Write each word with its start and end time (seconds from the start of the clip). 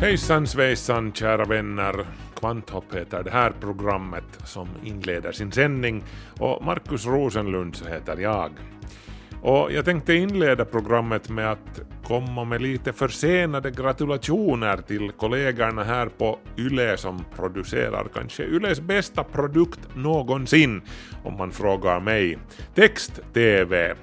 Hejsan 0.00 0.46
svejsan 0.46 1.12
kära 1.12 1.44
vänner! 1.44 2.06
Kvanthopp 2.36 2.94
heter 2.94 3.22
det 3.22 3.30
här 3.30 3.52
programmet 3.60 4.24
som 4.44 4.68
inleder 4.84 5.32
sin 5.32 5.52
sändning 5.52 6.04
och 6.38 6.64
Markus 6.64 7.06
Rosenlund 7.06 7.76
så 7.76 7.84
heter 7.84 8.16
jag. 8.16 8.50
Och 9.42 9.72
jag 9.72 9.84
tänkte 9.84 10.14
inleda 10.14 10.64
programmet 10.64 11.28
med 11.28 11.52
att 11.52 11.80
komma 12.04 12.44
med 12.44 12.62
lite 12.62 12.92
försenade 12.92 13.70
gratulationer 13.70 14.76
till 14.76 15.10
kollegorna 15.10 15.84
här 15.84 16.06
på 16.06 16.38
YLE 16.58 16.96
som 16.96 17.24
producerar 17.36 18.08
kanske 18.14 18.42
YLEs 18.42 18.80
bästa 18.80 19.24
produkt 19.24 19.80
någonsin 19.94 20.82
om 21.24 21.36
man 21.36 21.52
frågar 21.52 22.00
mig. 22.00 22.38
Text-TV. 22.74 23.94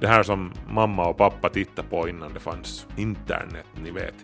Det 0.00 0.06
här 0.06 0.22
som 0.22 0.52
mamma 0.68 1.06
och 1.06 1.16
pappa 1.16 1.48
tittade 1.48 1.88
på 1.88 2.08
innan 2.08 2.34
det 2.34 2.40
fanns 2.40 2.86
internet, 2.96 3.66
ni 3.82 3.90
vet. 3.90 4.14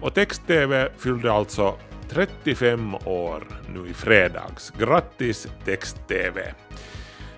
Och, 0.00 0.14
text-tv 0.14 0.88
fyllde 0.96 1.32
alltså 1.32 1.74
35 2.08 2.94
år 2.94 3.46
nu 3.74 3.90
i 3.90 3.94
fredags. 3.94 4.72
Grattis 4.78 5.48
text-tv! 5.64 6.54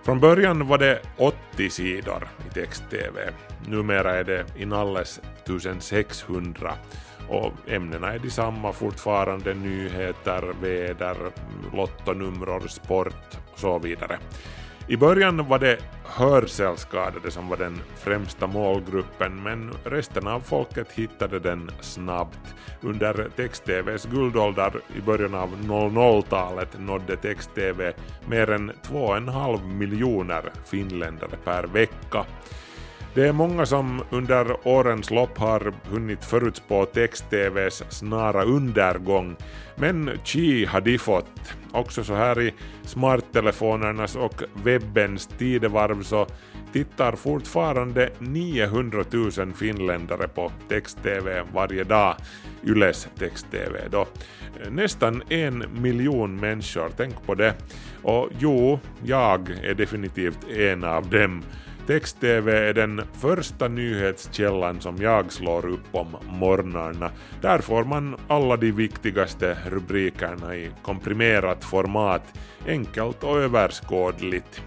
Från 0.03 0.21
början 0.21 0.67
var 0.67 0.79
det 0.79 1.01
80 1.17 1.71
sidor 1.71 2.29
i 2.51 2.55
text-tv. 2.55 3.33
Numera 3.67 4.15
är 4.15 4.25
det 4.25 4.45
inalles 4.59 5.21
1600 5.45 6.75
och 7.29 7.53
ämnena 7.67 8.13
är 8.13 8.19
desamma 8.19 8.73
fortfarande, 8.73 9.55
nyheter, 9.55 10.55
väder, 10.63 11.17
lottonummer, 11.75 12.69
sport 12.69 13.39
och 13.53 13.59
så 13.59 13.79
vidare. 13.79 14.19
I 14.91 14.97
början 14.97 15.49
var 15.49 15.59
det 15.59 15.79
hörselskadade 16.05 17.31
som 17.31 17.49
var 17.49 17.57
den 17.57 17.81
främsta 17.97 18.47
målgruppen 18.47 19.43
men 19.43 19.71
resten 19.85 20.27
av 20.27 20.41
folket 20.41 20.93
hittade 20.93 21.39
den 21.39 21.71
snabbt. 21.81 22.55
Under 22.81 23.29
text-tvs 23.37 24.07
guldålder 24.07 24.73
i 24.97 25.01
början 25.01 25.35
av 25.35 25.49
00-talet 25.57 26.81
nådde 26.81 27.17
text-tv 27.17 27.93
mer 28.29 28.51
än 28.51 28.73
2,5 28.73 29.75
miljoner 29.75 30.53
finländare 30.65 31.37
per 31.45 31.65
vecka. 31.65 32.25
Det 33.19 33.29
är 33.29 33.33
många 33.33 33.67
som 33.67 34.03
under 34.11 34.69
årens 34.69 35.11
lopp 35.11 35.39
har 35.39 35.73
hunnit 35.91 36.25
förutspå 36.25 36.85
text-tvs 36.85 37.85
snara 37.89 38.45
undergång, 38.45 39.37
men 39.77 40.11
chi 40.25 40.65
har 40.65 40.81
de 40.81 40.99
fått. 40.99 41.55
Också 41.73 42.05
så 42.05 42.15
här 42.15 42.41
i 42.41 42.55
smarttelefonernas 42.83 44.17
och 44.17 44.43
webbens 44.65 45.27
tidevarv 45.27 46.03
så 46.03 46.27
tittar 46.73 47.13
fortfarande 47.13 48.11
900 48.19 49.05
000 49.11 49.53
finländare 49.53 50.29
på 50.29 50.53
text-tv 50.69 51.43
varje 51.55 51.85
dag, 51.85 52.17
Yles 52.65 53.09
text-tv 53.19 53.89
då. 53.91 54.07
Nästan 54.71 55.23
en 55.29 55.65
miljon 55.83 56.37
människor, 56.37 56.91
tänk 56.97 57.27
på 57.27 57.35
det. 57.35 57.55
Och 58.03 58.29
jo, 58.39 58.81
jag 59.05 59.51
är 59.63 59.75
definitivt 59.75 60.49
en 60.49 60.85
av 60.85 61.11
dem. 61.11 61.43
Text-tv 61.89 62.69
är 62.69 62.75
den 62.75 63.03
första 63.13 63.69
nyhetskällan 63.69 64.81
som 64.81 64.97
jag 64.97 65.33
slår 65.33 65.67
upp 65.67 65.87
om 65.93 66.17
morgnarna. 66.29 67.11
Där 67.41 67.59
får 67.59 67.85
man 67.85 68.17
alla 68.29 68.57
de 68.57 68.73
viktigaste 68.73 69.57
rubrikerna 69.67 70.57
i 70.57 70.71
komprimerat 70.83 71.65
format, 71.65 72.23
enkelt 72.67 73.25
och 73.25 73.39
överskådligt. 73.39 74.63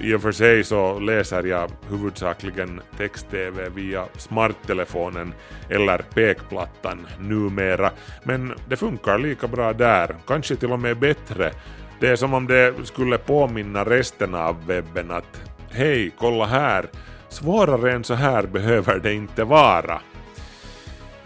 I 0.00 0.14
och 0.14 0.22
för 0.22 0.32
sig 0.32 0.64
så 0.64 0.98
läser 0.98 1.44
jag 1.44 1.70
huvudsakligen 1.88 2.80
text-tv 2.96 3.68
via 3.68 4.06
smarttelefonen 4.16 5.34
eller 5.68 5.98
pekplattan 5.98 7.06
numera, 7.18 7.90
men 8.24 8.54
det 8.68 8.76
funkar 8.76 9.18
lika 9.18 9.48
bra 9.48 9.72
där, 9.72 10.16
kanske 10.26 10.56
till 10.56 10.72
och 10.72 10.80
med 10.80 10.98
bättre. 10.98 11.52
Det 12.00 12.08
är 12.08 12.16
som 12.16 12.34
om 12.34 12.46
det 12.46 12.74
skulle 12.84 13.18
påminna 13.18 13.84
resten 13.84 14.34
av 14.34 14.66
webben 14.66 15.10
att 15.10 15.49
hej, 15.70 16.10
kolla 16.18 16.46
här, 16.46 16.86
svårare 17.28 17.92
än 17.92 18.04
så 18.04 18.14
här 18.14 18.46
behöver 18.46 18.98
det 18.98 19.14
inte 19.14 19.44
vara. 19.44 20.00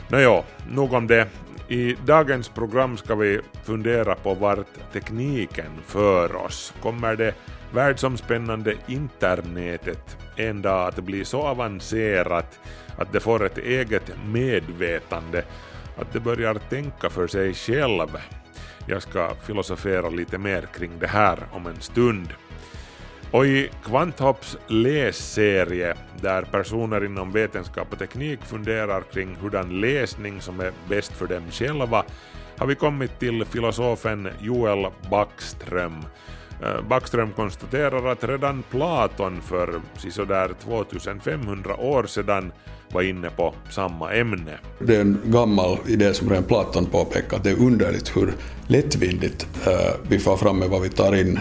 Nåjo, 0.08 0.44
nog 0.70 0.92
om 0.92 1.06
det. 1.06 1.28
I 1.68 1.96
dagens 2.06 2.48
program 2.48 2.96
ska 2.96 3.14
vi 3.14 3.40
fundera 3.64 4.14
på 4.14 4.34
vart 4.34 4.92
tekniken 4.92 5.70
för 5.86 6.36
oss. 6.36 6.74
Kommer 6.82 7.16
det 7.16 7.34
världsomspännande 7.72 8.74
internetet 8.86 10.16
en 10.36 10.62
dag 10.62 10.88
att 10.88 10.98
bli 10.98 11.24
så 11.24 11.42
avancerat 11.42 12.60
att 12.98 13.12
det 13.12 13.20
får 13.20 13.46
ett 13.46 13.58
eget 13.58 14.12
medvetande, 14.26 15.44
att 15.96 16.12
det 16.12 16.20
börjar 16.20 16.54
tänka 16.54 17.10
för 17.10 17.26
sig 17.26 17.54
själv? 17.54 18.18
Jag 18.86 19.02
ska 19.02 19.34
filosofera 19.34 20.08
lite 20.08 20.38
mer 20.38 20.62
kring 20.74 20.98
det 20.98 21.06
här 21.06 21.38
om 21.52 21.66
en 21.66 21.80
stund. 21.80 22.28
Och 23.34 23.46
i 23.46 23.70
Kvanthopps 23.84 24.56
lässerie, 24.66 25.94
där 26.20 26.42
personer 26.42 27.04
inom 27.04 27.32
vetenskap 27.32 27.92
och 27.92 27.98
teknik 27.98 28.40
funderar 28.42 29.02
kring 29.12 29.36
hurdan 29.42 29.80
läsning 29.80 30.40
som 30.40 30.60
är 30.60 30.72
bäst 30.88 31.12
för 31.12 31.26
dem 31.26 31.42
själva, 31.50 32.04
har 32.56 32.66
vi 32.66 32.74
kommit 32.74 33.18
till 33.18 33.44
filosofen 33.44 34.28
Joel 34.40 34.86
Backström. 35.10 35.96
Eh, 36.62 36.88
Backström 36.88 37.32
konstaterar 37.32 38.12
att 38.12 38.24
redan 38.24 38.62
Platon 38.70 39.40
för 39.42 39.80
sådär 40.10 40.50
2500 40.64 41.76
år 41.76 42.06
sedan 42.06 42.52
var 42.92 43.02
inne 43.02 43.30
på 43.30 43.54
samma 43.70 44.12
ämne. 44.12 44.58
Det 44.78 44.96
är 44.96 45.00
en 45.00 45.20
gammal 45.24 45.78
idé 45.86 46.14
som 46.14 46.28
redan 46.30 46.44
Platon 46.44 46.86
påpekar, 46.86 47.36
att 47.36 47.44
det 47.44 47.50
är 47.50 47.60
underligt 47.60 48.16
hur 48.16 48.32
lättvindigt 48.66 49.46
eh, 49.66 49.72
vi 50.08 50.18
får 50.18 50.36
fram 50.36 50.58
med 50.58 50.68
vad 50.68 50.82
vi 50.82 50.88
tar 50.88 51.16
in 51.16 51.38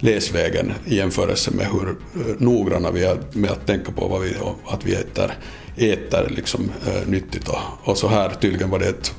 läsvägen 0.00 0.72
i 0.84 0.96
jämförelse 0.96 1.50
med 1.50 1.66
hur 1.66 1.88
eh, 1.88 2.36
noggranna 2.38 2.90
vi 2.90 3.04
är 3.04 3.18
med 3.32 3.50
att 3.50 3.66
tänka 3.66 3.92
på 3.92 4.08
vad 4.08 4.22
vi, 4.22 4.34
att 4.66 4.86
vi 4.86 4.94
äter, 4.94 5.32
äter 5.76 6.28
liksom, 6.28 6.70
äh, 6.86 7.08
nyttigt. 7.08 7.48
Och, 7.48 7.88
och 7.88 7.98
så 7.98 8.08
här 8.08 8.30
tydligen 8.30 8.70
var 8.70 8.78
det 8.78 8.88
ett, 8.88 9.14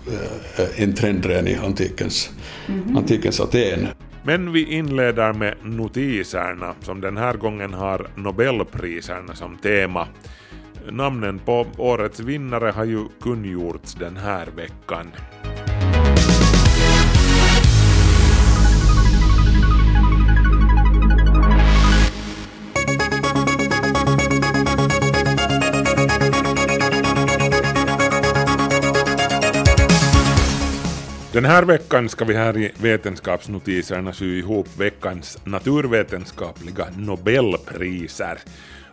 äh, 0.58 0.84
en 0.84 0.94
trendren 0.94 1.48
i 1.48 1.56
antikens, 1.56 2.30
mm. 2.68 2.98
antikens 2.98 3.40
Aten. 3.40 3.88
Men 4.24 4.52
vi 4.52 4.74
inleder 4.74 5.34
med 5.34 5.56
notiserna 5.64 6.74
som 6.82 7.02
den 7.02 7.18
här 7.18 7.34
gången 7.34 7.74
har 7.74 8.08
Nobelpriserna 8.16 9.36
som 9.36 9.58
tema. 9.58 10.08
Namnen 10.92 11.40
på 11.40 11.66
årets 11.78 12.20
vinnare 12.20 12.72
har 12.72 12.86
ju 12.86 13.06
kungjorts 13.22 13.96
den 13.96 14.18
här 14.18 14.48
veckan. 14.56 15.12
Den 31.37 31.45
här 31.45 31.63
veckan 31.63 32.09
ska 32.09 32.25
vi 32.25 32.34
här 32.34 32.57
i 32.57 32.72
Vetenskapsnotiserna 32.81 34.13
sy 34.13 34.39
ihop 34.39 34.67
veckans 34.78 35.37
naturvetenskapliga 35.43 36.87
Nobelpriser. 36.97 38.37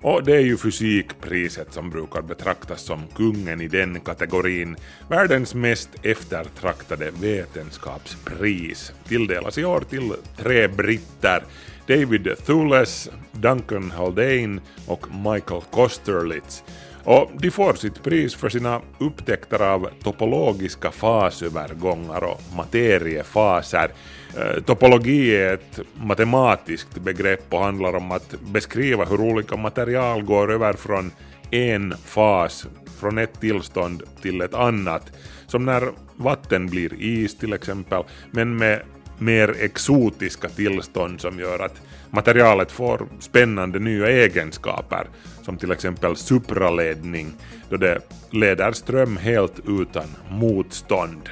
Och 0.03 0.25
det 0.25 0.37
är 0.37 0.41
ju 0.41 0.57
fysikpriset 0.57 1.73
som 1.73 1.91
brukar 1.91 2.23
betraktas 2.23 2.83
som 2.83 3.07
kungen 3.15 3.61
i 3.61 3.69
den 3.69 4.01
kategorin. 4.01 4.77
Världens 5.09 5.55
mest 5.55 5.89
eftertraktade 6.03 7.11
vetenskapspris 7.21 8.93
tilldelas 9.09 9.59
i 9.59 9.65
år 9.65 9.81
till 9.81 10.13
tre 10.37 10.69
britter. 10.69 11.43
David 11.87 12.29
Thules, 12.47 13.11
Duncan 13.33 13.91
Haldane 13.91 14.61
och 14.87 15.07
Michael 15.15 15.63
Kosterlitz. 15.71 16.65
Och 17.05 17.31
de 17.35 17.51
får 17.51 17.75
sitt 17.75 18.03
pris 18.03 18.35
för 18.35 18.49
sina 18.49 18.81
upptäckter 18.99 19.63
av 19.63 19.89
topologiska 20.03 20.91
fasövergångar 20.91 22.25
och 22.25 22.41
materiefaser. 22.57 23.91
Eh, 24.37 24.63
topologi 24.63 25.37
är 25.37 25.55
ett 25.55 25.81
matematiskt 25.95 26.99
begrepp 26.99 27.45
och 27.49 27.61
handlar 27.61 27.97
om 27.97 28.13
att 28.13 28.35
beskriva 28.41 29.05
hur 29.05 29.21
olika 29.21 29.57
material 29.57 30.23
går 30.23 30.53
över 30.53 30.73
från 30.73 31.11
en 31.51 31.95
fas 32.05 32.67
från 33.01 33.19
ett 33.19 33.41
tillstånd 33.41 34.03
till 34.23 34.41
ett 34.41 34.55
annat. 34.55 35.13
Som 35.47 35.65
när 35.65 35.89
vatten 36.17 36.67
blir 36.67 36.95
is 37.03 37.39
till 37.39 37.53
exempel, 37.53 38.03
men 38.31 38.57
med 38.57 38.83
mer 39.19 39.57
exotiska 39.61 40.49
tillstånd 40.49 41.21
som 41.21 41.39
gör 41.39 41.59
att 41.59 41.83
materialet 42.11 42.73
får 42.73 43.07
spännande 43.21 43.79
nya 43.79 44.09
egenskaper, 44.09 45.07
som 45.45 45.57
till 45.57 45.71
exempel 45.71 46.17
supraledning, 46.17 47.33
då 47.71 47.77
det 47.77 47.99
leder 48.31 48.73
ström 48.73 49.17
helt 49.17 49.61
utan 49.67 50.07
motstånd. 50.31 51.29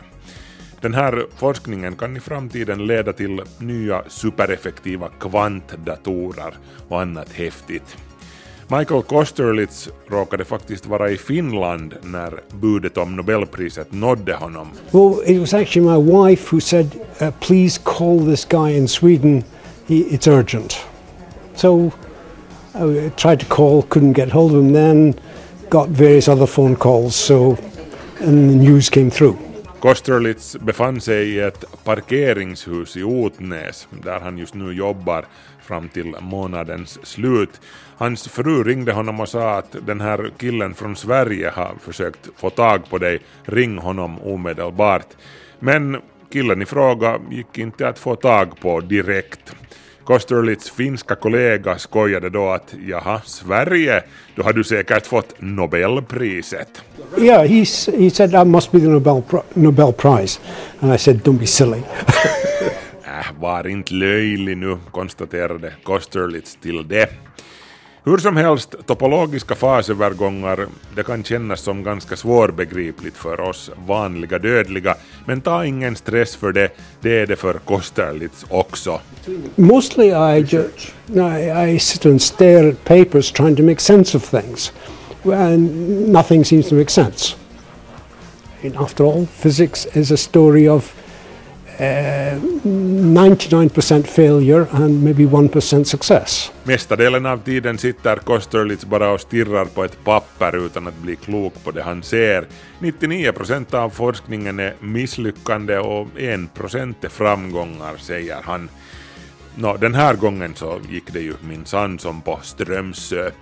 Den 0.80 0.94
här 0.94 1.26
forskningen 1.36 1.96
kan 1.96 2.16
i 2.16 2.20
framtiden 2.20 2.86
leda 2.86 3.12
till 3.12 3.40
nya 3.58 4.02
supereffektiva 4.08 5.08
kvantdatorer 5.20 6.54
och 6.88 7.00
annat 7.00 7.32
häftigt. 7.32 7.96
Michael 8.68 9.02
Kosterlitz 9.02 9.88
råkade 10.08 10.44
faktiskt 10.44 10.86
vara 10.86 11.10
i 11.10 11.16
Finland 11.16 11.94
när 12.02 12.40
budet 12.52 12.96
om 12.96 13.16
Nobelpriset 13.16 13.92
nådde 13.92 14.34
honom. 14.34 14.68
Well, 14.90 15.22
it 15.26 15.40
was 15.40 15.54
actually 15.54 15.90
my 15.90 16.12
wife 16.12 16.56
who 16.56 16.60
said, 16.60 16.90
uh, 17.20 17.30
please 17.40 17.80
call 17.84 18.26
this 18.26 18.44
guy 18.44 18.76
in 18.76 18.88
Sweden, 18.88 19.44
he, 19.86 19.94
it's 19.94 20.30
urgent. 20.38 20.76
So 21.54 21.90
i 22.74 23.10
tried 23.16 23.40
to 23.40 23.46
call, 23.46 23.82
couldn't 23.82 24.12
get 24.12 24.30
hold 24.30 24.52
of 24.52 24.58
him 24.58 24.72
then, 24.72 25.14
got 25.68 25.88
various 25.88 26.28
other 26.28 26.46
phone 26.46 26.76
calls, 26.76 27.14
so, 27.16 27.58
and 28.20 28.50
the 28.50 28.56
news 28.56 28.90
came 28.90 29.10
through. 29.10 29.36
Kosterlitz 29.80 30.56
befann 30.56 31.00
sig 31.00 31.28
i 31.28 31.40
ett 31.40 31.64
parkeringshus 31.84 32.96
i 32.96 33.02
Otnäs 33.02 33.88
där 34.02 34.20
han 34.20 34.38
just 34.38 34.54
nu 34.54 34.72
jobbar 34.72 35.24
fram 35.62 35.88
till 35.88 36.14
månadens 36.20 37.06
slut. 37.06 37.60
Hans 37.96 38.28
fru 38.28 38.62
ringde 38.64 38.92
honom 38.92 39.20
och 39.20 39.28
sa 39.28 39.58
att 39.58 39.76
den 39.86 40.00
här 40.00 40.30
killen 40.38 40.74
från 40.74 40.96
Sverige 40.96 41.50
har 41.54 41.74
försökt 41.80 42.28
få 42.36 42.50
tag 42.50 42.90
på 42.90 42.98
dig, 42.98 43.20
ring 43.44 43.78
honom 43.78 44.18
omedelbart. 44.22 45.06
Men 45.58 45.96
killen 46.32 46.62
i 46.62 46.66
fråga 46.66 47.20
gick 47.30 47.58
inte 47.58 47.88
att 47.88 47.98
få 47.98 48.16
tag 48.16 48.60
på 48.60 48.80
direkt. 48.80 49.54
Kosterlitz 50.04 50.70
finska 50.70 51.14
kollega 51.14 51.78
skojade 51.78 52.30
då 52.30 52.50
att 52.50 52.74
jaha, 52.86 53.20
Sverige, 53.24 54.02
då 54.36 54.42
har 54.42 54.52
du 54.52 54.64
säkert 54.64 55.06
fått 55.06 55.34
Nobelpriset. 55.38 56.82
Yeah, 57.18 57.44
he's, 57.44 57.98
he 57.98 58.10
said 58.10 58.30
that 58.30 58.46
must 58.46 58.72
be 58.72 58.80
the 58.80 58.86
Nobel, 58.88 59.22
Pri- 59.30 59.42
Nobel 59.54 59.92
Prize. 59.92 60.40
And 60.80 60.94
I 60.94 60.98
said, 60.98 61.16
don't 61.22 61.38
be 61.38 61.46
silly. 61.46 61.82
Äh, 63.04 63.40
var 63.40 63.66
inte 63.66 63.94
löjlig 63.94 64.56
nu, 64.56 64.78
konstaterade 64.90 65.72
Kosterlitz 65.82 66.58
till 66.62 66.88
det. 66.88 67.08
Hur 68.04 68.18
som 68.18 68.36
helst, 68.36 68.74
topologiska 68.86 69.54
fasövergångar, 69.54 70.66
det 70.96 71.02
kan 71.02 71.24
kännas 71.24 71.60
som 71.60 71.82
ganska 71.82 72.16
svårbegripligt 72.16 73.16
för 73.16 73.40
oss 73.40 73.70
vanliga 73.86 74.38
dödliga, 74.38 74.94
men 75.26 75.40
ta 75.40 75.64
ingen 75.64 75.96
stress 75.96 76.36
för 76.36 76.52
det, 76.52 76.68
det 77.00 77.18
är 77.18 77.26
det 77.26 77.36
för 77.36 77.54
Kosterlitz 77.54 78.46
också. 78.48 79.00
Mostly 79.56 80.06
I, 80.06 80.46
just, 80.48 80.94
I, 81.08 81.72
I 81.74 81.78
sit 81.78 82.06
and 82.06 82.22
stare 82.22 82.68
at 82.68 82.84
papers 82.84 83.32
trying 83.32 83.56
to 83.56 83.62
make 83.62 83.80
sense 83.80 84.16
of 84.16 84.30
things. 84.30 84.72
And 85.24 86.12
nothing 86.12 86.44
seems 86.44 86.68
to 86.68 86.74
make 86.74 86.90
sense. 86.90 87.36
And 88.64 88.76
after 88.76 89.04
all, 89.04 89.26
physics 89.26 89.86
is 89.92 90.12
a 90.12 90.16
story 90.16 90.68
of 90.68 91.01
Eh, 91.78 92.38
99% 92.62 94.06
failure 94.06 94.66
and 94.70 95.04
maybe 95.04 95.26
1% 95.26 95.84
success. 95.84 96.52
Mesta 96.64 96.96
delen 96.96 97.26
av 97.26 97.38
tiden 97.38 97.78
sitter 97.78 98.16
Kosterlitz 98.16 98.84
bara 98.84 99.10
och 99.10 99.20
stirrar 99.20 99.64
på 99.64 99.84
ett 99.84 100.04
papper 100.04 100.66
utan 100.66 100.86
att 100.86 100.98
bli 100.98 101.16
klok 101.16 101.64
på 101.64 101.70
det 101.70 101.82
han 101.82 102.02
ser. 102.02 102.46
99% 102.78 103.74
av 103.74 103.90
forskningen 103.90 104.60
är 104.60 104.74
misslyckande 104.80 105.78
och 105.78 106.06
1% 106.16 106.94
är 107.00 107.08
framgångar, 107.08 107.96
säger 107.96 108.38
han. 108.42 108.68
Nå, 109.56 109.76
den 109.76 109.94
här 109.94 110.14
gången 110.14 110.54
så 110.54 110.80
gick 110.90 111.12
det 111.12 111.20
ju 111.20 111.34
minsann 111.40 111.98
som 111.98 112.20
på 112.22 112.38
Strömsö. 112.42 113.26
Eh, 113.26 113.32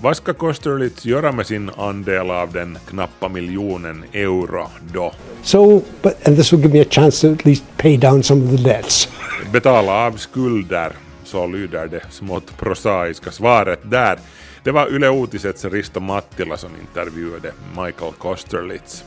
Vad 0.00 0.16
ska 0.16 0.34
Kosterlitz 0.34 1.04
göra 1.06 1.32
med 1.32 1.46
sin 1.46 1.70
andel 1.76 2.30
av 2.30 2.52
den 2.52 2.78
knappa 2.88 3.28
miljonen 3.28 4.04
euro 4.12 4.70
då? 4.92 5.12
So, 5.42 5.82
but, 6.02 6.28
and 6.28 6.36
this 6.36 6.52
will 6.52 6.60
give 6.60 6.72
me 6.74 6.80
a 6.80 6.86
chance 6.90 7.28
to 7.28 7.32
at 7.34 7.44
least 7.44 7.64
pay 7.76 7.96
down 7.96 8.22
some 8.22 8.44
of 8.44 8.50
the 8.56 8.62
debts. 8.62 9.08
Betala 9.52 10.06
av 10.06 10.12
skulder, 10.16 10.92
så 11.24 11.46
lyder 11.46 11.86
det 11.86 12.02
smått 12.10 12.58
prosaiska 12.58 13.30
svaret 13.30 13.80
där. 13.82 14.18
Det 14.64 14.70
var 14.70 14.88
Yle 14.94 15.06
Uutisets 15.08 15.64
Risto 15.64 16.00
Mattila 16.00 16.56
som 16.56 16.70
intervjuade 16.80 17.52
Michael 17.76 18.12
Kosterlitz. 18.18 19.04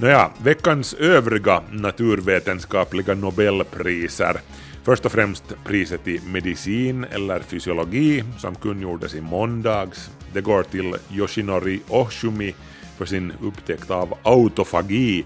Nåja, 0.00 0.30
veckans 0.42 0.94
övriga 0.94 1.62
naturvetenskapliga 1.70 3.14
nobelpriser. 3.14 4.36
Först 4.84 5.06
och 5.06 5.12
främst 5.12 5.44
priset 5.64 6.08
i 6.08 6.20
medicin 6.26 7.04
eller 7.04 7.40
fysiologi 7.40 8.24
som 8.38 8.54
kungjordes 8.54 9.14
i 9.14 9.20
måndags. 9.20 10.10
Det 10.32 10.40
går 10.40 10.62
till 10.62 10.94
Yoshinori 11.10 11.80
Oshumi 11.88 12.54
för 12.98 13.04
sin 13.04 13.32
upptäckt 13.42 13.90
av 13.90 14.14
autofagi. 14.22 15.24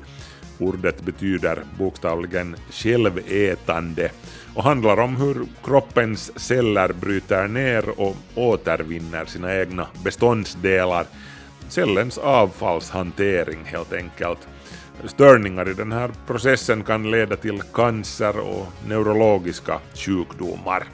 Ordet 0.58 1.02
betyder 1.02 1.62
bokstavligen 1.78 2.56
självätande 2.70 4.10
och 4.54 4.64
handlar 4.64 5.00
om 5.00 5.16
hur 5.16 5.46
kroppens 5.64 6.38
celler 6.38 6.92
bryter 6.92 7.48
ner 7.48 8.00
och 8.00 8.16
återvinner 8.34 9.24
sina 9.24 9.54
egna 9.54 9.86
beståndsdelar. 10.04 11.06
Cellens 11.68 12.18
avfallshantering 12.18 13.64
helt 13.64 13.92
enkelt. 13.92 14.38
Störningar 15.04 15.68
i 15.68 15.74
den 15.74 15.92
här 15.92 16.10
processen 16.26 16.84
kan 16.84 17.10
leda 17.10 17.36
till 17.36 17.62
cancer 17.62 18.38
och 18.38 18.66
neurologiska 18.88 19.80
sjukdomar. 19.94 20.84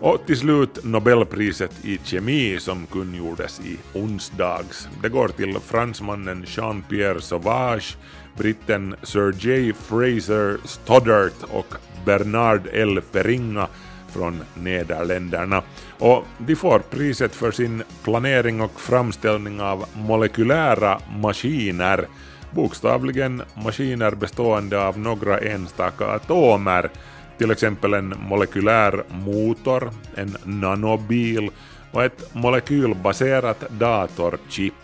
Och 0.00 0.26
till 0.26 0.36
slut 0.36 0.84
Nobelpriset 0.84 1.84
i 1.84 1.98
kemi 2.04 2.58
som 2.60 2.86
kungjordes 2.86 3.60
i 3.60 3.78
onsdags. 3.98 4.88
Det 5.02 5.08
går 5.08 5.28
till 5.28 5.58
fransmannen 5.60 6.44
Jean-Pierre 6.46 7.20
Sauvage, 7.20 7.96
britten 8.36 8.94
Sir 9.02 9.32
J. 9.38 9.72
Fraser 9.72 10.58
Stoddart 10.64 11.42
och 11.52 11.74
Bernard 12.04 12.60
L. 12.72 13.00
Feringa 13.12 13.68
från 14.08 14.42
Nederländerna. 14.54 15.62
Och 15.98 16.24
de 16.38 16.56
får 16.56 16.78
priset 16.78 17.34
för 17.34 17.50
sin 17.50 17.82
planering 18.04 18.60
och 18.60 18.80
framställning 18.80 19.60
av 19.60 19.84
molekylära 19.94 21.00
maskiner, 21.16 22.08
bokstavligen 22.50 23.42
maskiner 23.64 24.10
bestående 24.10 24.86
av 24.86 24.98
några 24.98 25.38
enstaka 25.38 26.06
atomer, 26.06 26.90
till 27.38 27.50
exempel 27.50 27.94
en 27.94 28.14
molekylär 28.28 29.02
motor, 29.08 29.90
en 30.14 30.36
nanobil 30.44 31.50
och 31.92 32.04
ett 32.04 32.34
molekylbaserat 32.34 33.64
datorchip. 33.70 34.74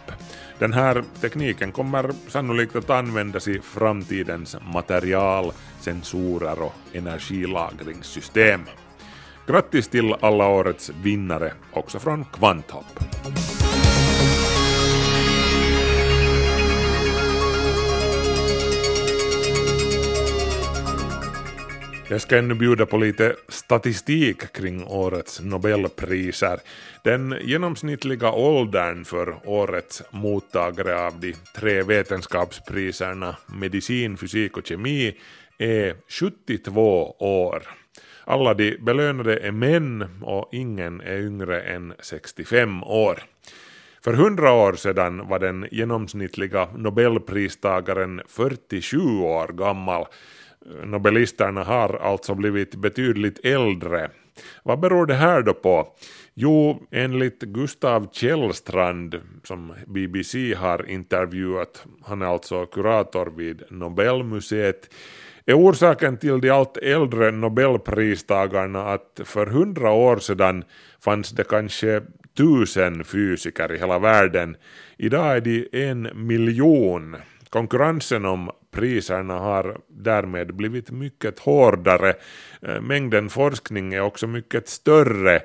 Den 0.58 0.72
här 0.72 1.04
tekniken 1.20 1.72
kommer 1.72 2.10
sannolikt 2.28 2.76
att 2.76 2.90
användas 2.90 3.48
i 3.48 3.60
framtidens 3.60 4.56
material, 4.74 5.52
sensorer 5.80 6.62
och 6.62 6.74
energilagringssystem. 6.92 8.60
Grattis 9.46 9.88
till 9.88 10.14
alla 10.20 10.48
årets 10.48 10.90
vinnare, 11.02 11.52
också 11.72 11.98
från 11.98 12.24
Kvanthopp. 12.24 12.84
Jag 22.08 22.20
ska 22.20 22.38
ännu 22.38 22.54
bjuda 22.54 22.86
på 22.86 22.96
lite 22.96 23.36
statistik 23.48 24.52
kring 24.52 24.84
årets 24.84 25.40
Nobelpriser. 25.40 26.58
Den 27.04 27.36
genomsnittliga 27.42 28.32
åldern 28.32 29.04
för 29.04 29.48
årets 29.48 30.02
mottagare 30.10 31.06
av 31.06 31.20
de 31.20 31.34
tre 31.56 31.82
vetenskapspriserna 31.82 33.36
medicin, 33.46 34.16
fysik 34.16 34.56
och 34.56 34.66
kemi 34.66 35.18
är 35.58 35.94
72 36.08 37.16
år. 37.18 37.81
Alla 38.24 38.54
de 38.54 38.76
belönade 38.76 39.36
är 39.36 39.52
män 39.52 40.06
och 40.22 40.48
ingen 40.52 41.00
är 41.00 41.18
yngre 41.18 41.60
än 41.60 41.94
65 42.00 42.82
år. 42.82 43.18
För 44.04 44.12
hundra 44.12 44.52
år 44.52 44.72
sedan 44.72 45.28
var 45.28 45.38
den 45.38 45.68
genomsnittliga 45.70 46.68
nobelpristagaren 46.76 48.22
47 48.26 48.98
år 49.18 49.48
gammal. 49.48 50.06
Nobelisterna 50.84 51.64
har 51.64 51.94
alltså 51.96 52.34
blivit 52.34 52.74
betydligt 52.74 53.44
äldre. 53.44 54.10
Vad 54.62 54.80
beror 54.80 55.06
det 55.06 55.14
här 55.14 55.42
då 55.42 55.54
på? 55.54 55.96
Jo, 56.34 56.86
enligt 56.90 57.40
Gustav 57.40 58.08
Källstrand, 58.12 59.20
som 59.44 59.74
BBC 59.86 60.54
har 60.54 60.90
intervjuat, 60.90 61.84
han 62.02 62.22
är 62.22 62.26
alltså 62.26 62.66
kurator 62.66 63.32
vid 63.36 63.62
Nobelmuseet, 63.70 64.94
är 65.46 65.54
orsaken 65.54 66.16
till 66.16 66.40
de 66.40 66.50
allt 66.50 66.76
äldre 66.76 67.30
nobelpristagarna 67.30 68.92
att 68.92 69.20
för 69.24 69.46
hundra 69.46 69.90
år 69.90 70.16
sedan 70.16 70.64
fanns 71.04 71.30
det 71.30 71.44
kanske 71.44 72.02
tusen 72.36 73.04
fysiker 73.04 73.72
i 73.72 73.78
hela 73.78 73.98
världen. 73.98 74.56
Idag 74.96 75.36
är 75.36 75.40
de 75.40 75.68
en 75.72 76.08
miljon. 76.14 77.16
Konkurrensen 77.50 78.24
om 78.24 78.50
priserna 78.70 79.38
har 79.38 79.76
därmed 79.88 80.54
blivit 80.54 80.90
mycket 80.90 81.38
hårdare. 81.38 82.14
Eh, 82.62 82.80
mängden 82.80 83.28
forskning 83.28 83.94
är 83.94 84.00
också 84.00 84.26
mycket 84.26 84.68
större. 84.68 85.40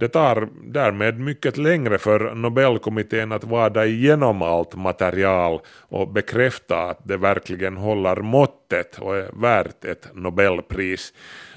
Det 0.00 0.08
tar 0.08 0.48
därmed 0.64 1.20
mycket 1.20 1.56
längre 1.56 1.98
för 1.98 2.34
Nobelkommittén 2.34 3.32
att 3.32 3.44
vada 3.44 3.86
igenom 3.86 4.42
allt 4.42 4.74
material 4.76 5.60
och 5.78 6.12
bekräfta 6.12 6.82
att 6.82 7.00
det 7.04 7.16
verkligen 7.16 7.76
håller 7.76 8.16
måttet 8.16 8.98
och 8.98 9.16
är 9.16 9.30
värt 9.32 9.84
ett 9.84 10.08
Nobelpris. 10.14 11.12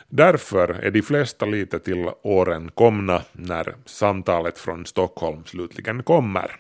Därför 0.10 0.70
är 0.70 0.92
de 0.92 1.02
flesta 1.02 1.46
lite 1.46 1.80
till 1.80 2.10
åren 2.22 2.72
komna 2.74 3.22
när 3.32 3.76
samtalet 3.86 4.58
från 4.58 4.86
Stockholm 4.86 5.46
slutligen 5.46 6.04
kommer. 6.04 6.52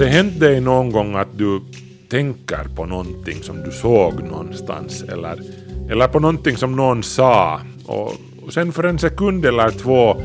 Det 0.00 0.06
hänt 0.06 0.40
dig 0.40 0.60
någon 0.60 0.92
gång 0.92 1.14
att 1.14 1.38
du 1.38 1.60
tänker 2.08 2.64
på 2.76 2.86
någonting 2.86 3.42
som 3.42 3.62
du 3.64 3.70
såg 3.70 4.22
någonstans 4.22 5.02
eller, 5.02 5.42
eller 5.90 6.08
på 6.08 6.20
någonting 6.20 6.56
som 6.56 6.76
någon 6.76 7.02
sa 7.02 7.60
och, 7.86 8.12
och 8.42 8.52
sen 8.52 8.72
för 8.72 8.84
en 8.84 8.98
sekund 8.98 9.46
eller 9.46 9.70
två 9.70 10.22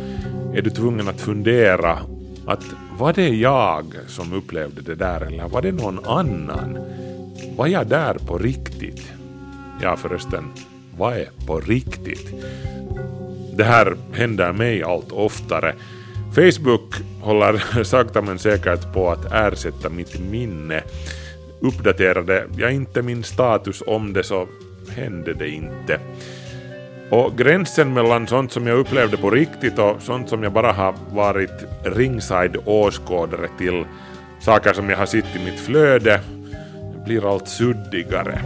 är 0.53 0.61
du 0.61 0.69
tvungen 0.69 1.07
att 1.07 1.21
fundera 1.21 1.99
att 2.47 2.63
var 2.99 3.13
det 3.13 3.29
jag 3.29 3.85
som 4.07 4.33
upplevde 4.33 4.81
det 4.81 4.95
där 4.95 5.21
eller 5.21 5.47
var 5.47 5.61
det 5.61 5.71
någon 5.71 6.05
annan? 6.05 6.79
Var 7.55 7.67
jag 7.67 7.87
där 7.87 8.13
på 8.27 8.37
riktigt? 8.37 9.11
Ja 9.81 9.95
förresten, 9.95 10.43
vad 10.97 11.13
är 11.13 11.29
på 11.47 11.59
riktigt? 11.59 12.33
Det 13.53 13.63
här 13.63 13.97
händer 14.13 14.53
mig 14.53 14.83
allt 14.83 15.11
oftare. 15.11 15.73
Facebook 16.35 16.95
håller 17.21 17.83
sakta 17.83 18.21
men 18.21 18.39
säkert 18.39 18.93
på 18.93 19.11
att 19.11 19.31
ersätta 19.31 19.89
mitt 19.89 20.19
minne. 20.19 20.83
Uppdaterade 21.59 22.47
jag 22.57 22.73
inte 22.73 23.01
min 23.01 23.23
status 23.23 23.83
om 23.87 24.13
det 24.13 24.23
så 24.23 24.47
hände 24.95 25.33
det 25.33 25.49
inte. 25.49 25.99
Och 27.09 27.37
gränsen 27.37 27.93
mellan 27.93 28.27
sånt 28.27 28.51
som 28.51 28.67
jag 28.67 28.77
upplevde 28.77 29.17
på 29.17 29.29
riktigt 29.29 29.79
och 29.79 30.01
sånt 30.01 30.29
som 30.29 30.43
jag 30.43 30.53
bara 30.53 30.71
har 30.71 30.95
varit 31.11 31.65
ringside 31.83 32.57
åskådare 32.65 33.49
till, 33.57 33.85
saker 34.41 34.73
som 34.73 34.89
jag 34.89 34.97
har 34.97 35.05
sett 35.05 35.35
i 35.35 35.45
mitt 35.45 35.59
flöde, 35.59 36.21
blir 37.05 37.33
allt 37.33 37.47
suddigare. 37.47 38.41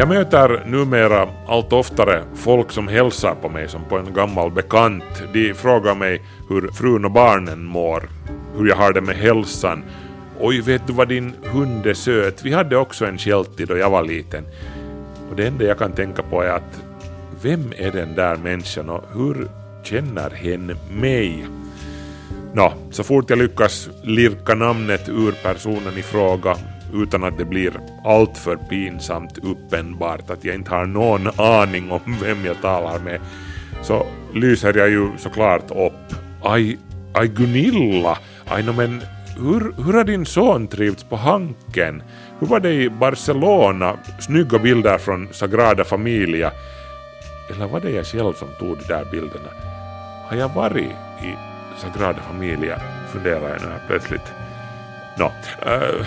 Jag 0.00 0.08
möter 0.08 0.62
numera 0.66 1.28
allt 1.46 1.72
oftare 1.72 2.22
folk 2.34 2.72
som 2.72 2.88
hälsar 2.88 3.34
på 3.34 3.48
mig 3.48 3.68
som 3.68 3.84
på 3.84 3.98
en 3.98 4.14
gammal 4.14 4.50
bekant. 4.50 5.04
De 5.32 5.54
frågar 5.54 5.94
mig 5.94 6.22
hur 6.48 6.68
frun 6.68 7.04
och 7.04 7.10
barnen 7.10 7.64
mår, 7.64 8.08
hur 8.56 8.68
jag 8.68 8.76
har 8.76 8.92
det 8.92 9.00
med 9.00 9.16
hälsan. 9.16 9.84
Oj, 10.38 10.60
vet 10.60 10.86
du 10.86 10.92
vad 10.92 11.08
din 11.08 11.34
hund 11.42 11.86
är 11.86 11.94
söt? 11.94 12.44
Vi 12.44 12.52
hade 12.52 12.76
också 12.76 13.06
en 13.06 13.18
sheltie 13.18 13.66
då 13.66 13.76
jag 13.76 13.90
var 13.90 14.02
liten. 14.02 14.44
Och 15.30 15.36
det 15.36 15.46
enda 15.46 15.64
jag 15.64 15.78
kan 15.78 15.92
tänka 15.92 16.22
på 16.22 16.42
är 16.42 16.50
att 16.50 16.82
vem 17.42 17.72
är 17.76 17.90
den 17.90 18.14
där 18.14 18.36
människan 18.36 18.90
och 18.90 19.04
hur 19.12 19.48
känner 19.82 20.30
hen 20.30 20.76
mig? 20.90 21.46
Nå, 22.54 22.72
så 22.90 23.04
fort 23.04 23.30
jag 23.30 23.38
lyckas 23.38 23.88
lirka 24.02 24.54
namnet 24.54 25.08
ur 25.08 25.32
personen 25.42 25.98
i 25.98 26.02
fråga 26.02 26.56
utan 26.94 27.24
att 27.24 27.38
det 27.38 27.44
blir 27.44 27.72
alltför 28.04 28.56
pinsamt 28.56 29.38
uppenbart 29.38 30.30
att 30.30 30.44
jag 30.44 30.54
inte 30.54 30.70
har 30.70 30.86
någon 30.86 31.40
aning 31.40 31.90
om 31.90 32.16
vem 32.22 32.44
jag 32.44 32.62
talar 32.62 32.98
med 32.98 33.20
så 33.82 34.06
lyser 34.34 34.78
jag 34.78 34.90
ju 34.90 35.10
såklart 35.18 35.70
upp. 35.70 36.16
Aj, 36.42 36.78
aj 37.14 37.28
Gunilla, 37.28 38.18
aj 38.48 38.62
no, 38.62 38.72
men 38.72 39.02
hur, 39.36 39.84
hur 39.84 39.92
har 39.92 40.04
din 40.04 40.26
son 40.26 40.68
trivts 40.68 41.04
på 41.04 41.16
Hanken? 41.16 42.02
Hur 42.38 42.46
var 42.46 42.60
det 42.60 42.72
i 42.72 42.90
Barcelona? 42.90 43.96
Snygga 44.20 44.58
bilder 44.58 44.98
från 44.98 45.28
Sagrada 45.32 45.84
Familia. 45.84 46.52
Eller 47.50 47.66
var 47.66 47.80
det 47.80 47.90
jag 47.90 48.06
själv 48.06 48.32
som 48.32 48.48
tog 48.58 48.78
de 48.78 48.84
där 48.84 49.04
bilderna? 49.10 49.50
Har 50.28 50.36
jag 50.36 50.48
varit 50.48 50.90
i 51.22 51.34
Sagrada 51.78 52.22
Familia? 52.22 52.80
Funderar 53.12 53.48
jag 53.48 53.62
nu 53.62 53.68
här 53.68 53.82
plötsligt. 53.86 54.32
Nå, 55.18 55.32
eh, 55.62 56.06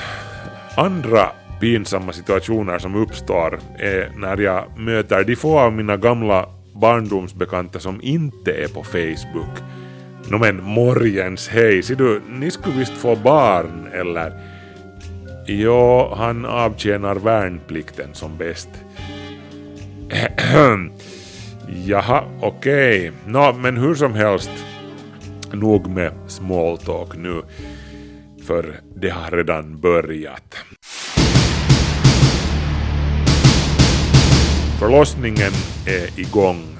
andra 0.77 1.29
pinsamma 1.59 2.13
situationer 2.13 2.79
som 2.79 2.95
uppstår 2.95 3.59
är 3.79 4.11
när 4.17 4.37
jag 4.37 4.79
möter 4.79 5.23
de 5.23 5.35
få 5.35 5.59
av 5.59 5.73
mina 5.73 5.97
gamla 5.97 6.49
barndomsbekanta 6.75 7.79
som 7.79 7.99
inte 8.01 8.51
är 8.51 8.67
på 8.67 8.83
Facebook. 8.83 9.57
Nå 10.29 10.37
men 10.37 10.63
morgens 10.63 11.47
hej, 11.47 11.83
ser 11.83 11.95
du, 11.95 12.21
ni 12.29 12.51
skulle 12.51 12.77
visst 12.77 12.93
få 12.93 13.15
barn 13.15 13.87
eller? 13.93 14.33
Jo, 15.47 16.13
han 16.15 16.45
avtjänar 16.45 17.15
värnplikten 17.15 18.13
som 18.13 18.37
bäst. 18.37 18.69
Jaha, 21.85 22.23
okej. 22.41 23.11
Nå, 23.25 23.53
men 23.53 23.77
hur 23.77 23.95
som 23.95 24.13
helst, 24.13 24.51
nog 25.51 25.87
med 25.87 26.11
small 26.27 26.77
talk 26.77 27.15
nu, 27.15 27.41
för 28.43 28.79
det 28.95 29.09
har 29.09 29.31
redan 29.31 29.79
börjat. 29.79 30.55
Förlossningen 34.79 35.51
är 35.85 36.19
igång 36.19 36.77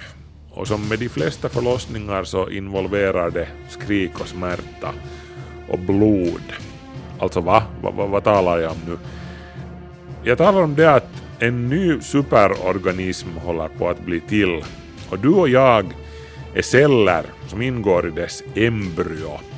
och 0.52 0.68
som 0.68 0.88
med 0.90 1.00
de 1.00 1.10
flesta 1.10 1.50
förlossningar 1.50 2.24
så 2.24 2.50
involverar 2.50 3.30
det 3.32 3.48
skrik 3.70 4.20
och 4.20 4.28
smärta 4.28 4.94
och 5.70 5.80
blod. 5.80 6.54
Alltså 7.20 7.42
va? 7.42 7.64
va, 7.82 7.92
va 7.92 8.06
vad 8.06 8.24
talar 8.24 8.58
jag 8.58 8.72
om 8.72 8.78
nu? 8.88 8.98
Jag 10.24 10.38
talar 10.38 10.62
om 10.62 10.76
det 10.76 10.94
att 10.94 11.24
en 11.40 11.70
ny 11.70 12.02
superorganism 12.02 13.30
håller 13.38 13.68
på 13.68 13.90
att 13.90 14.06
bli 14.06 14.20
till 14.20 14.64
och 15.10 15.20
du 15.20 15.30
och 15.30 15.50
jag 15.50 15.86
är 16.54 16.62
celler 16.62 17.26
som 17.48 17.62
ingår 17.62 18.08
i 18.08 18.12
dess 18.12 18.44
embryo. 18.56 19.53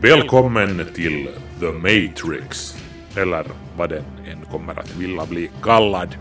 Välkommen 0.00 0.86
till 0.94 1.28
The 1.60 1.66
Matrix, 1.72 2.76
eller 3.16 3.44
vad 3.76 3.90
den 3.90 4.04
än 4.30 4.44
kommer 4.50 4.78
att 4.78 4.96
vilja 4.96 5.26
bli 5.26 5.50
kallad. 5.62 6.16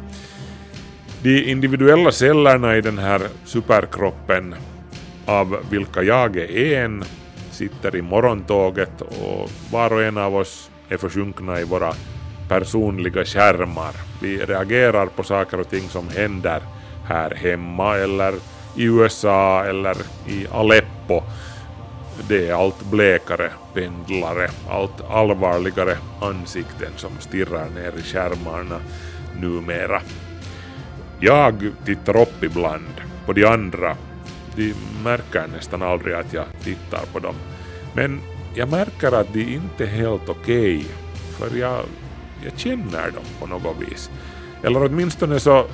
De 1.23 1.43
individuella 1.51 2.11
cellerna 2.11 2.77
i 2.77 2.81
den 2.81 2.97
här 2.97 3.21
superkroppen, 3.45 4.55
av 5.25 5.57
vilka 5.69 6.03
jag 6.03 6.37
är 6.37 6.83
en, 6.83 7.03
sitter 7.51 7.95
i 7.95 8.01
morgontåget 8.01 9.01
och 9.01 9.49
var 9.71 9.93
och 9.93 10.03
en 10.03 10.17
av 10.17 10.35
oss 10.35 10.71
är 10.89 10.97
försjunkna 10.97 11.59
i 11.59 11.63
våra 11.63 11.93
personliga 12.49 13.25
skärmar. 13.25 13.93
Vi 14.21 14.37
reagerar 14.37 15.05
på 15.05 15.23
saker 15.23 15.59
och 15.59 15.69
ting 15.69 15.89
som 15.89 16.09
händer 16.09 16.61
här 17.07 17.35
hemma 17.35 17.97
eller 17.97 18.33
i 18.75 18.83
USA 18.83 19.65
eller 19.65 19.95
i 20.27 20.47
Aleppo. 20.51 21.23
Det 22.27 22.47
är 22.47 22.53
allt 22.53 22.83
blekare 22.91 23.51
pendlare, 23.77 24.49
allt 24.69 25.01
allvarligare 25.09 25.97
ansikten 26.21 26.91
som 26.95 27.11
stirrar 27.19 27.69
ner 27.69 27.93
i 27.99 28.03
skärmarna 28.03 28.79
numera. 29.39 30.01
Jag 31.19 31.71
tittar 31.85 32.21
upp 32.21 32.43
ibland 32.43 32.93
på 33.25 33.33
de 33.33 33.45
andra. 33.45 33.97
De 34.55 34.73
märker 35.03 35.47
nästan 35.47 35.81
aldrig 35.81 36.15
att 36.15 36.33
jag 36.33 36.45
tittar 36.63 37.05
på 37.13 37.19
dem. 37.19 37.35
Men 37.93 38.21
jag 38.55 38.69
märker 38.69 39.11
att 39.11 39.33
de 39.33 39.41
inte 39.41 39.83
är 39.83 39.87
helt 39.87 40.29
okej, 40.29 40.85
för 41.39 41.57
jag, 41.57 41.83
jag 42.43 42.59
känner 42.59 43.11
dem 43.11 43.25
på 43.39 43.47
något 43.47 43.77
vis. 43.79 44.11
Eller 44.63 44.83
åtminstone 44.83 45.39
så 45.39 45.65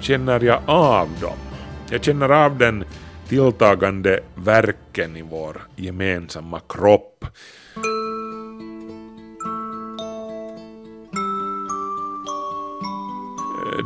känner 0.00 0.40
jag 0.40 0.60
av 0.66 1.08
dem. 1.20 1.38
Jag 1.90 2.04
känner 2.04 2.28
av 2.28 2.58
den 2.58 2.84
tilltagande 3.30 4.20
verken 4.34 5.16
i 5.16 5.22
vår 5.22 5.56
gemensamma 5.76 6.60
kropp. 6.68 7.24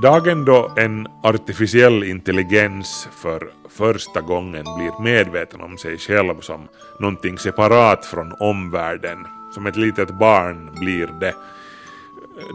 Dagen 0.03 0.45
då 0.45 0.71
en 0.77 1.07
artificiell 1.23 2.05
intelligens 2.05 3.09
för 3.23 3.51
första 3.69 4.21
gången 4.21 4.65
blir 4.65 5.03
medveten 5.03 5.61
om 5.61 5.79
sig 5.79 5.99
själv 5.99 6.41
som 6.41 6.69
någonting 7.01 7.39
separat 7.39 8.07
från 8.07 8.33
omvärlden, 8.41 9.27
som 9.55 9.67
ett 9.67 9.77
litet 9.77 10.19
barn 10.19 10.71
blir 10.81 11.07
det, 11.07 11.35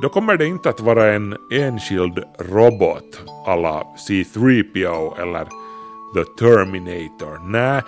då 0.01 0.09
kommer 0.09 0.37
det 0.37 0.45
inte 0.45 0.69
att 0.69 0.79
vara 0.79 1.13
en 1.13 1.37
enskild 1.51 2.23
robot 2.39 3.21
alla 3.45 3.83
C3PO 4.09 5.21
eller 5.21 5.68
The 6.13 6.23
Terminator. 6.23 7.39
Nej, 7.43 7.81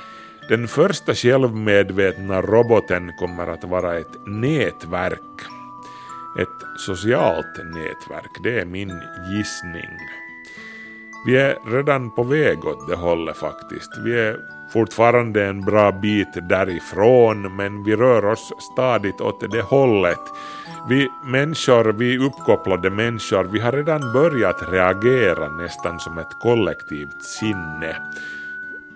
Den 0.49 0.67
första 0.67 1.13
självmedvetna 1.13 2.41
roboten 2.41 3.11
kommer 3.19 3.47
att 3.47 3.63
vara 3.63 3.99
ett 3.99 4.25
nätverk. 4.25 5.41
Ett 6.39 6.79
socialt 6.79 7.57
nätverk, 7.57 8.31
det 8.43 8.59
är 8.59 8.65
min 8.65 9.01
gissning. 9.31 9.97
Vi 11.25 11.37
är 11.37 11.57
redan 11.65 12.11
på 12.11 12.23
väg 12.23 12.65
åt 12.65 12.87
det 12.87 12.95
hållet 12.95 13.37
faktiskt. 13.37 13.97
Vi 14.05 14.19
är 14.19 14.37
fortfarande 14.73 15.45
en 15.45 15.61
bra 15.61 15.91
bit 15.91 16.49
därifrån 16.49 17.55
men 17.55 17.83
vi 17.83 17.95
rör 17.95 18.25
oss 18.25 18.53
stadigt 18.71 19.21
åt 19.21 19.51
det 19.51 19.61
hållet. 19.61 20.19
Vi 20.87 21.09
människor, 21.23 21.93
vi 21.93 22.17
uppkopplade 22.17 22.89
människor, 22.89 23.43
vi 23.43 23.59
har 23.59 23.71
redan 23.71 24.13
börjat 24.13 24.71
reagera 24.71 25.49
nästan 25.49 25.99
som 25.99 26.17
ett 26.17 26.39
kollektivt 26.39 27.23
sinne. 27.23 27.95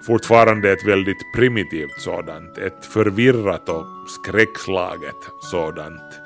Fortfarande 0.02 0.72
ett 0.72 0.88
väldigt 0.88 1.34
primitivt 1.36 2.02
sådant, 2.02 2.58
ett 2.58 2.86
förvirrat 2.86 3.70
och 3.70 3.86
skräckslaget 4.08 5.16
sådant. 5.42 6.22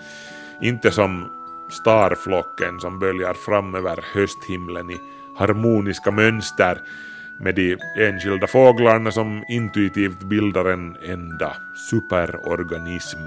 Inte 0.61 0.91
som 0.91 1.25
starflocken 1.69 2.79
som 2.79 2.99
böljar 2.99 3.33
fram 3.33 3.75
över 3.75 3.99
hösthimlen 4.13 4.89
i 4.89 4.97
harmoniska 5.37 6.11
mönster 6.11 6.81
med 7.39 7.55
de 7.55 7.77
enskilda 7.97 8.47
fåglarna 8.47 9.11
som 9.11 9.43
intuitivt 9.49 10.19
bildar 10.19 10.65
en 10.65 10.97
enda 11.01 11.55
superorganism. 11.89 13.19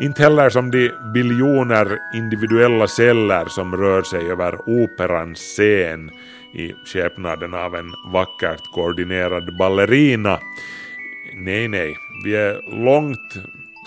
Inte 0.00 0.22
heller 0.22 0.50
som 0.50 0.70
de 0.70 0.92
biljoner 1.14 1.98
individuella 2.14 2.88
celler 2.88 3.44
som 3.44 3.76
rör 3.76 4.02
sig 4.02 4.30
över 4.30 4.68
operans 4.68 5.38
scen 5.38 6.10
i 6.54 6.72
skepnaden 6.84 7.54
av 7.54 7.74
en 7.74 7.92
vackert 8.12 8.62
koordinerad 8.74 9.56
ballerina. 9.58 10.38
Nej, 11.34 11.68
nej, 11.68 11.96
vi 12.24 12.36
är 12.36 12.84
långt 12.84 13.34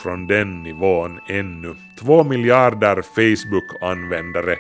från 0.04 0.28
den 0.28 0.64
nivån 0.64 1.20
ännu. 1.30 1.76
Två 2.00 2.24
miljarder 2.24 3.02
Facebook-användare 3.02 4.58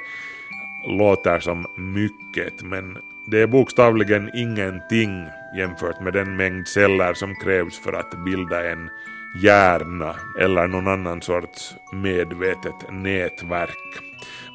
låter 0.88 1.39
som 1.39 1.65
mycket, 1.77 2.63
men 2.63 2.98
det 3.27 3.41
är 3.41 3.48
bokstavligen 3.48 4.29
ingenting 4.34 5.25
jämfört 5.58 6.01
med 6.01 6.13
den 6.13 6.36
mängd 6.36 6.67
celler 6.67 7.13
som 7.13 7.36
krävs 7.36 7.79
för 7.79 7.93
att 7.93 8.25
bilda 8.25 8.72
en 8.72 8.89
hjärna 9.36 10.16
eller 10.40 10.68
någon 10.68 10.88
annan 10.88 11.22
sorts 11.22 11.76
medvetet 11.94 12.76
nätverk. 12.90 14.02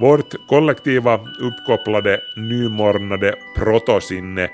Vårt 0.00 0.46
kollektiva 0.48 1.20
uppkopplade 1.40 2.20
nymornade 2.36 3.34
protosinne 3.56 4.50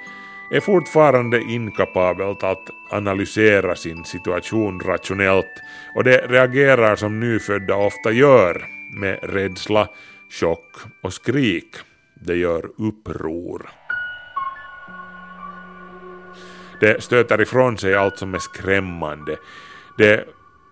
är 0.52 0.60
fortfarande 0.60 1.40
inkapabelt 1.40 2.42
att 2.42 2.70
analysera 2.90 3.76
sin 3.76 4.04
situation 4.04 4.80
rationellt 4.80 5.62
och 5.96 6.04
det 6.04 6.26
reagerar 6.28 6.96
som 6.96 7.20
nyfödda 7.20 7.76
ofta 7.76 8.10
gör 8.10 8.64
med 8.92 9.18
rädsla, 9.22 9.88
chock 10.40 10.76
och 11.02 11.12
skrik. 11.12 11.76
Det 12.14 12.36
gör 12.36 12.64
uppror. 12.78 13.70
Det 16.80 17.02
stöter 17.02 17.40
ifrån 17.40 17.78
sig 17.78 17.94
allt 17.94 18.18
som 18.18 18.34
är 18.34 18.38
skrämmande. 18.38 19.36
Det 20.02 20.24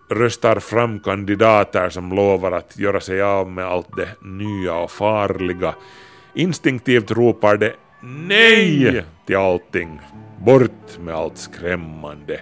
röstar 0.09 0.59
fram 0.59 0.99
kandidater 0.99 1.89
som 1.89 2.13
lovar 2.13 2.51
att 2.51 2.79
göra 2.79 2.99
sig 2.99 3.21
av 3.21 3.51
med 3.51 3.65
allt 3.65 3.95
det 3.95 4.09
nya 4.21 4.75
och 4.75 4.91
farliga. 4.91 5.75
Instinktivt 6.33 7.11
ropar 7.11 7.57
det 7.57 7.73
nej 8.01 9.05
till 9.25 9.35
allting. 9.35 10.01
Bort 10.45 10.99
med 10.99 11.15
allt 11.15 11.37
skrämmande. 11.37 12.41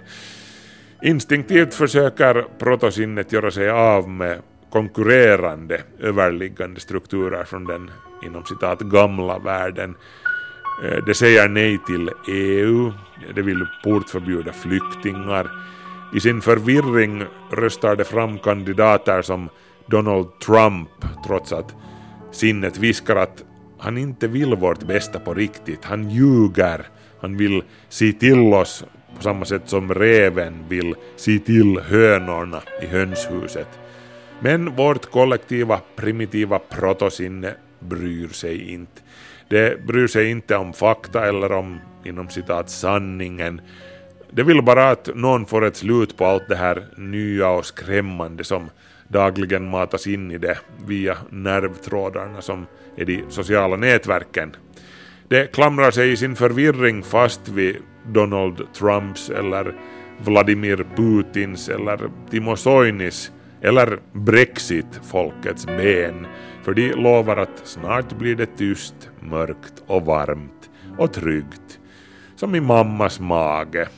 Instinktivt 1.02 1.74
försöker 1.74 2.46
protosinnet 2.58 3.32
göra 3.32 3.50
sig 3.50 3.70
av 3.70 4.08
med 4.08 4.42
konkurrerande 4.72 5.82
överliggande 5.98 6.80
strukturer 6.80 7.44
från 7.44 7.64
den 7.64 7.90
inom 8.26 8.44
citat 8.44 8.80
gamla 8.80 9.38
världen. 9.38 9.94
Eh, 10.84 11.04
det 11.06 11.14
säger 11.14 11.48
nej 11.48 11.78
till 11.86 12.10
EU, 12.28 12.92
det 13.34 13.42
vill 13.42 13.66
portförbjuda 13.84 14.52
flyktingar. 14.52 15.50
I 16.14 16.20
sin 16.20 16.40
förvirring 16.40 17.24
röstar 17.50 17.96
det 17.96 18.04
fram 18.04 18.38
kandidater 18.38 19.22
som 19.22 19.48
Donald 19.86 20.38
Trump 20.46 20.90
trots 21.26 21.52
att 21.52 21.74
sinnet 22.32 22.78
viskar 22.78 23.16
att 23.16 23.44
han 23.78 23.98
inte 23.98 24.28
vill 24.28 24.54
vårt 24.54 24.82
bästa 24.82 25.18
på 25.18 25.34
riktigt. 25.34 25.84
Han 25.84 26.10
ljuger. 26.10 26.86
Han 27.20 27.36
vill 27.36 27.62
se 27.88 28.12
till 28.12 28.54
oss 28.54 28.84
på 29.16 29.22
samma 29.22 29.44
sätt 29.44 29.62
som 29.66 29.94
reven 29.94 30.68
vill 30.68 30.94
se 31.16 31.38
till 31.38 31.80
hönorna 31.80 32.62
i 32.82 32.86
hönshuset. 32.86 33.68
Men 34.40 34.76
vårt 34.76 35.10
kollektiva 35.10 35.80
primitiva 35.96 36.58
protosinne 36.58 37.54
bryr 37.80 38.28
sig 38.28 38.72
inte. 38.72 39.02
Det 39.48 39.86
bryr 39.86 40.06
sig 40.06 40.30
inte 40.30 40.56
om 40.56 40.72
fakta 40.72 41.28
eller 41.28 41.52
om 41.52 41.78
inom 42.04 42.28
citat 42.28 42.70
sanningen. 42.70 43.60
Det 44.32 44.42
vill 44.42 44.62
bara 44.62 44.90
att 44.90 45.08
någon 45.14 45.46
får 45.46 45.64
ett 45.64 45.76
slut 45.76 46.16
på 46.16 46.26
allt 46.26 46.48
det 46.48 46.56
här 46.56 46.84
nya 46.96 47.48
och 47.48 47.66
skrämmande 47.66 48.44
som 48.44 48.70
dagligen 49.08 49.70
matas 49.70 50.06
in 50.06 50.30
i 50.30 50.38
det 50.38 50.58
via 50.86 51.16
nervtrådarna 51.30 52.42
som 52.42 52.66
är 52.96 53.04
de 53.04 53.24
sociala 53.28 53.76
nätverken. 53.76 54.56
Det 55.28 55.52
klamrar 55.52 55.90
sig 55.90 56.12
i 56.12 56.16
sin 56.16 56.36
förvirring 56.36 57.02
fast 57.02 57.48
vid 57.48 57.76
Donald 58.06 58.72
Trumps 58.74 59.30
eller 59.30 59.74
Vladimir 60.24 60.86
Putins 60.96 61.68
eller 61.68 62.10
Timo 62.30 62.56
Soinis 62.56 63.32
eller 63.60 63.98
Brexit-folkets 64.12 65.66
ben, 65.66 66.26
för 66.62 66.74
de 66.74 66.92
lovar 66.92 67.36
att 67.36 67.60
snart 67.64 68.18
blir 68.18 68.36
det 68.36 68.56
tyst, 68.56 69.10
mörkt 69.20 69.82
och 69.86 70.04
varmt 70.04 70.70
och 70.98 71.12
tryggt, 71.12 71.78
som 72.36 72.54
i 72.54 72.60
mammas 72.60 73.20
mage. 73.20 73.88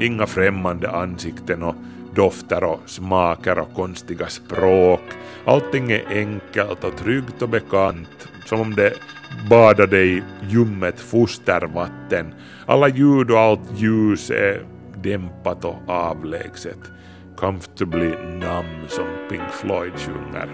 Inga 0.00 0.26
främmande 0.26 0.90
ansikten 0.90 1.62
och 1.62 1.74
dofter 2.14 2.64
och 2.64 2.80
smaker 2.86 3.58
och 3.58 3.74
konstiga 3.74 4.26
språk. 4.26 5.02
Allting 5.44 5.92
är 5.92 6.02
enkelt 6.08 6.84
och 6.84 6.96
tryggt 6.96 7.42
och 7.42 7.48
bekant, 7.48 8.28
som 8.44 8.60
om 8.60 8.74
det 8.74 8.92
badade 9.50 10.02
i 10.02 10.22
ljummet 10.48 11.00
fostervatten. 11.00 12.34
Alla 12.66 12.88
ljud 12.88 13.30
och 13.30 13.38
allt 13.38 13.80
ljus 13.80 14.30
är 14.30 14.62
dämpat 15.02 15.64
och 15.64 15.76
avlägset. 15.86 16.78
Comfortably 17.36 18.10
numb 18.26 18.88
som 18.88 19.06
Pink 19.30 19.50
Floyd 19.50 19.92
sjunger. 19.96 20.48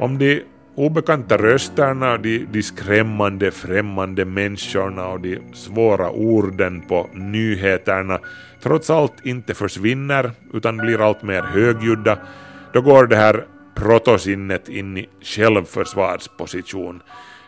Om 0.00 0.18
de 0.18 0.44
obekanta 0.78 1.36
rösterna, 1.36 2.16
de, 2.16 2.46
de 2.52 2.62
skrämmande 2.62 3.50
främmande 3.50 4.24
människorna 4.24 5.08
och 5.08 5.20
de 5.20 5.38
svåra 5.52 6.10
orden 6.10 6.80
på 6.80 7.08
nyheterna 7.12 8.18
trots 8.62 8.90
allt 8.90 9.26
inte 9.26 9.54
försvinner 9.54 10.30
utan 10.52 10.76
blir 10.76 11.00
allt 11.00 11.22
mer 11.22 11.42
högljudda, 11.42 12.18
då 12.72 12.80
går 12.80 13.06
det 13.06 13.16
här 13.16 13.46
protosinnet 13.74 14.68
in 14.68 14.96
i 14.96 15.08
självförsvarsposition. 15.22 17.02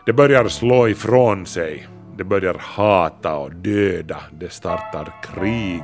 Det 0.05 0.13
börjar 0.13 0.47
slå 0.47 0.87
ifrån 0.87 1.45
sig, 1.45 1.87
det 2.17 2.23
börjar 2.23 2.55
hata 2.59 3.35
och 3.35 3.51
döda, 3.51 4.21
det 4.39 4.51
startar 4.51 5.13
krig. 5.23 5.83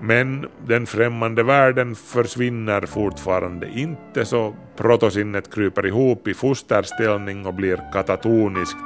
Men 0.00 0.46
den 0.66 0.86
främmande 0.86 1.42
världen 1.42 1.94
försvinner 1.94 2.86
fortfarande 2.86 3.68
inte 3.68 4.24
så 4.24 4.54
protosinnet 4.80 5.54
kryper 5.54 5.86
ihop 5.86 6.28
i 6.28 6.34
fosterställning 6.34 7.46
och 7.46 7.54
blir 7.54 7.80
katatoniskt. 7.92 8.84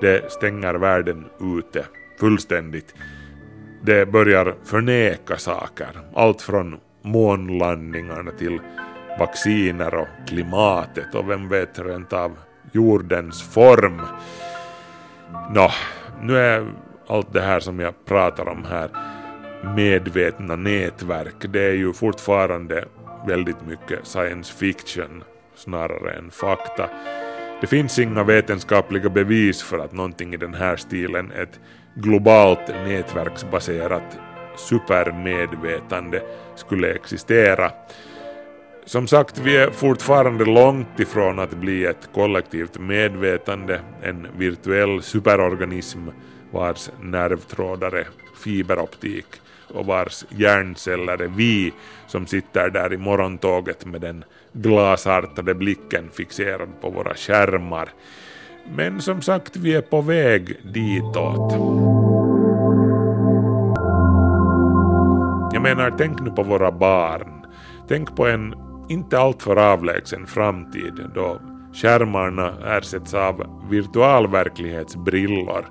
Det 0.00 0.32
stänger 0.32 0.74
världen 0.74 1.24
ute 1.58 1.84
fullständigt. 2.20 2.94
Det 3.82 4.06
börjar 4.06 4.54
förneka 4.64 5.36
saker, 5.36 5.88
allt 6.14 6.42
från 6.42 6.76
månlandningarna 7.02 8.30
till 8.30 8.60
vacciner 9.18 9.94
och 9.94 10.08
klimatet 10.28 11.14
och 11.14 11.30
vem 11.30 11.48
vet 11.48 11.78
rent 11.78 12.12
av 12.12 12.38
jordens 12.72 13.42
form. 13.42 14.00
Nå, 15.54 15.70
nu 16.22 16.38
är 16.38 16.66
allt 17.06 17.32
det 17.32 17.40
här 17.40 17.60
som 17.60 17.80
jag 17.80 18.04
pratar 18.04 18.48
om 18.48 18.64
här 18.64 18.90
medvetna 19.76 20.56
nätverk, 20.56 21.46
det 21.48 21.62
är 21.62 21.74
ju 21.74 21.92
fortfarande 21.92 22.84
väldigt 23.26 23.66
mycket 23.66 24.06
science 24.06 24.54
fiction 24.54 25.24
snarare 25.54 26.12
än 26.12 26.30
fakta. 26.30 26.88
Det 27.60 27.66
finns 27.66 27.98
inga 27.98 28.24
vetenskapliga 28.24 29.08
bevis 29.08 29.62
för 29.62 29.78
att 29.78 29.92
någonting 29.92 30.34
i 30.34 30.36
den 30.36 30.54
här 30.54 30.76
stilen, 30.76 31.32
ett 31.32 31.60
globalt 31.94 32.68
nätverksbaserat 32.68 34.18
supermedvetande 34.56 36.22
skulle 36.54 36.94
existera. 36.94 37.70
Som 38.86 39.06
sagt, 39.06 39.38
vi 39.38 39.56
är 39.56 39.70
fortfarande 39.70 40.44
långt 40.44 41.00
ifrån 41.00 41.38
att 41.38 41.54
bli 41.54 41.84
ett 41.84 42.08
kollektivt 42.14 42.78
medvetande, 42.78 43.80
en 44.02 44.26
virtuell 44.36 45.02
superorganism 45.02 46.08
vars 46.50 46.90
nervtrådar 47.00 47.92
är 47.92 48.08
fiberoptik 48.44 49.26
och 49.68 49.86
vars 49.86 50.24
hjärnceller 50.28 51.22
är 51.22 51.28
vi 51.28 51.72
som 52.06 52.26
sitter 52.26 52.70
där 52.70 52.92
i 52.92 52.96
morgontåget 52.96 53.86
med 53.86 54.00
den 54.00 54.24
glasartade 54.52 55.54
blicken 55.54 56.10
fixerad 56.12 56.68
på 56.80 56.90
våra 56.90 57.14
skärmar. 57.14 57.88
Men 58.76 59.00
som 59.00 59.22
sagt, 59.22 59.56
vi 59.56 59.74
är 59.74 59.82
på 59.82 60.00
väg 60.00 60.56
ditåt. 60.74 61.52
Jag 65.52 65.62
menar, 65.62 65.94
tänk 65.98 66.20
nu 66.20 66.30
på 66.30 66.42
våra 66.42 66.72
barn. 66.72 67.46
Tänk 67.88 68.16
på 68.16 68.26
en 68.26 68.54
inte 68.88 69.18
alltför 69.18 69.56
avlägsen 69.56 70.26
framtid 70.26 71.10
då 71.14 71.40
skärmarna 71.74 72.76
ersätts 72.76 73.14
av 73.14 73.46
virtualverklighetsbrillor 73.70 75.64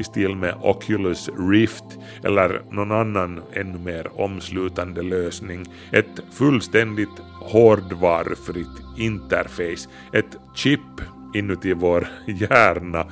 i 0.00 0.04
stil 0.04 0.36
med 0.36 0.54
Oculus 0.62 1.30
Rift 1.50 1.84
eller 2.24 2.62
någon 2.70 2.92
annan 2.92 3.42
ännu 3.52 3.78
mer 3.78 4.20
omslutande 4.20 5.02
lösning. 5.02 5.64
Ett 5.92 6.20
fullständigt 6.32 7.20
hårdvarufritt 7.40 8.98
interface, 8.98 9.88
ett 10.12 10.36
chip 10.54 10.80
inuti 11.34 11.72
vår 11.72 12.08
hjärna 12.26 13.06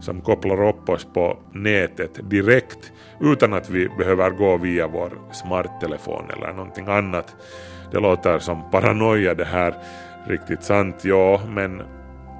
som 0.00 0.20
kopplar 0.20 0.68
upp 0.68 0.88
oss 0.88 1.06
på 1.14 1.38
nätet 1.52 2.30
direkt 2.30 2.92
utan 3.20 3.52
att 3.52 3.70
vi 3.70 3.88
behöver 3.88 4.30
gå 4.30 4.56
via 4.56 4.86
vår 4.86 5.12
smarttelefon 5.32 6.30
eller 6.30 6.52
någonting 6.52 6.86
annat. 6.86 7.36
Det 7.92 8.00
låter 8.00 8.38
som 8.38 8.70
paranoia 8.70 9.34
det 9.34 9.44
här, 9.44 9.74
riktigt 10.26 10.62
sant, 10.62 11.04
ja, 11.04 11.40
men 11.48 11.82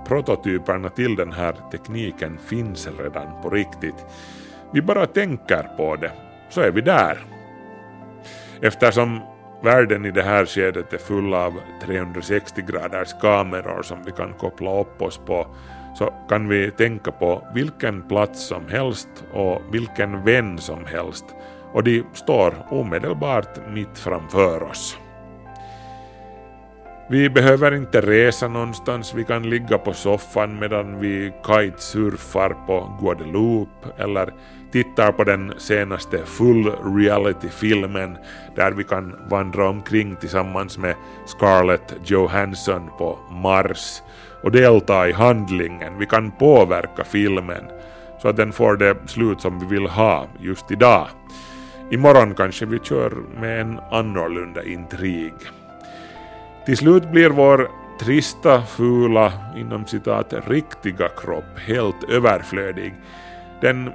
prototyperna 0.04 0.88
till 0.88 1.16
den 1.16 1.32
här 1.32 1.56
tekniken 1.70 2.38
finns 2.38 2.88
redan 2.98 3.42
på 3.42 3.50
riktigt. 3.50 4.06
Vi 4.72 4.82
bara 4.82 5.06
tänker 5.06 5.62
på 5.76 5.96
det, 5.96 6.12
så 6.48 6.60
är 6.60 6.70
vi 6.70 6.80
där. 6.80 7.18
Eftersom 8.60 9.20
världen 9.62 10.04
i 10.04 10.10
det 10.10 10.22
här 10.22 10.46
skedet 10.46 10.92
är 10.92 10.98
full 10.98 11.34
av 11.34 11.52
360 11.82 12.62
graders 12.68 13.14
kameror 13.20 13.82
som 13.82 13.98
vi 14.04 14.12
kan 14.12 14.32
koppla 14.32 14.80
upp 14.80 15.02
oss 15.02 15.20
på 15.26 15.46
så 15.94 16.14
kan 16.28 16.48
vi 16.48 16.70
tänka 16.70 17.12
på 17.12 17.46
vilken 17.54 18.02
plats 18.08 18.46
som 18.46 18.68
helst 18.68 19.08
och 19.32 19.62
vilken 19.72 20.24
vän 20.24 20.58
som 20.58 20.84
helst 20.84 21.24
och 21.72 21.84
de 21.84 22.04
står 22.12 22.54
omedelbart 22.70 23.58
mitt 23.68 23.98
framför 23.98 24.62
oss. 24.62 24.98
Vi 27.14 27.30
behöver 27.30 27.74
inte 27.74 28.00
resa 28.00 28.48
någonstans, 28.48 29.14
vi 29.14 29.24
kan 29.24 29.50
ligga 29.50 29.78
på 29.78 29.92
soffan 29.92 30.58
medan 30.58 31.00
vi 31.00 31.32
kitesurfar 31.46 32.56
på 32.66 32.98
Guadeloupe 33.00 33.88
eller 33.98 34.32
tittar 34.72 35.12
på 35.12 35.24
den 35.24 35.52
senaste 35.58 36.18
full 36.24 36.72
reality-filmen 36.96 38.16
där 38.56 38.72
vi 38.72 38.84
kan 38.84 39.14
vandra 39.30 39.68
omkring 39.68 40.16
tillsammans 40.16 40.78
med 40.78 40.94
Scarlett 41.26 41.94
Johansson 42.04 42.90
på 42.98 43.18
Mars 43.30 44.02
och 44.42 44.52
delta 44.52 45.08
i 45.08 45.12
handlingen. 45.12 45.98
Vi 45.98 46.06
kan 46.06 46.30
påverka 46.30 47.04
filmen 47.04 47.64
så 48.22 48.28
att 48.28 48.36
den 48.36 48.52
får 48.52 48.76
det 48.76 48.96
slut 49.06 49.40
som 49.40 49.60
vi 49.60 49.66
vill 49.66 49.86
ha 49.86 50.26
just 50.40 50.70
idag. 50.70 51.06
Imorgon 51.90 52.34
kanske 52.34 52.66
vi 52.66 52.78
kör 52.78 53.12
med 53.40 53.60
en 53.60 53.80
annorlunda 53.90 54.64
intrig. 54.64 55.34
Till 56.66 56.76
slut 56.76 57.10
blir 57.10 57.30
vår 57.30 57.70
trista, 58.00 58.62
fula, 58.62 59.32
inom 59.56 59.86
citat, 59.86 60.34
riktiga 60.46 61.08
kropp 61.08 61.58
helt 61.66 62.04
överflödig. 62.08 62.94
Den 63.60 63.90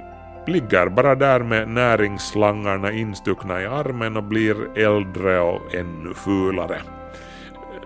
ligger 0.46 0.88
bara 0.88 1.14
där 1.14 1.40
med 1.40 1.68
näringsslangarna 1.68 2.92
instuckna 2.92 3.62
i 3.62 3.66
armen 3.66 4.16
och 4.16 4.24
blir 4.24 4.78
äldre 4.78 5.40
och 5.40 5.74
ännu 5.74 6.14
fulare. 6.14 6.80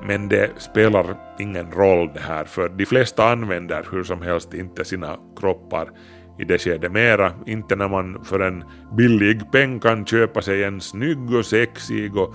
Men 0.06 0.28
det 0.28 0.50
spelar 0.58 1.06
ingen 1.38 1.70
roll 1.72 2.10
det 2.14 2.20
här, 2.20 2.44
för 2.44 2.68
de 2.68 2.86
flesta 2.86 3.30
använder 3.30 3.86
hur 3.92 4.04
som 4.04 4.22
helst 4.22 4.54
inte 4.54 4.84
sina 4.84 5.16
kroppar 5.40 5.90
i 6.38 6.44
det 6.44 6.58
skedet 6.58 6.92
mera, 6.92 7.32
inte 7.46 7.76
när 7.76 7.88
man 7.88 8.24
för 8.24 8.40
en 8.40 8.64
billig 8.96 9.52
peng 9.52 9.80
kan 9.80 10.06
köpa 10.06 10.42
sig 10.42 10.64
en 10.64 10.80
snygg 10.80 11.34
och 11.34 11.46
sexig 11.46 12.16
och 12.16 12.34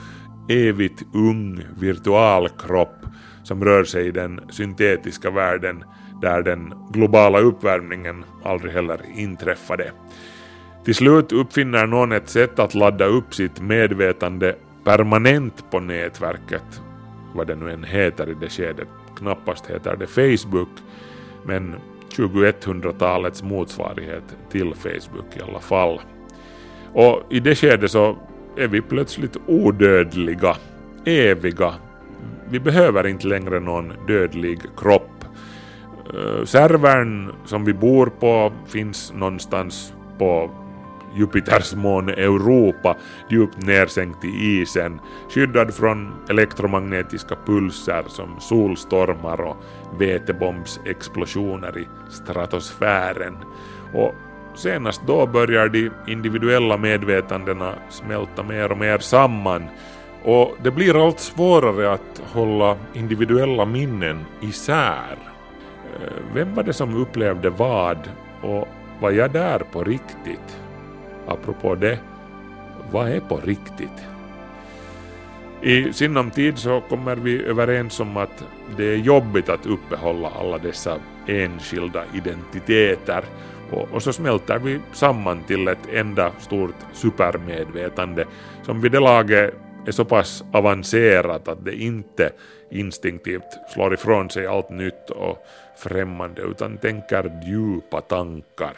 evigt 0.50 1.04
ung 1.14 1.64
virtualkropp 1.80 2.96
som 3.44 3.64
rör 3.64 3.84
sig 3.84 4.08
i 4.08 4.12
den 4.12 4.40
syntetiska 4.50 5.32
världen 5.32 5.84
där 6.22 6.42
den 6.42 6.74
globala 6.92 7.40
uppvärmningen 7.40 8.26
aldrig 8.44 8.74
heller 8.74 9.00
inträffade. 9.16 9.92
Till 10.86 10.96
slut 10.96 11.32
uppfinner 11.32 11.88
någon 11.88 12.12
ett 12.12 12.30
sätt 12.30 12.60
att 12.60 12.76
ladda 12.76 13.06
upp 13.06 13.36
sitt 13.36 13.62
medvetande 13.62 14.56
permanent 14.84 15.72
på 15.72 15.80
nätverket, 15.80 16.82
vad 17.34 17.48
det 17.48 17.56
nu 17.56 17.72
än 17.72 17.84
heter 17.84 18.30
i 18.30 18.34
det 18.34 18.50
skedet. 18.50 18.88
Knappast 19.18 19.68
heter 19.68 19.96
det 19.96 20.08
Facebook, 20.08 20.70
men 21.46 21.76
2100-talets 22.10 23.44
motsvarighet 23.44 24.24
till 24.52 24.74
Facebook 24.74 25.38
i 25.38 25.42
alla 25.42 25.60
fall. 25.60 26.02
Och 26.94 27.24
i 27.30 27.40
det 27.40 27.56
skedet 27.56 27.92
så 27.92 28.18
är 28.60 28.68
vi 28.68 28.82
plötsligt 28.82 29.38
odödliga, 29.48 30.56
eviga. 31.06 31.74
Vi 32.50 32.60
behöver 32.60 33.08
inte 33.08 33.28
längre 33.28 33.60
någon 33.60 33.94
dödlig 34.08 34.60
kropp. 34.78 35.26
Eh, 36.14 36.46
servern 36.46 37.32
som 37.46 37.66
vi 37.66 37.74
bor 37.74 38.06
på 38.20 38.54
finns 38.68 39.14
någonstans 39.16 39.94
på 40.18 40.52
Jupiters 41.16 41.74
måne 41.74 42.14
Europa 42.14 42.96
djupt 43.30 43.66
nersänkt 43.66 44.26
i 44.26 44.28
isen, 44.28 45.00
skyddad 45.30 45.74
från 45.74 46.14
elektromagnetiska 46.30 47.36
pulser 47.46 48.04
som 48.08 48.40
solstormar 48.40 49.42
och 49.42 49.58
vätebombsexplosioner 50.00 51.78
i 51.78 51.88
stratosfären. 52.10 53.38
Och 53.94 54.16
senast 54.56 55.02
då 55.08 55.26
börjar 55.26 55.70
de 55.70 55.90
individuella 56.08 56.78
medvetandena 56.78 57.74
smälta 57.90 58.44
mer 58.44 58.72
och 58.72 58.78
mer 58.78 58.98
samman 58.98 59.64
och 60.24 60.58
det 60.64 60.72
blir 60.72 61.06
allt 61.06 61.20
svårare 61.20 61.94
att 61.94 62.22
hålla 62.34 62.78
individuella 62.94 63.66
minnen 63.66 64.26
isär. 64.42 65.18
Eh, 66.02 66.24
vem 66.34 66.56
var 66.56 66.64
det 66.64 66.74
som 66.74 67.02
upplevde 67.02 67.50
vad 67.50 68.10
och 68.42 68.68
var 69.00 69.12
jag 69.12 69.32
där 69.32 69.60
på 69.60 69.84
riktigt? 69.84 70.60
Apropå 71.28 71.76
det, 71.76 72.00
vad 72.92 73.10
är 73.10 73.20
på 73.20 73.38
riktigt? 73.38 74.06
I 75.62 75.94
sinom 75.94 76.32
tid 76.32 76.58
så 76.58 76.82
kommer 76.82 77.16
vi 77.16 77.44
överens 77.44 78.00
om 78.00 78.18
att 78.18 78.44
det 78.78 78.94
är 78.94 78.98
jobbigt 78.98 79.50
att 79.50 79.66
uppehålla 79.66 80.30
alla 80.40 80.58
dessa 80.58 80.98
enskilda 81.28 82.04
identiteter 82.14 83.24
och, 83.72 83.88
och, 83.92 84.04
så 84.04 84.14
smälter 84.14 84.60
vi 84.60 84.80
samman 84.94 85.44
till 85.44 85.68
ett 85.68 85.90
enda 85.94 86.32
stort 86.40 86.76
supermedvetande 86.94 88.26
som 88.64 88.82
vid 88.82 88.92
det 88.92 89.00
laget 89.00 89.54
är 89.88 89.92
så 89.92 90.06
pass 90.06 90.44
avancerat 90.52 91.48
att 91.48 91.66
det 91.66 91.76
inte 91.76 92.32
instinktivt 92.72 93.72
slår 93.74 93.94
ifrån 93.94 94.30
sig 94.30 94.48
allt 94.48 94.70
nytt 94.70 95.10
och 95.10 95.46
främmande 95.78 96.42
utan 96.42 96.78
tänker 96.78 97.32
djupa 97.46 98.02
tankar. 98.02 98.74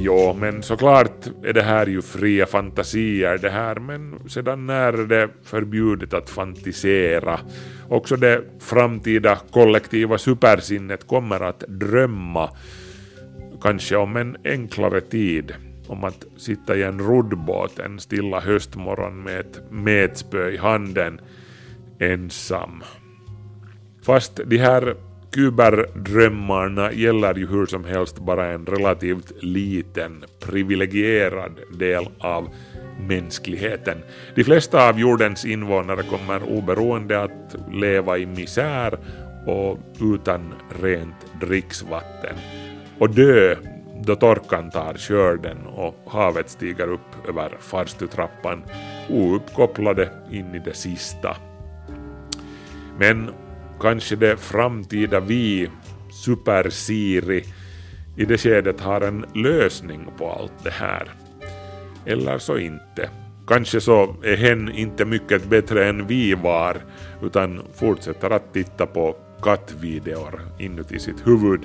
Jo, 0.00 0.36
men 0.40 0.62
såklart 0.62 1.26
är 1.44 1.52
det 1.52 1.62
här 1.62 1.86
ju 1.86 2.02
fria 2.02 2.46
fantasier 2.46 3.38
det 3.38 3.50
här, 3.50 3.76
men 3.76 4.28
sedan 4.28 4.66
när 4.66 4.92
är 4.92 5.06
det 5.06 5.28
förbjudet 5.44 6.14
att 6.14 6.30
fantisera? 6.30 7.40
Också 7.88 8.16
det 8.16 8.44
framtida 8.58 9.38
kollektiva 9.50 10.18
supersinnet 10.18 11.06
kommer 11.06 11.40
att 11.40 11.64
drömma, 11.68 12.50
kanske 13.62 13.96
om 13.96 14.16
en 14.16 14.36
enklare 14.44 15.00
tid, 15.00 15.54
om 15.86 16.04
att 16.04 16.26
sitta 16.36 16.76
i 16.76 16.82
en 16.82 16.98
roddbåt 16.98 17.78
en 17.78 18.00
stilla 18.00 18.40
höstmorgon 18.40 19.22
med 19.22 19.40
ett 19.40 19.60
metspö 19.70 20.50
i 20.50 20.56
handen, 20.56 21.20
ensam. 21.98 22.82
Fast 24.02 24.40
de 24.46 24.58
här 24.58 24.94
Kuberdrömmarna 25.30 26.92
gäller 26.92 27.34
ju 27.34 27.46
hur 27.46 27.66
som 27.66 27.84
helst 27.84 28.18
bara 28.18 28.46
en 28.46 28.66
relativt 28.66 29.42
liten 29.42 30.24
privilegierad 30.40 31.52
del 31.78 32.08
av 32.18 32.48
mänskligheten. 33.08 33.98
De 34.34 34.44
flesta 34.44 34.88
av 34.88 35.00
jordens 35.00 35.44
invånare 35.44 36.02
kommer 36.02 36.42
oberoende 36.42 37.22
att 37.22 37.56
leva 37.72 38.18
i 38.18 38.26
misär 38.26 38.98
och 39.46 39.78
utan 40.00 40.54
rent 40.82 41.40
dricksvatten 41.40 42.34
och 42.98 43.10
dö 43.10 43.56
då 44.04 44.16
torkan 44.16 44.70
tar 44.70 44.94
körden 44.94 45.66
och 45.66 45.94
havet 46.06 46.50
stiger 46.50 46.88
upp 46.88 47.28
över 47.28 47.52
farstutrappan 47.60 48.62
ouppkopplade 49.08 50.10
in 50.30 50.54
i 50.54 50.58
det 50.58 50.74
sista. 50.74 51.36
Men 52.98 53.30
kanske 53.80 54.16
det 54.16 54.36
framtida 54.36 55.20
vi, 55.20 55.70
Super-Siri, 56.10 57.44
i 58.16 58.24
det 58.24 58.38
skedet 58.38 58.80
har 58.80 59.00
en 59.00 59.24
lösning 59.34 60.06
på 60.18 60.30
allt 60.30 60.64
det 60.64 60.70
här. 60.70 61.10
Eller 62.06 62.38
så 62.38 62.58
inte. 62.58 63.10
Kanske 63.46 63.80
så 63.80 64.16
är 64.24 64.36
hen 64.36 64.72
inte 64.72 65.04
mycket 65.04 65.44
bättre 65.44 65.88
än 65.88 66.06
vi 66.06 66.34
var, 66.34 66.76
utan 67.22 67.62
fortsätter 67.74 68.30
att 68.30 68.52
titta 68.52 68.86
på 68.86 69.16
kattvideor 69.42 70.40
inuti 70.58 70.98
sitt 70.98 71.26
huvud 71.26 71.60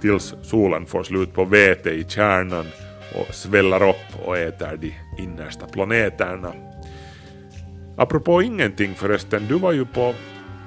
tills 0.00 0.34
solen 0.42 0.86
får 0.86 1.02
slut 1.02 1.34
på 1.34 1.44
vete 1.44 1.90
i 1.90 2.04
kärnan 2.08 2.66
och 3.14 3.34
sväller 3.34 3.88
upp 3.88 4.26
och 4.26 4.38
äter 4.38 4.76
de 4.80 4.94
innersta 5.18 5.66
planeterna. 5.66 6.52
Apropå 7.96 8.42
ingenting 8.42 8.94
förresten, 8.94 9.46
du 9.48 9.54
var 9.54 9.72
ju 9.72 9.84
på, 9.84 10.14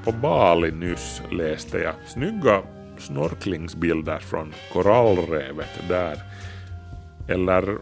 på 0.05 0.11
Bali 0.11 0.71
nyss 0.71 1.21
läste 1.31 1.77
jag. 1.77 1.93
Snygga 2.07 2.61
snorklingsbilder 2.97 4.19
från 4.19 4.53
korallrevet 4.73 5.89
där. 5.89 6.17
Eller, 7.27 7.77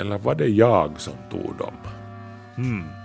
eller 0.00 0.18
var 0.18 0.34
det 0.34 0.48
jag 0.48 1.00
som 1.00 1.14
tog 1.30 1.56
dem? 1.58 1.74
Hmm. 2.56 2.99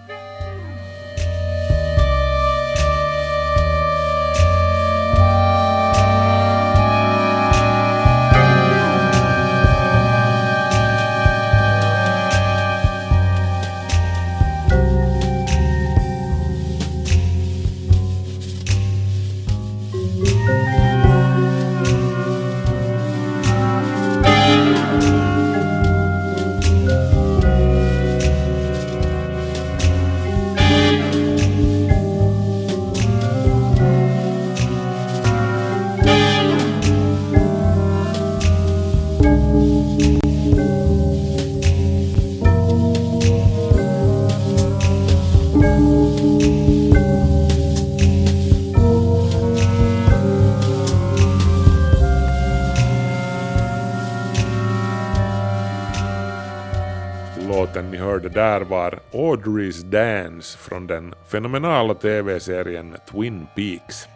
Audrey's 59.45 59.83
Dance 59.83 60.57
från 60.57 60.87
den 60.87 61.13
fenomenala 61.27 61.93
tv-serien 61.93 62.95
Twin 63.11 63.47
Peaks. 63.55 64.07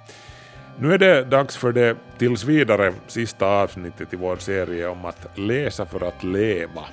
Nu 0.80 0.94
är 0.94 0.98
det 0.98 1.24
dags 1.24 1.58
för 1.58 1.72
det 1.72 1.98
tills 2.18 2.44
vidare 2.44 2.94
sista 3.08 3.46
avsnittet 3.46 4.13
i 4.13 4.15
vår 4.15 4.36
serie 4.36 4.88
om 4.88 5.06
att 5.06 5.38
läsa 5.38 5.86
för 5.86 6.08
att 6.08 6.24
leva. 6.24 6.86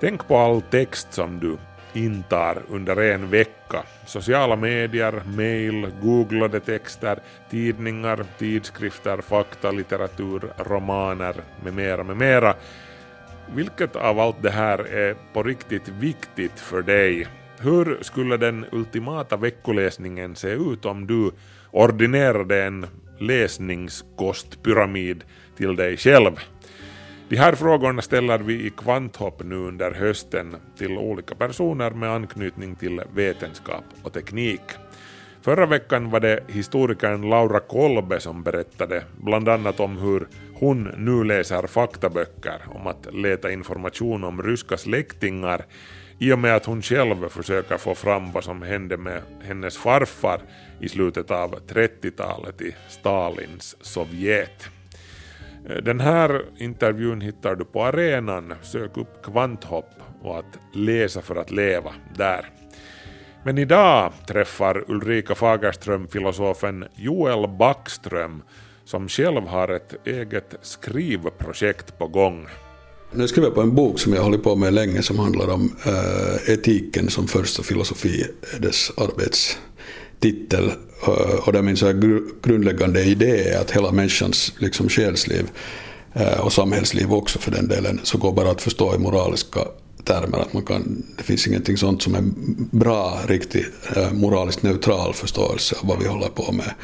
Tänk 0.00 0.28
på 0.28 0.36
all 0.36 0.62
text 0.62 1.12
som 1.12 1.40
du 1.40 1.56
intar 1.92 2.62
under 2.68 2.96
en 2.96 3.30
vecka. 3.30 3.82
Sociala 4.06 4.56
medier, 4.56 5.22
mail, 5.36 5.90
googlade 6.02 6.60
texter, 6.60 7.18
tidningar, 7.50 8.24
tidskrifter, 8.38 9.20
fakta, 9.20 9.70
litteratur, 9.70 10.42
romaner 10.56 11.34
med 11.64 11.74
mera, 11.74 12.04
med 12.04 12.16
mera. 12.16 12.54
Vilket 13.54 13.96
av 13.96 14.20
allt 14.20 14.42
det 14.42 14.50
här 14.50 14.78
är 14.78 15.16
på 15.32 15.42
riktigt 15.42 15.88
viktigt 15.88 16.60
för 16.60 16.82
dig? 16.82 17.26
Hur 17.60 17.98
skulle 18.02 18.36
den 18.36 18.66
ultimata 18.72 19.36
veckoläsningen 19.36 20.36
se 20.36 20.48
ut 20.48 20.84
om 20.84 21.06
du 21.06 21.30
ordinerade 21.70 22.64
en 22.64 22.86
läsningskostpyramid 23.18 25.24
till 25.56 25.76
dig 25.76 25.96
själv? 25.96 26.32
De 27.28 27.36
här 27.36 27.54
frågorna 27.54 28.02
ställer 28.02 28.38
vi 28.38 28.66
i 28.66 28.70
Kvanthopp 28.70 29.42
nu 29.44 29.56
under 29.56 29.90
hösten 29.90 30.56
till 30.78 30.98
olika 30.98 31.34
personer 31.34 31.90
med 31.90 32.10
anknytning 32.10 32.76
till 32.76 33.02
vetenskap 33.14 33.84
och 34.02 34.12
teknik. 34.12 34.60
Förra 35.42 35.66
veckan 35.66 36.10
var 36.10 36.20
det 36.20 36.40
historikern 36.48 37.30
Laura 37.30 37.60
Kolbe 37.60 38.20
som 38.20 38.42
berättade 38.42 39.04
bland 39.16 39.48
annat 39.48 39.80
om 39.80 39.98
hur 39.98 40.28
hon 40.54 40.82
nu 40.96 41.24
läser 41.24 41.66
faktaböcker 41.66 42.62
om 42.68 42.86
att 42.86 43.14
leta 43.14 43.52
information 43.52 44.24
om 44.24 44.42
ryska 44.42 44.76
släktingar 44.76 45.64
i 46.18 46.32
och 46.32 46.38
med 46.38 46.56
att 46.56 46.66
hon 46.66 46.82
själv 46.82 47.28
försöker 47.28 47.76
få 47.76 47.94
fram 47.94 48.32
vad 48.32 48.44
som 48.44 48.62
hände 48.62 48.96
med 48.96 49.22
hennes 49.42 49.76
farfar 49.76 50.40
i 50.80 50.88
slutet 50.88 51.30
av 51.30 51.54
30-talet 51.68 52.60
i 52.60 52.74
Stalins 52.88 53.76
Sovjet. 53.80 54.68
Den 55.82 56.00
här 56.00 56.42
intervjun 56.58 57.20
hittar 57.20 57.54
du 57.54 57.64
på 57.64 57.84
arenan, 57.84 58.54
sök 58.62 58.96
upp 58.96 59.22
Kvanthopp 59.22 59.90
och 60.22 60.38
att 60.38 60.58
läsa 60.72 61.22
för 61.22 61.36
att 61.36 61.50
leva 61.50 61.94
där. 62.14 62.46
Men 63.44 63.58
idag 63.58 64.12
träffar 64.26 64.84
Ulrika 64.88 65.34
Fagerström 65.34 66.08
filosofen 66.08 66.84
Joel 66.96 67.48
Backström 67.48 68.42
som 68.84 69.08
själv 69.08 69.46
har 69.46 69.68
ett 69.68 70.06
eget 70.06 70.54
skrivprojekt 70.62 71.98
på 71.98 72.06
gång. 72.06 72.46
Nu 73.12 73.28
skriver 73.28 73.48
jag 73.48 73.54
på 73.54 73.60
en 73.60 73.74
bok 73.74 74.00
som 74.00 74.12
jag 74.12 74.22
hållit 74.22 74.42
på 74.42 74.56
med 74.56 74.74
länge 74.74 75.02
som 75.02 75.18
handlar 75.18 75.50
om 75.50 75.76
äh, 75.86 76.52
etiken 76.54 77.10
som 77.10 77.28
första 77.28 77.62
filosofi, 77.62 78.24
dess 78.58 78.92
arbetstitel. 78.96 80.72
Uh, 81.08 81.48
och 81.48 81.52
där 81.52 81.62
min 81.62 81.76
så 81.76 81.86
här 81.86 82.20
grundläggande 82.42 83.02
idé 83.02 83.48
är 83.48 83.60
att 83.60 83.70
hela 83.70 83.92
människans 83.92 84.52
liksom, 84.58 84.88
själsliv 84.88 85.50
uh, 86.16 86.40
och 86.40 86.52
samhällsliv 86.52 87.12
också 87.12 87.38
för 87.38 87.50
den 87.50 87.68
delen, 87.68 88.00
så 88.02 88.18
går 88.18 88.32
bara 88.32 88.50
att 88.50 88.62
förstå 88.62 88.94
i 88.94 88.98
moraliska 88.98 89.60
termer. 90.08 90.38
Att 90.38 90.52
man 90.52 90.62
kan, 90.62 91.02
det 91.16 91.22
finns 91.22 91.46
ingenting 91.46 91.76
sånt 91.76 92.02
som 92.02 92.14
en 92.14 92.34
bra, 92.70 93.18
riktigt 93.26 93.72
eh, 93.96 94.12
moraliskt 94.12 94.62
neutral 94.62 95.14
förståelse 95.14 95.76
av 95.80 95.88
vad 95.88 95.98
vi 95.98 96.08
håller 96.08 96.28
på 96.28 96.52
med. 96.52 96.74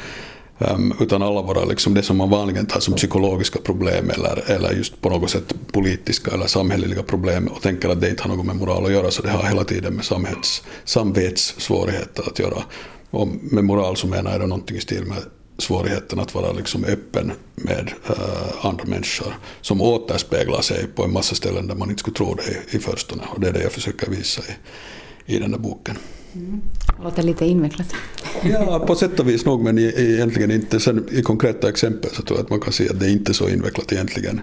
Um, 0.57 0.93
utan 0.99 1.21
alla 1.21 1.41
våra, 1.41 1.65
liksom 1.65 1.93
det 1.93 2.03
som 2.03 2.17
man 2.17 2.29
vanligen 2.29 2.65
tar 2.65 2.79
som 2.79 2.93
psykologiska 2.93 3.59
problem 3.59 4.09
eller, 4.09 4.51
eller 4.51 4.71
just 4.71 5.01
på 5.01 5.09
något 5.09 5.29
sätt 5.29 5.55
politiska 5.71 6.31
eller 6.31 6.47
samhälleliga 6.47 7.03
problem 7.03 7.47
och 7.47 7.61
tänker 7.61 7.89
att 7.89 8.01
det 8.01 8.09
inte 8.09 8.23
har 8.23 8.35
något 8.35 8.45
med 8.45 8.55
moral 8.55 8.85
att 8.85 8.91
göra 8.91 9.11
så 9.11 9.21
det 9.21 9.29
har 9.29 9.43
hela 9.43 9.63
tiden 9.63 9.93
med 9.93 10.05
samhälls, 10.05 10.63
samvetssvårigheter 10.85 12.23
att 12.27 12.39
göra. 12.39 12.63
Och 13.09 13.27
med 13.27 13.63
moral 13.63 13.97
så 13.97 14.07
menar 14.07 14.31
jag 14.31 14.41
då 14.41 14.47
någonting 14.47 14.77
i 14.77 14.81
stil 14.81 15.05
med 15.05 15.17
svårigheten 15.57 16.19
att 16.19 16.35
vara 16.35 16.51
liksom 16.51 16.83
öppen 16.85 17.31
med 17.55 17.91
uh, 18.09 18.65
andra 18.65 18.85
människor 18.85 19.33
som 19.61 19.81
återspeglar 19.81 20.61
sig 20.61 20.87
på 20.95 21.03
en 21.03 21.13
massa 21.13 21.35
ställen 21.35 21.67
där 21.67 21.75
man 21.75 21.89
inte 21.89 21.99
skulle 21.99 22.15
tro 22.15 22.35
det 22.35 22.43
i, 22.43 22.77
i 22.77 22.79
förstone 22.79 23.23
och 23.33 23.39
det 23.39 23.47
är 23.47 23.53
det 23.53 23.63
jag 23.63 23.71
försöker 23.71 24.09
visa 24.09 24.41
i, 24.41 25.35
i 25.35 25.39
den 25.39 25.51
där 25.51 25.59
boken. 25.59 25.97
Mm. 26.33 26.61
Låter 27.03 27.23
lite 27.23 27.45
invecklat. 27.45 27.87
Ja, 28.43 28.79
på 28.87 28.95
sätt 28.95 29.19
och 29.19 29.29
vis 29.29 29.45
nog, 29.45 29.63
men 29.63 29.79
egentligen 29.79 30.51
inte. 30.51 30.79
Sen 30.79 31.07
i 31.11 31.21
konkreta 31.21 31.69
exempel 31.69 32.11
så 32.13 32.21
tror 32.21 32.39
jag 32.39 32.43
att 32.43 32.49
man 32.49 32.59
kan 32.59 32.73
se 32.73 32.89
att 32.89 32.99
det 32.99 33.11
inte 33.11 33.31
är 33.31 33.33
så 33.33 33.49
invecklat 33.49 33.91
egentligen. 33.91 34.41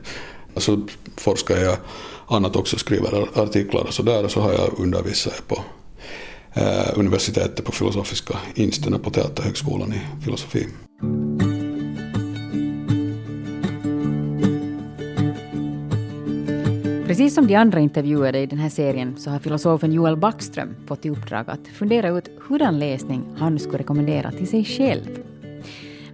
Så 0.57 0.87
forskar 1.17 1.57
jag 1.57 1.77
annat 2.27 2.57
också, 2.57 2.79
skriver 2.79 3.29
artiklar 3.43 3.83
och 3.83 3.95
sådär 3.95 4.25
och 4.25 4.31
så 4.31 4.41
har 4.41 4.53
jag 4.53 4.79
undervisat 4.79 5.49
på 5.49 5.63
Eh, 6.55 6.99
universitetet 6.99 7.65
på 7.65 7.73
Filosofiska 7.73 8.39
instituten 8.55 9.01
på 9.01 9.11
Teaterhögskolan 9.11 9.93
i 9.93 10.01
filosofi. 10.25 10.67
Precis 17.07 17.35
som 17.35 17.47
de 17.47 17.55
andra 17.55 17.81
intervjuade 17.81 18.39
i 18.39 18.47
den 18.47 18.59
här 18.59 18.69
serien 18.69 19.17
så 19.19 19.31
har 19.31 19.39
filosofen 19.39 19.93
Joel 19.93 20.17
Backström 20.17 20.77
fått 20.87 21.07
i 21.07 21.11
uppdrag 21.11 21.51
att 21.51 21.69
fundera 21.79 22.09
ut 22.09 22.29
hurdan 22.49 22.79
läsning 22.79 23.25
han 23.39 23.59
skulle 23.59 23.79
rekommendera 23.79 24.33
till 24.33 24.49
sig 24.49 24.65
själv. 24.65 25.19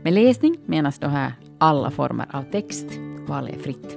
Med 0.02 0.12
läsning 0.12 0.56
menas 0.66 0.98
då 0.98 1.08
här 1.08 1.32
alla 1.58 1.90
former 1.90 2.26
av 2.32 2.42
text. 2.42 2.86
Valet 3.28 3.56
är 3.56 3.60
fritt. 3.60 3.96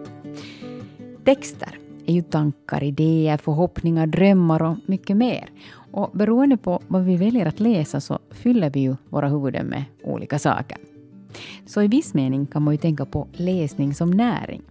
Texter 1.26 1.78
är 2.06 2.14
ju 2.14 2.22
tankar, 2.22 2.84
idéer, 2.84 3.38
förhoppningar, 3.38 4.08
drömmar 4.08 4.62
och 4.62 4.78
mycket 4.86 5.18
mer. 5.18 5.50
Och 5.92 6.12
beroende 6.14 6.58
på 6.58 6.82
vad 6.88 7.04
vi 7.04 7.18
väljer 7.18 7.46
att 7.46 7.60
läsa 7.60 8.02
så 8.02 8.20
fyller 8.32 8.70
vi 8.70 8.80
ju 8.80 8.96
våra 9.10 9.28
huvuden 9.28 9.68
med 9.68 9.84
olika 10.04 10.40
saker. 10.40 10.78
Så 11.66 11.82
i 11.82 11.88
viss 11.88 12.14
mening 12.14 12.46
kan 12.46 12.64
man 12.64 12.74
ju 12.74 12.78
tänka 12.78 13.06
på 13.06 13.28
läsning 13.34 13.94
som 13.94 14.12
näring. 14.12 14.62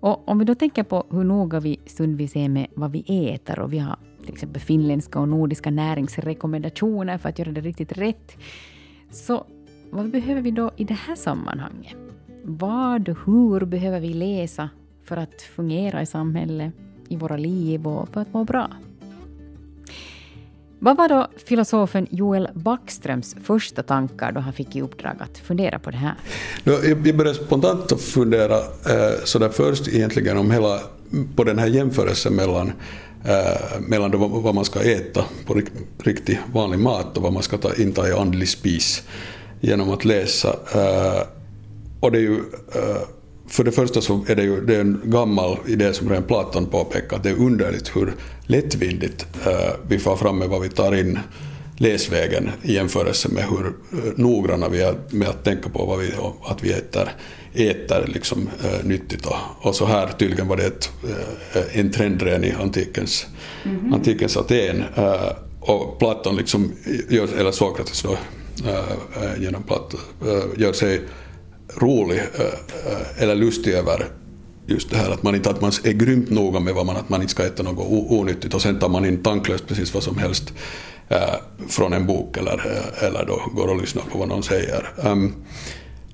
Och 0.00 0.28
om 0.28 0.38
vi 0.38 0.44
då 0.44 0.54
tänker 0.54 0.82
på 0.82 1.04
hur 1.10 1.24
noga 1.24 1.60
vi 1.60 1.80
stundvis 1.86 2.36
är 2.36 2.48
med 2.48 2.66
vad 2.74 2.92
vi 2.92 3.30
äter 3.34 3.58
och 3.58 3.72
vi 3.72 3.78
har 3.78 3.96
till 4.20 4.32
exempel 4.32 4.62
finländska 4.62 5.20
och 5.20 5.28
nordiska 5.28 5.70
näringsrekommendationer 5.70 7.18
för 7.18 7.28
att 7.28 7.38
göra 7.38 7.52
det 7.52 7.60
riktigt 7.60 7.98
rätt. 7.98 8.36
Så 9.10 9.46
vad 9.90 10.10
behöver 10.10 10.42
vi 10.42 10.50
då 10.50 10.70
i 10.76 10.84
det 10.84 10.94
här 10.94 11.14
sammanhanget? 11.14 11.96
Vad 12.44 13.08
och 13.08 13.18
hur 13.26 13.64
behöver 13.64 14.00
vi 14.00 14.14
läsa 14.14 14.70
för 15.04 15.16
att 15.16 15.42
fungera 15.42 16.02
i 16.02 16.06
samhället, 16.06 16.74
i 17.08 17.16
våra 17.16 17.36
liv 17.36 17.86
och 17.86 18.08
för 18.08 18.20
att 18.20 18.32
må 18.32 18.44
bra? 18.44 18.70
Vad 20.82 20.96
var 20.96 21.08
då 21.08 21.28
filosofen 21.46 22.06
Joel 22.10 22.48
Backströms 22.54 23.36
första 23.44 23.82
tankar 23.82 24.32
då 24.32 24.40
han 24.40 24.52
fick 24.52 24.76
i 24.76 24.82
uppdrag 24.82 25.16
att 25.20 25.38
fundera 25.38 25.78
på 25.78 25.90
det 25.90 25.96
här? 25.96 26.14
Jag 26.64 27.16
började 27.16 27.34
spontant 27.34 27.92
att 27.92 28.00
fundera 28.00 28.56
eh, 28.56 29.24
sådär 29.24 29.48
först 29.48 29.88
egentligen 29.88 30.36
om 30.36 30.50
hela, 30.50 30.80
på 31.36 31.44
den 31.44 31.58
här 31.58 31.66
jämförelsen 31.66 32.34
mellan 32.34 32.72
eh, 33.24 33.80
mellan 33.80 34.10
då 34.10 34.18
vad 34.18 34.54
man 34.54 34.64
ska 34.64 34.80
äta 34.80 35.24
på 35.46 35.60
riktigt 36.02 36.38
vanlig 36.52 36.78
mat 36.78 37.16
och 37.16 37.22
vad 37.22 37.32
man 37.32 37.42
ska 37.42 37.58
ta, 37.58 37.74
inta 37.74 38.08
i 38.08 38.12
andlig 38.12 38.48
spis 38.48 39.02
genom 39.60 39.90
att 39.90 40.04
läsa. 40.04 40.48
Eh, 40.74 41.22
och 42.00 42.12
det 42.12 42.18
är 42.18 42.22
ju 42.22 42.40
för 43.50 43.64
det 43.64 43.72
första 43.72 44.00
så 44.00 44.24
är 44.28 44.36
det 44.36 44.42
ju 44.42 44.60
det 44.60 44.76
är 44.76 44.80
en 44.80 45.00
gammal 45.04 45.56
idé 45.66 45.92
som 45.92 46.08
redan 46.08 46.22
Platon 46.22 46.66
påpekar, 46.66 47.16
att 47.16 47.22
det 47.22 47.30
är 47.30 47.40
underligt 47.40 47.96
hur 47.96 48.14
lättvindigt 48.42 49.26
uh, 49.46 49.52
vi 49.88 49.98
får 49.98 50.16
fram 50.16 50.38
med 50.38 50.48
vad 50.48 50.60
vi 50.60 50.68
tar 50.68 50.96
in 50.96 51.18
läsvägen 51.76 52.50
i 52.62 52.74
jämförelse 52.74 53.28
med 53.28 53.44
hur 53.44 53.66
uh, 53.66 54.12
noggranna 54.16 54.68
vi 54.68 54.82
är 54.82 54.94
med 55.10 55.28
att 55.28 55.44
tänka 55.44 55.68
på 55.68 55.84
vad 55.84 55.98
vi, 55.98 56.12
att 56.44 56.64
vi 56.64 56.72
äter, 56.72 57.08
äter 57.54 58.06
liksom, 58.06 58.50
uh, 58.64 58.86
nyttigt. 58.88 59.26
Och, 59.26 59.36
och 59.60 59.74
så 59.74 59.86
här 59.86 60.08
tydligen 60.18 60.48
var 60.48 60.56
det 60.56 60.66
ett, 60.66 60.90
en 61.72 61.92
trend 61.92 62.22
redan 62.22 62.44
i 62.44 62.52
antikens, 62.52 63.26
mm 63.64 63.80
-hmm. 63.80 63.94
antikens 63.94 64.36
Aten. 64.36 64.84
och 65.60 65.98
Platon, 65.98 66.36
liksom, 66.36 66.72
gör, 67.08 67.28
eller 67.38 67.52
Sokrates 67.52 68.02
då, 68.02 68.16
genom 69.38 69.62
Platon, 69.62 70.00
gör 70.56 70.72
sig 70.72 71.00
rolig 71.76 72.18
eh, 72.18 72.44
eh, 72.92 73.22
eller 73.22 73.34
lustig 73.34 73.72
över 73.72 74.06
just 74.66 74.90
det 74.90 74.96
här 74.96 75.10
att 75.10 75.22
man 75.22 75.34
inte 75.34 75.50
att 75.50 75.60
man 75.60 75.72
är 75.84 75.92
grymt 75.92 76.30
noga 76.30 76.60
med 76.60 76.74
vad 76.74 76.86
man, 76.86 76.96
att 76.96 77.08
man 77.08 77.20
inte 77.20 77.30
ska 77.30 77.46
äta 77.46 77.62
något 77.62 77.86
onyttigt 78.10 78.54
och 78.54 78.62
sen 78.62 78.78
tar 78.78 78.88
man 78.88 79.04
in 79.04 79.22
tanklöst 79.22 79.66
precis 79.66 79.94
vad 79.94 80.02
som 80.02 80.18
helst 80.18 80.52
eh, 81.08 81.34
från 81.68 81.92
en 81.92 82.06
bok 82.06 82.36
eller, 82.36 82.60
eller 83.00 83.24
då 83.26 83.42
går 83.54 83.68
och 83.68 83.80
lyssnar 83.80 84.02
på 84.02 84.18
vad 84.18 84.28
någon 84.28 84.42
säger. 84.42 84.92
Ehm, 85.02 85.34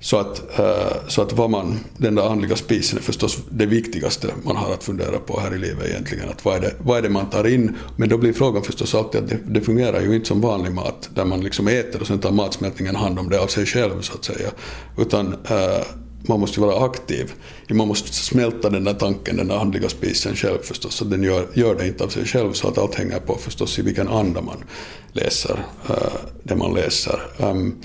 så 0.00 0.16
att, 0.16 0.58
eh, 0.58 1.08
så 1.08 1.22
att 1.22 1.32
vad 1.32 1.50
man, 1.50 1.80
den 1.96 2.14
där 2.14 2.30
andliga 2.30 2.56
spisen 2.56 2.98
är 2.98 3.02
förstås 3.02 3.38
det 3.50 3.66
viktigaste 3.66 4.28
man 4.42 4.56
har 4.56 4.72
att 4.72 4.84
fundera 4.84 5.18
på 5.18 5.40
här 5.40 5.54
i 5.54 5.58
livet 5.58 5.88
egentligen. 5.88 6.28
Att 6.28 6.44
vad, 6.44 6.56
är 6.56 6.60
det, 6.60 6.74
vad 6.78 6.98
är 6.98 7.02
det 7.02 7.08
man 7.08 7.30
tar 7.30 7.46
in? 7.46 7.76
Men 7.96 8.08
då 8.08 8.18
blir 8.18 8.32
frågan 8.32 8.62
förstås 8.62 8.94
alltid 8.94 9.22
att 9.22 9.28
det, 9.28 9.38
det 9.46 9.60
fungerar 9.60 10.00
ju 10.00 10.14
inte 10.14 10.28
som 10.28 10.40
vanlig 10.40 10.72
mat 10.72 11.10
där 11.14 11.24
man 11.24 11.40
liksom 11.40 11.68
äter 11.68 12.00
och 12.00 12.06
sen 12.06 12.18
tar 12.18 12.30
matsmältningen 12.30 12.96
hand 12.96 13.18
om 13.18 13.28
det 13.28 13.40
av 13.40 13.46
sig 13.46 13.66
själv 13.66 14.00
så 14.00 14.14
att 14.14 14.24
säga. 14.24 14.50
Utan 14.98 15.32
eh, 15.32 15.86
man 16.28 16.40
måste 16.40 16.60
vara 16.60 16.84
aktiv. 16.84 17.32
Man 17.70 17.88
måste 17.88 18.12
smälta 18.12 18.70
den 18.70 18.84
där 18.84 18.94
tanken, 18.94 19.36
den 19.36 19.48
där 19.48 19.56
andliga 19.56 19.88
spisen 19.88 20.36
själv 20.36 20.58
förstås. 20.62 20.94
Så 20.94 21.04
den 21.04 21.22
gör, 21.22 21.48
gör 21.54 21.74
det 21.74 21.86
inte 21.86 22.04
av 22.04 22.08
sig 22.08 22.24
själv 22.24 22.52
så 22.52 22.68
att 22.68 22.78
allt 22.78 22.94
hänger 22.94 23.18
på 23.18 23.34
förstås 23.34 23.78
i 23.78 23.82
vilken 23.82 24.08
anda 24.08 24.40
man 24.40 24.64
läser 25.12 25.64
eh, 25.88 25.94
det 26.42 26.56
man 26.56 26.74
läser. 26.74 27.20
Um, 27.38 27.76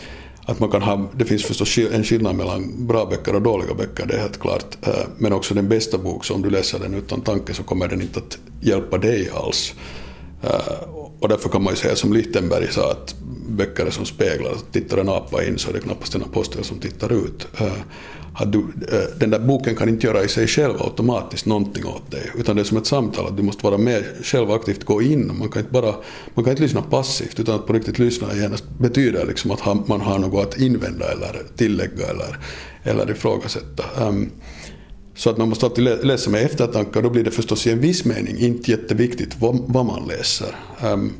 att 0.45 0.59
man 0.59 0.71
kan 0.71 0.81
ha, 0.81 1.09
det 1.17 1.25
finns 1.25 1.43
förstås 1.43 1.77
en 1.77 2.03
skillnad 2.03 2.35
mellan 2.35 2.87
bra 2.87 3.05
böcker 3.05 3.35
och 3.35 3.41
dåliga 3.41 3.73
böcker, 3.73 4.05
det 4.05 4.13
är 4.13 4.19
helt 4.19 4.39
klart. 4.39 4.77
Eh, 4.87 4.93
men 5.17 5.33
också 5.33 5.53
den 5.53 5.69
bästa 5.69 5.97
bok, 5.97 6.25
så 6.25 6.33
om 6.33 6.41
du 6.41 6.49
läser 6.49 6.79
den 6.79 6.93
utan 6.93 7.21
tanke 7.21 7.53
så 7.53 7.63
kommer 7.63 7.87
den 7.87 8.01
inte 8.01 8.19
att 8.19 8.37
hjälpa 8.61 8.97
dig 8.97 9.29
alls. 9.33 9.73
Eh, 10.43 10.51
och 11.19 11.29
därför 11.29 11.49
kan 11.49 11.63
man 11.63 11.73
ju 11.73 11.77
säga 11.77 11.95
som 11.95 12.13
Lichtenberg 12.13 12.67
sa 12.71 12.91
att 12.91 13.15
böcker 13.47 13.85
är 13.85 13.91
som 13.91 14.05
speglar, 14.05 14.53
tittar 14.71 14.97
en 14.97 15.09
apa 15.09 15.43
in 15.43 15.57
så 15.57 15.69
är 15.69 15.73
det 15.73 15.79
knappast 15.79 16.15
en 16.15 16.23
apostel 16.23 16.63
som 16.63 16.79
tittar 16.79 17.11
ut. 17.11 17.47
Eh, 17.57 17.73
du, 18.45 18.59
eh, 18.59 19.19
den 19.19 19.29
där 19.29 19.39
boken 19.39 19.75
kan 19.75 19.89
inte 19.89 20.07
göra 20.07 20.23
i 20.23 20.27
sig 20.27 20.47
själv 20.47 20.81
automatiskt 20.81 21.45
någonting 21.45 21.85
åt 21.85 22.11
dig, 22.11 22.31
utan 22.37 22.55
det 22.55 22.61
är 22.61 22.63
som 22.63 22.77
ett 22.77 22.85
samtal, 22.85 23.27
att 23.27 23.37
du 23.37 23.43
måste 23.43 23.65
vara 23.65 23.77
med 23.77 24.03
själv 24.23 24.51
aktivt 24.51 24.83
gå 24.83 25.01
in. 25.01 25.31
Man 25.39 25.49
kan 25.49 25.59
inte, 25.61 25.73
bara, 25.73 25.95
man 26.33 26.45
kan 26.45 26.51
inte 26.51 26.63
lyssna 26.63 26.81
passivt, 26.81 27.39
utan 27.39 27.55
att 27.55 27.67
på 27.67 27.73
riktigt 27.73 27.99
lyssna 27.99 28.35
genast 28.35 28.63
betyder 28.79 29.25
liksom 29.25 29.51
att 29.51 29.87
man 29.87 30.01
har 30.01 30.19
något 30.19 30.47
att 30.47 30.61
invända 30.61 31.11
eller 31.11 31.41
tillägga 31.55 32.07
eller, 32.07 32.39
eller 32.83 33.11
ifrågasätta. 33.11 33.83
Um, 34.07 34.31
så 35.15 35.29
att 35.29 35.37
man 35.37 35.49
måste 35.49 35.65
alltid 35.65 35.83
läsa 35.83 36.29
med 36.29 36.45
eftertanke 36.45 36.99
och 36.99 37.03
då 37.03 37.09
blir 37.09 37.23
det 37.23 37.31
förstås 37.31 37.67
i 37.67 37.71
en 37.71 37.79
viss 37.79 38.05
mening 38.05 38.37
inte 38.37 38.71
jätteviktigt 38.71 39.35
vad, 39.39 39.59
vad 39.67 39.85
man 39.85 40.07
läser. 40.07 40.55
Um, 40.83 41.13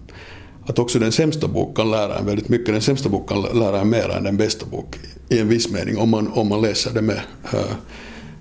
att 0.66 0.80
också 0.80 1.00
den 1.00 1.12
sämsta 1.12 1.48
bok 1.48 1.78
kan 1.78 1.92
lära 1.92 2.18
en 2.18 2.26
väldigt 2.26 2.50
mycket. 2.50 2.68
Den 2.68 2.82
sämsta 2.82 3.10
bok 3.10 3.30
kan 3.30 3.42
lära 3.42 3.82
en 3.82 3.90
mer 3.90 4.10
än 4.10 4.24
den 4.24 4.38
bästa 4.38 4.66
bok 4.66 4.96
i 5.30 5.40
en 5.40 5.50
viss 5.50 5.70
mening 5.70 5.98
om 5.98 6.10
man, 6.10 6.28
om 6.28 6.48
man 6.48 6.62
läser 6.62 6.94
det 6.94 7.02
med, 7.02 7.22
uh, 7.54 7.60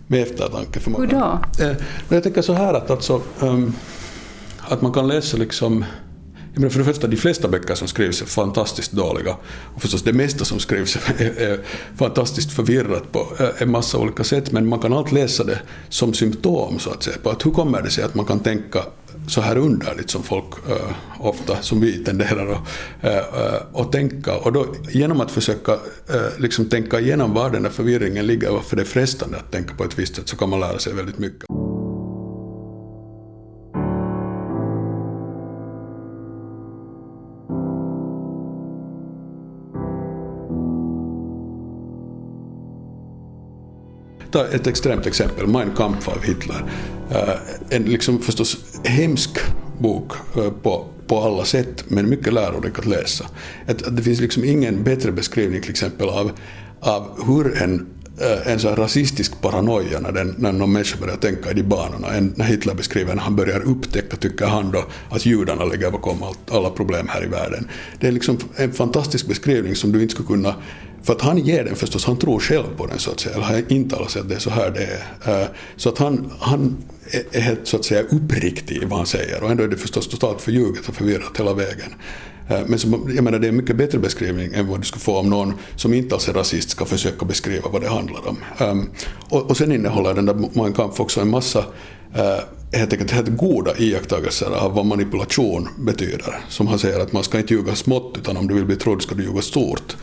med 0.07 0.23
eftertanke. 0.23 0.81
Hur 0.97 1.07
då? 1.07 1.41
Uh, 1.65 1.73
jag 2.09 2.23
tänker 2.23 2.43
så 2.43 2.53
här 2.53 2.75
att, 2.75 2.91
alltså, 2.91 3.23
um, 3.41 3.75
att 4.59 4.83
man 4.83 4.93
kan 4.93 5.09
läsa 5.09 5.37
liksom 5.37 5.85
jag 6.53 6.61
menar 6.61 6.71
för 6.71 6.79
det 6.79 6.85
första, 6.85 7.07
de 7.07 7.17
flesta 7.17 7.49
böcker 7.49 7.75
som 7.75 7.89
skrivs 7.89 8.23
är 8.23 8.27
fantastiskt 8.27 8.93
dåliga. 8.93 9.37
Och 9.75 9.83
förstås 9.83 10.03
det 10.03 10.13
mesta 10.13 10.45
som 10.45 10.59
skrivs 10.59 10.97
är, 11.19 11.41
är 11.41 11.61
fantastiskt 11.97 12.53
förvirrat 12.53 13.13
på 13.13 13.27
en 13.59 13.71
massa 13.71 13.99
olika 13.99 14.25
sätt. 14.25 14.53
Men 14.53 14.69
man 14.69 14.79
kan 14.79 14.93
alltid 14.93 15.13
läsa 15.13 15.45
det 15.45 15.59
som 15.89 16.15
symptom 16.15 16.79
så 16.79 16.91
att 16.91 17.03
säga. 17.03 17.17
På 17.23 17.31
att 17.31 17.47
hur 17.47 17.51
kommer 17.51 17.83
det 17.83 17.91
sig 17.91 18.05
att 18.05 18.15
man 18.15 18.27
kan 18.27 18.41
tänka 18.41 18.83
så 19.31 19.41
här 19.41 19.57
underligt 19.59 20.11
som 20.11 20.23
folk 20.23 20.69
uh, 20.69 20.77
ofta, 21.19 21.63
som 21.63 21.81
vi 21.81 22.05
tenderar 22.05 22.53
att 22.53 22.61
uh, 23.75 23.81
uh, 23.81 23.91
tänka. 23.91 24.37
Och 24.37 24.53
då 24.53 24.67
genom 24.91 25.21
att 25.21 25.31
försöka 25.31 25.77
liksom 26.39 26.65
tänka 26.65 27.01
igenom 27.01 27.35
var 27.35 27.51
den 27.51 27.63
där 27.63 27.71
förvirringen 27.71 28.27
ligger, 28.27 28.51
varför 28.51 28.77
det 28.77 28.83
är 28.83 28.87
frestande 28.87 29.37
att 29.37 29.53
tänka 29.53 29.75
på 29.75 29.85
ett 29.85 29.99
visst 29.99 30.17
sätt, 30.17 30.29
så 30.29 30.37
kan 30.37 30.49
man 30.49 30.61
lära 30.61 30.79
sig 30.79 30.95
väldigt 30.95 31.19
mycket. 31.19 31.45
Ta 44.31 44.47
ett 44.47 44.67
extremt 44.67 45.07
exempel, 45.07 45.47
Mein 45.47 45.71
Kampf 45.77 46.09
av 46.09 46.23
Hitler. 46.23 46.65
Eh, 47.11 47.35
en 47.71 47.85
liksom 47.85 48.19
förstås 48.19 48.57
hemsk 48.85 49.31
bok 49.79 50.13
eh, 50.37 50.51
på, 50.63 50.87
på 51.07 51.21
alla 51.21 51.45
sätt, 51.45 51.85
men 51.89 52.09
mycket 52.09 52.33
lärorik 52.33 52.79
att 52.79 52.87
läsa. 52.87 53.27
Att, 53.67 53.83
att 53.83 53.97
det 53.97 54.03
finns 54.03 54.21
liksom 54.21 54.45
ingen 54.45 54.85
bättre 54.85 55.13
beskrivning 55.13 55.61
till 55.63 55.71
exempel 55.71 56.09
av, 56.09 56.31
av 56.81 57.27
hur 57.27 57.63
en 57.63 57.87
Eh, 58.21 58.53
en 58.53 58.61
sån 58.61 58.77
rasistisk 58.77 59.41
paranoia 59.41 60.01
när, 60.01 60.13
den, 60.13 60.35
när 60.39 60.53
någon 60.53 60.73
människa 60.73 61.01
börjar 61.01 61.17
tänka 61.17 61.51
i 61.51 61.55
de 61.55 61.63
banorna 61.63 62.09
En, 62.09 62.33
när 62.37 62.45
Hitler 62.45 62.75
beskriver 62.75 63.15
när 63.15 63.23
han 63.23 63.37
börjar 63.37 63.61
upptäcka, 63.61 64.17
tycker 64.17 64.47
han 64.47 64.71
då, 64.71 64.85
att 65.11 65.27
judarna 65.27 65.65
ligger 65.65 65.91
bakom 65.91 66.23
allt, 66.23 66.51
alla 66.51 66.71
problem 66.71 67.09
här 67.09 67.25
i 67.25 67.27
världen. 67.27 67.69
Det 68.01 68.09
är 68.09 68.13
liksom 68.13 68.39
en 68.57 68.73
fantastisk 68.73 69.27
beskrivning 69.27 69.77
som 69.77 69.93
du 69.93 70.03
inte 70.03 70.15
skulle 70.15 70.27
kunna 70.27 70.55
för 71.03 71.13
att 71.13 71.21
han 71.23 71.39
ger 71.39 71.65
den 71.65 71.77
förstås, 71.77 72.05
han 72.05 72.19
tror 72.19 72.41
själv 72.41 72.77
på 72.77 72.87
den 72.87 72.99
så 72.99 73.11
att 73.11 73.21
säga, 73.21 73.35
eller 73.35 73.45
han 73.45 73.65
intalar 73.69 74.07
sig 74.07 74.21
att 74.21 74.29
det 74.29 74.35
är 74.35 74.39
så 74.39 74.51
här 74.51 74.71
det 74.71 74.85
är. 74.85 75.43
Eh, 75.43 75.49
så 75.77 75.89
att 75.89 75.99
han, 75.99 76.33
han 76.41 76.77
är 77.33 77.41
helt 77.41 77.61
så 77.65 77.77
att 77.77 77.85
säga 77.85 78.03
uppriktig 78.03 78.77
i 78.77 78.85
vad 78.85 78.99
han 78.99 79.07
säger 79.07 79.43
och 79.43 79.51
ändå 79.51 79.65
är 79.65 79.69
det 79.69 79.77
förstås 79.77 80.09
totalt 80.09 80.41
förljuget 80.41 80.89
och 80.89 80.95
förvirrat 80.95 81.41
hela 81.41 81.55
vägen. 81.55 81.95
Eh, 82.49 82.61
men 82.67 82.79
som, 82.79 83.13
jag 83.15 83.25
menar, 83.25 83.39
det 83.39 83.47
är 83.47 83.49
en 83.49 83.57
mycket 83.57 83.77
bättre 83.77 83.99
beskrivning 83.99 84.55
än 84.55 84.67
vad 84.67 84.81
du 84.81 84.85
skulle 84.85 85.01
få 85.01 85.19
om 85.19 85.31
någon 85.31 85.55
som 85.77 85.95
inte 85.95 86.15
alls 86.15 86.29
är 86.29 86.33
rasist 86.33 86.71
ska 86.71 86.85
försöka 86.85 87.25
beskriva 87.25 87.69
vad 87.69 87.83
det 87.83 87.89
handlar 87.89 88.29
om. 88.29 88.39
Um, 88.59 88.91
och, 89.29 89.51
och 89.51 89.57
sen 89.57 89.73
innehåller 89.73 90.15
den 90.15 90.27
där 90.27 90.35
Mein 90.53 90.73
Kampf 90.73 91.01
också 91.01 91.21
en 91.21 91.31
massa 91.31 91.59
uh, 91.59 92.41
helt 92.73 92.93
enkelt 92.93 93.11
helt 93.11 93.37
goda 93.37 93.77
iakttagelser 93.79 94.51
av 94.51 94.75
vad 94.75 94.87
manipulation 94.87 95.69
betyder. 95.79 96.39
Som 96.49 96.67
han 96.67 96.79
säger 96.79 97.01
att 97.01 97.13
man 97.13 97.25
ska 97.25 97.39
inte 97.39 97.55
ljuga 97.55 97.75
smått 97.75 98.17
utan 98.19 98.37
om 98.37 98.47
du 98.47 98.55
vill 98.55 98.65
bli 98.65 98.77
trodd 98.77 99.03
ska 99.03 99.15
du 99.15 99.23
ljuga 99.23 99.43
stort. 99.43 99.97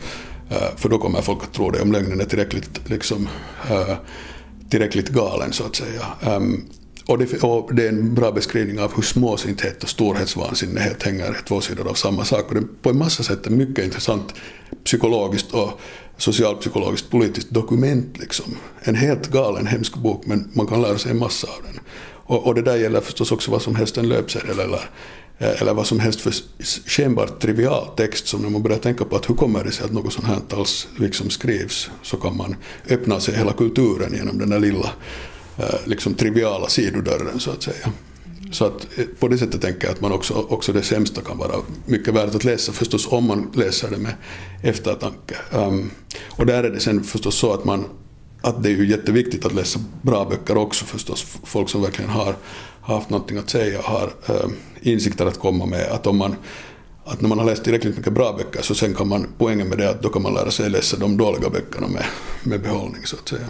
Uh, 0.50 0.76
för 0.76 0.88
då 0.88 0.98
kommer 0.98 1.20
folk 1.20 1.42
att 1.42 1.52
tro 1.52 1.70
det 1.70 1.80
om 1.80 1.92
lögnen 1.92 2.20
är 2.20 2.24
tillräckligt, 2.24 2.80
liksom, 2.86 3.28
uh, 3.70 3.94
tillräckligt 4.70 5.08
galen 5.08 5.52
så 5.52 5.64
att 5.64 5.76
säga. 5.76 6.02
Um, 6.36 6.64
och 7.08 7.18
det, 7.18 7.42
och 7.42 7.74
det, 7.74 7.84
är 7.84 7.88
en 7.88 8.14
bra 8.14 8.32
beskrivning 8.32 8.80
av 8.80 8.94
hur 8.94 9.02
småsinthet 9.02 9.82
och 9.82 9.88
storhetsvansinne 9.88 10.80
helt 10.80 11.02
hänger 11.02 11.36
två 11.48 11.60
sidor 11.60 11.88
av 11.88 11.94
samma 11.94 12.24
sak. 12.24 12.48
Och 12.48 12.54
det 12.54 12.62
på 12.82 12.90
en 12.90 12.98
massa 12.98 13.22
sätt 13.22 13.46
är 13.46 13.50
mycket 13.50 13.84
intressant 13.84 14.34
psykologiskt 14.84 15.52
och 15.52 15.80
socialpsykologiskt 16.16 17.10
politiskt 17.10 17.50
dokument. 17.50 18.18
Liksom. 18.18 18.56
En 18.80 18.94
helt 18.94 19.28
galen 19.28 19.66
hemsk 19.66 19.96
bok 19.96 20.26
men 20.26 20.50
man 20.52 20.66
kan 20.66 20.82
lära 20.82 20.98
sig 20.98 21.10
en 21.10 21.18
massa 21.18 21.46
av 21.46 21.62
den. 21.72 21.80
Och, 22.04 22.46
och 22.46 22.54
det 22.54 22.62
där 22.62 22.76
gäller 22.76 23.00
förstås 23.00 23.32
också 23.32 23.50
vad 23.50 23.62
som 23.62 23.76
helst 23.76 23.96
en 23.96 24.08
löpsedel 24.08 24.58
eller 24.58 24.90
eh, 25.38 25.62
eller 25.62 25.74
vad 25.74 25.86
som 25.86 26.00
helst 26.00 26.20
för 26.20 26.34
skenbart 26.86 27.40
trivial 27.40 27.86
text 27.96 28.26
som 28.26 28.42
när 28.42 28.50
man 28.50 28.62
börjar 28.62 28.78
tänka 28.78 29.04
på 29.04 29.16
att 29.16 29.30
hur 29.30 29.34
kommer 29.34 29.64
det 29.64 29.72
sig 29.72 29.84
att 29.84 29.92
något 29.92 30.12
sånt 30.12 30.26
här 30.26 30.40
alls 30.50 30.88
liksom 30.96 31.30
skrivs 31.30 31.90
så 32.02 32.16
kan 32.16 32.36
man 32.36 32.56
öppna 32.90 33.20
sig 33.20 33.36
hela 33.36 33.52
kulturen 33.52 34.14
genom 34.14 34.38
den 34.38 34.50
där 34.50 34.60
lilla, 34.60 34.90
Eh, 35.58 35.74
liksom 35.84 36.14
triviala 36.14 36.68
sidodörren 36.68 37.40
så 37.40 37.50
att 37.50 37.62
säga. 37.62 37.92
Så 38.52 38.64
att 38.64 38.98
eh, 38.98 39.04
på 39.18 39.28
det 39.28 39.38
sättet 39.38 39.62
tänker 39.62 39.86
jag 39.86 39.94
att 39.94 40.00
man 40.00 40.12
också, 40.12 40.34
också 40.34 40.72
det 40.72 40.82
sämsta 40.82 41.20
kan 41.20 41.38
vara 41.38 41.52
mycket 41.86 42.14
värt 42.14 42.34
att 42.34 42.44
läsa 42.44 42.72
förstås 42.72 43.06
om 43.10 43.26
man 43.26 43.50
läser 43.54 43.90
det 43.90 43.98
med 43.98 44.14
eftertanke. 44.62 45.36
Um, 45.52 45.90
och 46.30 46.46
där 46.46 46.64
är 46.64 46.70
det 46.70 46.80
sen 46.80 47.04
förstås 47.04 47.34
så 47.34 47.52
att 47.52 47.64
man 47.64 47.84
att 48.40 48.62
det 48.62 48.68
är 48.68 48.76
ju 48.76 48.88
jätteviktigt 48.88 49.44
att 49.44 49.54
läsa 49.54 49.80
bra 50.02 50.24
böcker 50.24 50.56
också 50.56 50.84
förstås. 50.84 51.26
Folk 51.44 51.68
som 51.68 51.82
verkligen 51.82 52.10
har 52.10 52.36
haft 52.80 53.10
någonting 53.10 53.38
att 53.38 53.50
säga, 53.50 53.80
har 53.82 54.12
um, 54.26 54.56
insikter 54.80 55.26
att 55.26 55.38
komma 55.38 55.66
med. 55.66 55.86
Att 55.90 56.06
om 56.06 56.16
man 56.16 56.36
att 57.04 57.20
när 57.20 57.28
man 57.28 57.38
har 57.38 57.46
läst 57.46 57.64
tillräckligt 57.64 57.96
mycket 57.96 58.12
bra 58.12 58.32
böcker 58.32 58.62
så 58.62 58.74
sen 58.74 58.94
kan 58.94 59.08
man, 59.08 59.26
poängen 59.38 59.68
med 59.68 59.78
det 59.78 59.84
är 59.84 59.88
att 59.88 60.02
då 60.02 60.08
kan 60.08 60.22
man 60.22 60.34
lära 60.34 60.50
sig 60.50 60.70
läsa 60.70 60.96
de 60.96 61.16
dåliga 61.16 61.50
böckerna 61.50 61.88
med, 61.88 62.04
med 62.42 62.62
behållning 62.62 63.06
så 63.06 63.16
att 63.16 63.28
säga. 63.28 63.46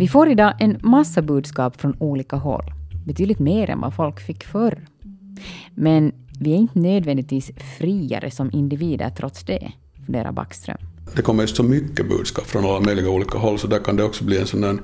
Vi 0.00 0.08
får 0.08 0.28
idag 0.28 0.54
en 0.58 0.78
massa 0.82 1.22
budskap 1.22 1.80
från 1.80 1.96
olika 1.98 2.36
håll. 2.36 2.64
Betydligt 3.06 3.38
mer 3.38 3.70
än 3.70 3.80
vad 3.80 3.94
folk 3.94 4.20
fick 4.20 4.44
förr. 4.44 4.86
Men 5.74 6.12
vi 6.40 6.52
är 6.52 6.56
inte 6.56 6.78
nödvändigtvis 6.78 7.50
friare 7.78 8.30
som 8.30 8.50
individer 8.52 9.10
trots 9.10 9.44
det, 9.44 9.72
funderar 10.06 10.32
Backström. 10.32 10.76
Det 11.16 11.22
kommer 11.22 11.46
så 11.46 11.62
mycket 11.62 12.08
budskap 12.08 12.46
från 12.46 12.64
alla 12.64 12.80
möjliga 12.80 13.10
olika 13.10 13.38
håll 13.38 13.58
så 13.58 13.66
där 13.66 13.78
kan 13.78 13.96
det 13.96 14.04
också 14.04 14.24
bli 14.24 14.38
en 14.38 14.46
sån 14.46 14.60
där 14.60 14.78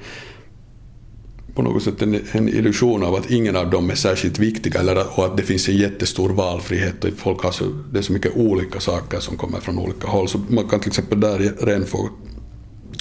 på 1.54 1.62
något 1.62 1.82
sätt 1.82 2.02
en, 2.02 2.20
en 2.32 2.48
illusion 2.48 3.04
av 3.04 3.14
att 3.14 3.30
ingen 3.30 3.56
av 3.56 3.70
dem 3.70 3.90
är 3.90 3.94
särskilt 3.94 4.38
viktiga 4.38 4.80
eller, 4.80 5.18
och 5.18 5.24
att 5.24 5.36
det 5.36 5.42
finns 5.42 5.68
en 5.68 5.76
jättestor 5.76 6.28
valfrihet 6.28 7.04
och 7.04 7.10
folk 7.16 7.42
har 7.42 7.50
så, 7.50 7.64
det 7.92 7.98
är 7.98 8.02
så 8.02 8.12
mycket 8.12 8.36
olika 8.36 8.80
saker 8.80 9.20
som 9.20 9.36
kommer 9.36 9.60
från 9.60 9.78
olika 9.78 10.08
håll. 10.08 10.28
Så 10.28 10.38
man 10.48 10.68
kan 10.68 10.80
till 10.80 10.90
exempel 10.90 11.20
där 11.20 11.66
redan 11.66 11.86
få 11.86 12.08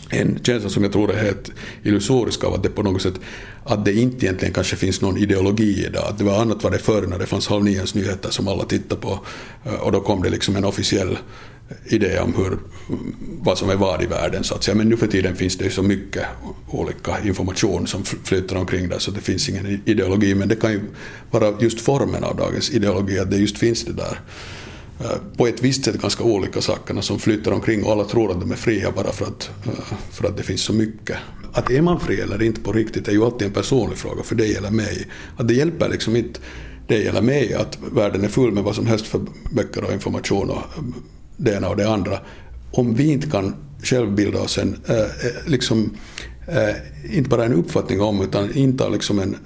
en 0.09 0.39
känsla 0.43 0.69
som 0.69 0.83
jag 0.83 0.91
tror 0.91 1.11
är 1.11 1.23
helt 1.23 1.51
illusorisk 1.83 2.43
av 2.43 2.53
att 2.53 2.63
det 2.63 2.69
på 2.69 2.83
något 2.83 3.01
sätt 3.01 3.19
att 3.63 3.85
det 3.85 3.93
inte 3.93 4.25
egentligen 4.25 4.53
kanske 4.53 4.75
finns 4.75 5.01
någon 5.01 5.17
ideologi 5.17 5.85
idag. 5.85 6.03
Att 6.07 6.17
det 6.17 6.23
var 6.23 6.41
annat 6.41 6.63
var 6.63 6.71
det 6.71 6.77
förr 6.77 7.01
när 7.01 7.19
det 7.19 7.25
fanns 7.25 7.47
halv 7.47 7.63
nions 7.63 7.95
nyheter 7.95 8.29
som 8.29 8.47
alla 8.47 8.65
tittade 8.65 9.01
på 9.01 9.19
eh, 9.65 9.73
och 9.73 9.91
då 9.91 9.99
kom 9.99 10.23
det 10.23 10.29
liksom 10.29 10.55
en 10.55 10.65
officiell 10.65 11.17
idé 11.85 12.19
om 12.19 12.33
hur, 12.33 12.57
vad 13.41 13.57
som 13.57 13.69
är 13.69 13.75
vad 13.75 14.03
i 14.03 14.05
världen 14.05 14.43
så 14.43 14.55
att 14.55 14.63
säga. 14.63 14.75
Men 14.75 14.89
nu 14.89 14.97
för 14.97 15.07
tiden 15.07 15.35
finns 15.35 15.57
det 15.57 15.63
ju 15.63 15.71
så 15.71 15.83
mycket 15.83 16.25
olika 16.67 17.19
information 17.23 17.87
som 17.87 18.03
flyter 18.03 18.57
omkring 18.57 18.89
där 18.89 18.99
så 18.99 19.11
det 19.11 19.21
finns 19.21 19.49
ingen 19.49 19.81
ideologi. 19.85 20.35
Men 20.35 20.47
det 20.47 20.55
kan 20.55 20.71
ju 20.71 20.81
vara 21.31 21.53
just 21.59 21.81
formen 21.81 22.23
av 22.23 22.35
dagens 22.35 22.71
ideologi, 22.71 23.19
att 23.19 23.31
det 23.31 23.37
just 23.37 23.57
finns 23.57 23.85
det 23.85 23.93
där 23.93 24.19
Eh, 24.99 25.17
på 25.37 25.47
ett 25.47 25.61
visst 25.61 25.85
sätt 25.85 26.01
ganska 26.01 26.23
olika 26.23 26.61
sakerna 26.61 27.01
som 27.01 27.19
flyttar 27.19 27.51
omkring 27.51 27.83
och 27.83 27.91
alla 27.91 28.03
tror 28.03 28.31
att 28.31 28.39
de 28.39 28.51
är 28.51 28.55
fria 28.55 28.91
bara 28.91 29.11
för 29.11 29.25
att, 29.25 29.49
eh, 29.65 29.97
för 30.11 30.27
att 30.27 30.37
det 30.37 30.43
finns 30.43 30.61
så 30.61 30.73
mycket. 30.73 31.17
Att 31.53 31.71
är 31.71 31.81
man 31.81 31.99
fri 31.99 32.21
eller 32.21 32.41
inte 32.41 32.61
på 32.61 32.73
riktigt 32.73 33.07
är 33.07 33.11
ju 33.11 33.23
alltid 33.23 33.47
en 33.47 33.53
personlig 33.53 33.97
fråga 33.97 34.23
för 34.23 34.35
det 34.35 34.45
gäller 34.45 34.71
mig. 34.71 35.07
Att 35.37 35.47
det 35.47 35.53
hjälper 35.53 35.89
liksom 35.89 36.15
inte 36.15 36.39
dig 36.87 37.07
eller 37.07 37.21
mig 37.21 37.53
att 37.53 37.77
världen 37.91 38.23
är 38.23 38.27
full 38.27 38.51
med 38.51 38.63
vad 38.63 38.75
som 38.75 38.87
helst 38.87 39.07
för 39.07 39.21
böcker 39.51 39.83
och 39.83 39.93
information 39.93 40.49
och 40.49 40.57
eh, 40.57 40.83
det 41.37 41.53
ena 41.53 41.69
och 41.69 41.77
det 41.77 41.89
andra. 41.89 42.19
Om 42.71 42.95
vi 42.95 43.11
inte 43.11 43.29
kan 43.29 43.55
självbilda 43.83 44.39
oss 44.39 44.57
en, 44.57 44.77
liksom, 45.45 45.97
inte 47.11 47.29
bara 47.29 47.45
en 47.45 47.53
uppfattning 47.53 48.01
om 48.01 48.21
utan 48.21 48.53
inta 48.53 48.89
liksom 48.89 49.19
en, 49.19 49.37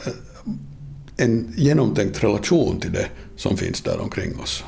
en 1.18 1.54
genomtänkt 1.58 2.24
relation 2.24 2.80
till 2.80 2.92
det 2.92 3.08
som 3.36 3.58
finns 3.58 3.82
där 3.82 4.02
omkring 4.02 4.40
oss. 4.40 4.64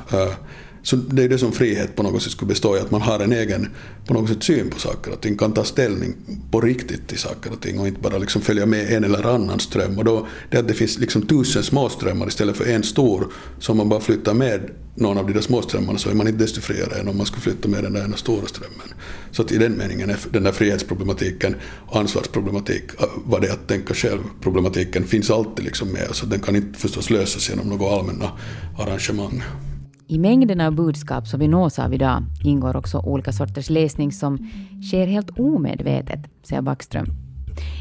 Så 0.84 0.96
det 0.96 1.24
är 1.24 1.30
det 1.30 1.38
som 1.38 1.52
frihet 1.52 1.96
på 1.96 2.04
något 2.04 2.24
sätt 2.24 2.32
skulle 2.32 2.50
bestå 2.50 2.78
i, 2.78 2.80
att 2.80 2.92
man 2.92 3.02
har 3.02 3.20
en 3.20 3.34
egen 3.34 3.68
på 4.06 4.14
något 4.14 4.30
sätt 4.30 4.44
syn 4.44 4.70
på 4.70 4.80
saker 4.80 5.12
och 5.12 5.22
ting, 5.22 5.38
kan 5.38 5.54
ta 5.54 5.64
ställning 5.64 6.16
på 6.52 6.62
riktigt 6.62 7.08
till 7.08 7.18
saker 7.18 7.52
och 7.52 7.62
ting 7.62 7.80
och 7.80 7.88
inte 7.88 8.02
bara 8.02 8.18
liksom 8.18 8.42
följa 8.42 8.66
med 8.66 8.92
en 8.94 9.04
eller 9.04 9.28
annan 9.28 9.60
ström. 9.60 9.98
Och 9.98 10.06
då, 10.06 10.28
det 10.52 10.58
att 10.58 10.68
det 10.68 10.74
finns 10.74 11.00
liksom 11.00 11.22
tusen 11.22 11.64
små 11.64 11.90
strömmar 11.90 12.28
istället 12.28 12.58
för 12.58 12.66
en 12.66 12.84
stor, 12.84 13.28
så 13.60 13.72
om 13.72 13.78
man 13.78 13.90
bara 13.90 14.00
flyttar 14.00 14.34
med 14.34 14.70
någon 14.96 15.18
av 15.18 15.28
de 15.28 15.34
där 15.34 15.42
små 15.42 15.62
strömmarna 15.62 16.00
så 16.00 16.10
är 16.10 16.14
man 16.14 16.28
inte 16.28 16.44
desto 16.44 16.62
friare 16.62 17.00
än 17.00 17.08
om 17.08 17.18
man 17.18 17.26
skulle 17.26 17.42
flytta 17.42 17.68
med 17.68 17.84
den 17.84 17.94
där 17.94 18.06
ena 18.06 18.18
stora 18.18 18.48
strömmen. 18.48 18.94
Så 19.32 19.42
att 19.42 19.52
i 19.52 19.58
den 19.58 19.78
meningen 19.78 20.10
är 20.10 20.18
den 20.32 20.44
där 20.44 20.52
frihetsproblematiken 20.52 21.56
och 21.88 22.00
ansvarsproblematik, 22.00 22.84
äh, 23.00 23.06
vad 23.26 23.42
det 23.42 23.48
är 23.48 23.54
att 23.54 23.68
tänka 23.68 23.94
själv-problematiken 23.94 25.04
finns 25.04 25.32
alltid 25.32 25.66
liksom 25.66 25.88
med, 25.88 26.08
så 26.12 26.26
den 26.26 26.40
kan 26.40 26.56
inte 26.56 26.80
förstås 26.80 27.10
lösas 27.10 27.50
genom 27.50 27.70
några 27.70 27.96
allmänna 27.96 28.32
arrangemang. 28.78 29.44
I 30.12 30.20
mängden 30.20 30.62
av 30.62 30.76
budskap 30.76 31.28
som 31.28 31.40
vi 31.40 31.48
nås 31.48 31.80
av 31.80 31.94
idag 31.94 32.24
ingår 32.44 32.76
också 32.76 33.00
olika 33.00 33.32
sorters 33.32 33.70
läsning 33.70 34.12
som 34.12 34.38
sker 34.90 35.08
helt 35.08 35.40
omedvetet, 35.40 36.20
säger 36.44 36.62
Backström. 36.62 37.06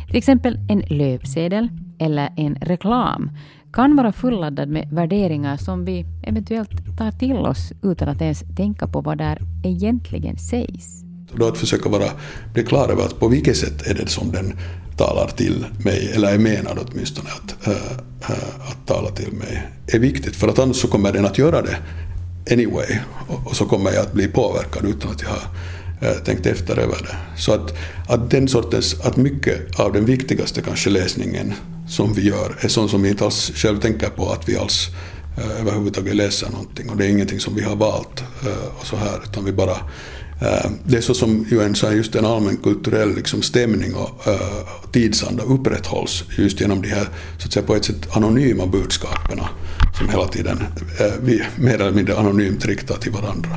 Till 0.06 0.16
exempel 0.16 0.58
en 0.68 0.80
löpsedel 0.80 1.68
eller 1.98 2.32
en 2.36 2.54
reklam 2.54 3.30
kan 3.72 3.96
vara 3.96 4.12
fulladdad 4.12 4.68
med 4.68 4.88
värderingar 4.92 5.56
som 5.56 5.84
vi 5.84 6.06
eventuellt 6.22 6.98
tar 6.98 7.10
till 7.10 7.36
oss 7.36 7.72
utan 7.82 8.08
att 8.08 8.20
ens 8.22 8.44
tänka 8.56 8.86
på 8.86 9.00
vad 9.00 9.18
där 9.18 9.42
egentligen 9.64 10.38
sägs. 10.38 11.04
Då 11.34 11.46
att 11.46 11.58
försöka 11.58 11.88
vara, 11.88 12.10
bli 12.54 12.64
klar 12.64 12.88
över 12.88 13.02
att 13.02 13.20
på 13.20 13.28
vilket 13.28 13.56
sätt 13.56 13.86
är 13.86 13.94
det 13.94 14.08
som 14.08 14.30
den 14.30 14.58
talar 14.96 15.28
till 15.28 15.66
mig, 15.84 16.12
eller 16.14 16.34
är 16.34 16.38
menad 16.38 16.78
åtminstone 16.90 17.28
att, 17.30 17.66
äh, 17.66 17.72
äh, 18.30 18.70
att 18.70 18.86
tala 18.86 19.08
till 19.08 19.32
mig, 19.32 19.68
är 19.86 19.98
viktigt. 19.98 20.36
För 20.36 20.48
att 20.48 20.58
annars 20.58 20.76
så 20.76 20.88
kommer 20.88 21.12
den 21.12 21.24
att 21.24 21.38
göra 21.38 21.62
det 21.62 21.76
anyway. 22.50 22.98
Och, 23.28 23.56
så 23.56 23.64
kommer 23.64 23.92
jag 23.92 24.02
att 24.02 24.12
bli 24.12 24.28
påverkad 24.28 24.84
utan 24.84 25.10
att 25.10 25.22
jag 25.22 25.28
har 25.28 25.42
eh, 26.00 26.16
tänkt 26.24 26.46
efter 26.46 26.78
över 26.78 26.96
det. 27.02 27.40
Så 27.40 27.52
att, 27.52 27.74
att 28.08 28.30
den 28.30 28.48
sortens, 28.48 29.00
att 29.00 29.16
mycket 29.16 29.80
av 29.80 29.92
den 29.92 30.04
viktigaste 30.04 30.62
kanske 30.62 30.90
läsningen 30.90 31.54
som 31.88 32.14
vi 32.14 32.22
gör 32.22 32.56
är 32.60 32.68
sånt 32.68 32.90
som 32.90 33.02
vi 33.02 33.08
inte 33.08 33.24
alls 33.24 33.52
själv 33.54 33.80
tänker 33.80 34.08
på 34.08 34.32
att 34.32 34.48
vi 34.48 34.56
alls 34.56 34.88
eh, 35.38 35.60
överhuvudtaget 35.60 36.14
läser 36.14 36.50
någonting 36.50 36.90
och 36.90 36.96
det 36.96 37.06
är 37.06 37.08
ingenting 37.08 37.40
som 37.40 37.54
vi 37.54 37.62
har 37.62 37.76
valt 37.76 38.20
eh, 38.46 38.78
och 38.80 38.86
så 38.86 38.96
här 38.96 39.20
utan 39.24 39.44
vi 39.44 39.52
bara 39.52 39.76
eh, 40.40 40.70
det 40.84 40.96
är 40.96 41.00
så 41.00 41.14
som 41.14 41.46
ju 41.50 41.62
en, 41.62 41.74
så 41.74 41.92
just 41.92 42.14
en 42.14 42.24
allmän 42.24 42.56
kulturell 42.56 43.14
liksom 43.14 43.42
stämning 43.42 43.94
och 43.94 44.28
eh, 44.28 44.90
tidsanda 44.92 45.42
upprätthålls 45.42 46.24
just 46.38 46.60
genom 46.60 46.82
de 46.82 46.88
här 46.88 47.08
så 47.38 47.46
att 47.46 47.52
säga, 47.52 47.66
på 47.66 47.74
ett 47.74 47.84
sätt 47.84 48.16
anonyma 48.16 48.66
budskapen 48.66 49.40
som 49.98 50.08
hela 50.08 50.28
tiden 50.28 50.58
eh, 51.00 51.12
vi 51.22 51.42
mer 51.58 51.74
eller 51.74 51.92
mindre 51.92 52.16
anonymt 52.16 52.66
riktar 52.66 52.96
till 52.96 53.12
varandra. 53.12 53.50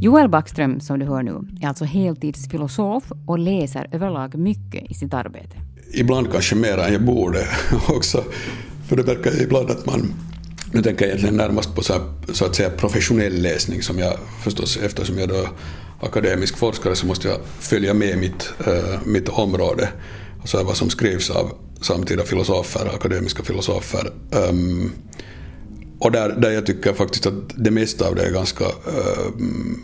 Joel 0.00 0.28
Backström, 0.28 0.80
som 0.80 0.98
du 0.98 1.06
hör 1.06 1.22
nu, 1.22 1.40
är 1.60 1.68
alltså 1.68 1.84
heltidsfilosof 1.84 3.04
och 3.26 3.38
läser 3.38 3.88
överlag 3.92 4.34
mycket 4.34 4.90
i 4.90 4.94
sitt 4.94 5.14
arbete. 5.14 5.56
Ibland 5.94 6.32
kanske 6.32 6.54
mer 6.54 6.78
än 6.78 6.92
jag 6.92 7.02
borde 7.02 7.46
också. 7.88 8.24
För 8.88 8.96
det 8.96 9.02
verkar 9.02 9.42
ibland 9.42 9.70
att 9.70 9.86
man 9.86 10.14
nu 10.72 10.82
tänker 10.82 11.04
jag 11.04 11.08
egentligen 11.08 11.36
närmast 11.36 11.74
på 11.74 11.82
så, 11.82 11.92
här, 11.92 12.02
så, 12.32 12.44
att 12.44 12.54
säga 12.54 12.70
professionell 12.70 13.42
läsning 13.42 13.82
som 13.82 13.98
jag 13.98 14.14
förstås, 14.44 14.76
eftersom 14.76 15.18
jag 15.18 15.30
är 15.30 15.48
akademisk 16.00 16.56
forskare 16.56 16.96
så 16.96 17.06
måste 17.06 17.28
jag 17.28 17.38
följa 17.58 17.94
med 17.94 18.18
mitt, 18.18 18.52
äh, 18.66 19.00
mitt 19.04 19.28
område. 19.28 19.88
Alltså 20.40 20.62
vad 20.62 20.76
som 20.76 20.90
skrivs 20.90 21.30
av 21.30 21.52
samtida 21.84 22.24
filosofer, 22.24 22.94
akademiska 22.94 23.42
filosofer. 23.42 24.12
Um, 24.30 24.92
och 25.98 26.12
där, 26.12 26.28
där 26.28 26.50
jag 26.50 26.66
tycker 26.66 26.92
faktiskt 26.92 27.26
att 27.26 27.34
det 27.56 27.70
mesta 27.70 28.08
av 28.08 28.14
det 28.14 28.22
är 28.22 28.30
ganska 28.30 28.64
um, 28.64 29.82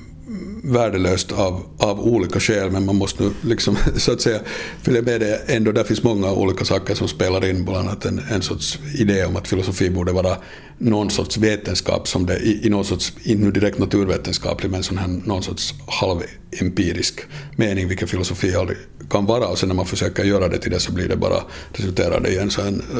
värdelöst 0.62 1.32
av, 1.32 1.62
av 1.78 2.00
olika 2.00 2.40
skäl 2.40 2.70
men 2.70 2.84
man 2.84 2.96
måste 2.96 3.22
nu 3.22 3.30
liksom 3.42 3.76
så 3.96 4.12
att 4.12 4.20
säga 4.20 4.40
följa 4.82 5.02
med 5.02 5.20
det 5.20 5.36
ändå. 5.46 5.72
Där 5.72 5.84
finns 5.84 6.02
många 6.02 6.32
olika 6.32 6.64
saker 6.64 6.94
som 6.94 7.08
spelar 7.08 7.46
in, 7.46 7.64
bland 7.64 7.88
annat 7.88 8.04
en, 8.04 8.20
en 8.30 8.42
sorts 8.42 8.78
idé 8.94 9.24
om 9.24 9.36
att 9.36 9.48
filosofi 9.48 9.90
borde 9.90 10.12
vara 10.12 10.36
någon 10.78 11.10
sorts 11.10 11.36
vetenskap 11.36 12.08
som 12.08 12.26
det 12.26 12.38
i, 12.38 12.66
i 12.66 12.70
någon 12.70 12.84
sorts, 12.84 13.12
inte 13.22 13.44
nu 13.44 13.50
direkt 13.50 13.78
naturvetenskaplig 13.78 14.70
men 14.70 14.82
sån 14.82 14.98
här, 14.98 15.08
någon 15.24 15.42
sorts 15.42 15.74
halvempirisk 15.86 17.20
mening, 17.56 17.88
vilken 17.88 18.08
filosofi 18.08 18.54
aldrig 18.54 18.78
kan 19.10 19.26
vara 19.26 19.46
och 19.46 19.58
sen 19.58 19.68
när 19.68 19.76
man 19.76 19.86
försöker 19.86 20.24
göra 20.24 20.48
det 20.48 20.58
till 20.58 20.70
det 20.70 20.80
så 20.80 20.92
blir 20.92 21.08
det 21.08 21.16
bara, 21.16 21.42
resulterar 21.72 22.20
det 22.20 22.28
i 22.28 22.38
en 22.38 22.50
sån 22.50 22.74
uh, 22.74 22.98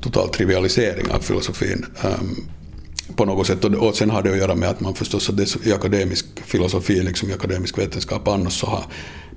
total 0.00 0.28
trivialisering 0.28 1.10
av 1.10 1.18
filosofin. 1.18 1.86
Um, 2.04 2.48
på 3.16 3.24
något 3.24 3.46
sätt. 3.46 3.64
Och, 3.64 3.96
sen 3.96 4.10
har 4.10 4.22
det 4.22 4.30
att 4.30 4.38
göra 4.38 4.54
med 4.54 4.68
att 4.68 4.80
man 4.80 4.94
förstås 4.94 5.28
att 5.28 5.36
det 5.36 5.66
i 5.66 5.72
akademisk 5.72 6.29
filosofi, 6.50 7.02
liksom 7.02 7.30
i 7.30 7.32
akademisk 7.32 7.78
vetenskap 7.78 8.28
annars 8.28 8.60
så 8.60 8.66
har, 8.66 8.84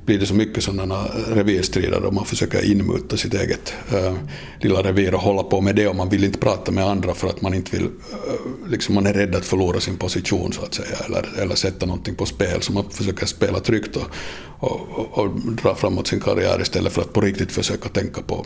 blir 0.05 0.19
det 0.19 0.25
så 0.25 0.33
mycket 0.33 0.63
sådana 0.63 0.95
eh, 0.95 1.35
revirstrider 1.35 2.05
och 2.05 2.13
man 2.13 2.25
försöker 2.25 2.71
inmuta 2.71 3.17
sitt 3.17 3.33
eget 3.33 3.73
äh, 3.93 4.13
lilla 4.61 4.83
revir 4.83 5.13
och 5.13 5.21
hålla 5.21 5.43
på 5.43 5.61
med 5.61 5.75
det 5.75 5.87
och 5.87 5.95
man 5.95 6.09
vill 6.09 6.23
inte 6.23 6.39
prata 6.39 6.71
med 6.71 6.85
andra 6.87 7.13
för 7.13 7.27
att 7.27 7.41
man 7.41 7.53
inte 7.53 7.77
vill, 7.77 7.85
äh, 7.85 8.69
liksom 8.69 8.95
man 8.95 9.05
är 9.05 9.13
rädd 9.13 9.35
att 9.35 9.45
förlora 9.45 9.79
sin 9.79 9.97
position 9.97 10.53
så 10.53 10.61
att 10.61 10.73
säga 10.73 10.97
eller, 11.05 11.41
eller 11.41 11.55
sätta 11.55 11.85
någonting 11.85 12.15
på 12.15 12.25
spel. 12.25 12.61
Så 12.61 12.73
man 12.73 12.89
försöker 12.89 13.25
spela 13.25 13.59
tryggt 13.59 13.95
och, 13.95 14.07
och, 14.59 14.89
och, 14.89 15.17
och 15.17 15.29
dra 15.51 15.75
framåt 15.75 16.07
sin 16.07 16.19
karriär 16.19 16.61
istället 16.61 16.93
för 16.93 17.01
att 17.01 17.13
på 17.13 17.21
riktigt 17.21 17.51
försöka 17.51 17.89
tänka 17.89 18.21
på 18.21 18.45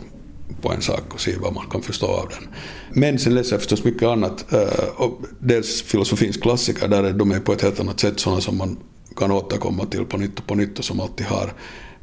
på 0.62 0.72
en 0.72 0.82
sak 0.82 1.14
och 1.14 1.20
se 1.20 1.36
vad 1.40 1.54
man 1.54 1.66
kan 1.70 1.82
förstå 1.82 2.06
av 2.06 2.28
den. 2.28 2.48
Men 2.90 3.18
sen 3.18 3.34
läser 3.34 3.52
jag 3.52 3.60
förstås 3.60 3.84
mycket 3.84 4.02
annat. 4.02 4.52
Eh, 4.52 4.88
och 4.96 5.20
dels 5.38 5.82
filosofins 5.82 6.36
klassiker, 6.36 6.88
där 6.88 7.12
de 7.12 7.30
är 7.30 7.40
på 7.40 7.52
ett 7.52 7.62
helt 7.62 7.80
annat 7.80 8.00
sätt 8.00 8.20
sådana 8.20 8.40
som 8.40 8.56
man 8.56 8.78
kan 9.16 9.30
återkomma 9.30 9.86
till 9.86 10.04
på 10.04 10.16
nytt 10.16 10.38
och 10.38 10.46
på 10.46 10.54
nytt 10.54 10.78
och 10.78 10.84
som 10.84 11.00
alltid 11.00 11.26
har 11.26 11.52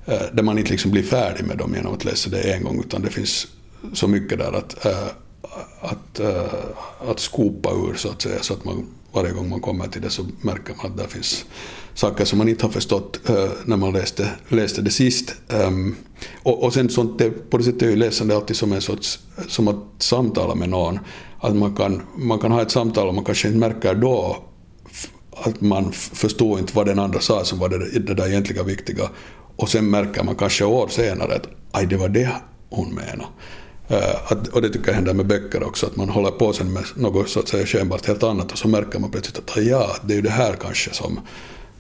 eh, 0.06 0.22
där 0.34 0.44
man 0.44 0.58
inte 0.58 0.72
liksom 0.72 0.92
blir 0.92 1.04
färdig 1.04 1.46
med 1.46 1.58
dem 1.58 1.74
genom 1.76 1.94
att 1.94 2.06
läsa 2.06 2.30
det 2.30 2.54
en 2.54 2.64
gång, 2.64 2.80
utan 2.80 3.02
det 3.02 3.10
finns 3.10 3.48
så 3.94 4.08
mycket 4.08 4.38
där 4.38 4.54
att, 4.54 4.86
eh, 4.86 5.08
att, 5.82 6.20
att 7.08 7.20
skopa 7.20 7.70
ur 7.72 7.94
så 7.96 8.10
att 8.10 8.22
säga, 8.22 8.42
så 8.42 8.54
att 8.54 8.66
man 8.66 8.88
varje 9.12 9.32
gång 9.32 9.50
man 9.50 9.60
kommer 9.60 9.88
till 9.88 10.02
det 10.02 10.10
så 10.10 10.26
märker 10.42 10.74
man 10.78 10.86
att 10.86 10.98
där 10.98 11.08
finns 11.08 11.46
saker 11.96 12.26
som 12.26 12.38
man 12.38 12.50
inte 12.50 12.66
har 12.66 12.72
förstått 12.72 13.20
uh, 13.30 13.50
när 13.66 13.78
man 13.78 13.94
läste, 13.94 14.30
läste 14.48 14.82
det 14.82 14.92
sist. 14.92 15.36
Um, 15.68 15.96
och, 16.44 16.64
och 16.64 16.74
sen 16.74 16.90
sånt, 16.90 17.20
det, 17.20 17.50
på 17.50 17.58
det 17.58 17.64
sättet 17.64 17.82
är 17.82 17.90
ju 17.90 17.96
läsande 17.96 18.36
alltid 18.36 18.56
som 18.56 18.74
en 18.74 18.82
sorts, 18.82 19.20
som 19.48 19.68
att 19.68 19.76
samtala 19.98 20.56
med 20.56 20.70
någon. 20.70 21.00
Att 21.40 21.56
man 21.56 21.76
kan, 21.76 22.02
man 22.18 22.40
kan 22.40 22.52
ha 22.52 22.62
ett 22.62 22.72
samtal 22.72 23.08
och 23.08 23.14
man 23.14 23.26
kanske 23.26 23.48
inte 23.48 23.60
märker 23.60 23.96
då 23.96 24.44
att 25.32 25.62
man 25.62 25.92
förstår 25.92 26.60
inte 26.60 26.76
vad 26.76 26.86
den 26.86 27.00
andra 27.00 27.20
sa 27.20 27.44
som 27.44 27.60
var 27.60 27.70
det, 27.70 28.00
det 28.00 28.14
där 28.14 28.28
egentliga 28.28 28.64
viktiga. 28.64 29.10
Och 29.56 29.70
sen 29.70 29.90
märker 29.90 30.24
man 30.24 30.36
kanske 30.36 30.66
år 30.66 30.88
senare 30.88 31.36
att 31.36 31.48
aj, 31.72 31.86
det 31.86 31.98
var 31.98 32.10
det 32.10 32.30
hon 32.70 32.90
menade. 32.90 33.26
Uh, 33.92 34.32
att, 34.32 34.48
och 34.48 34.62
det 34.62 34.70
tycker 34.70 34.88
jag 34.88 34.96
händer 34.96 35.14
med 35.14 35.28
böcker 35.28 35.64
också, 35.64 35.86
att 35.86 35.96
man 35.96 36.10
håller 36.10 36.32
på 36.32 36.54
sen 36.54 36.74
med 36.74 36.84
något 36.96 37.30
så 37.30 37.40
att 37.40 37.48
säga 37.48 37.66
skenbart 37.66 38.06
helt 38.06 38.24
annat 38.24 38.52
och 38.52 38.58
så 38.58 38.68
märker 38.68 39.00
man 39.00 39.12
plötsligt 39.12 39.38
att 39.38 39.66
ja, 39.66 39.96
det 40.04 40.14
är 40.14 40.16
ju 40.16 40.22
det 40.22 40.30
här 40.30 40.54
kanske 40.54 40.94
som 40.94 41.18
uh, 41.18 41.24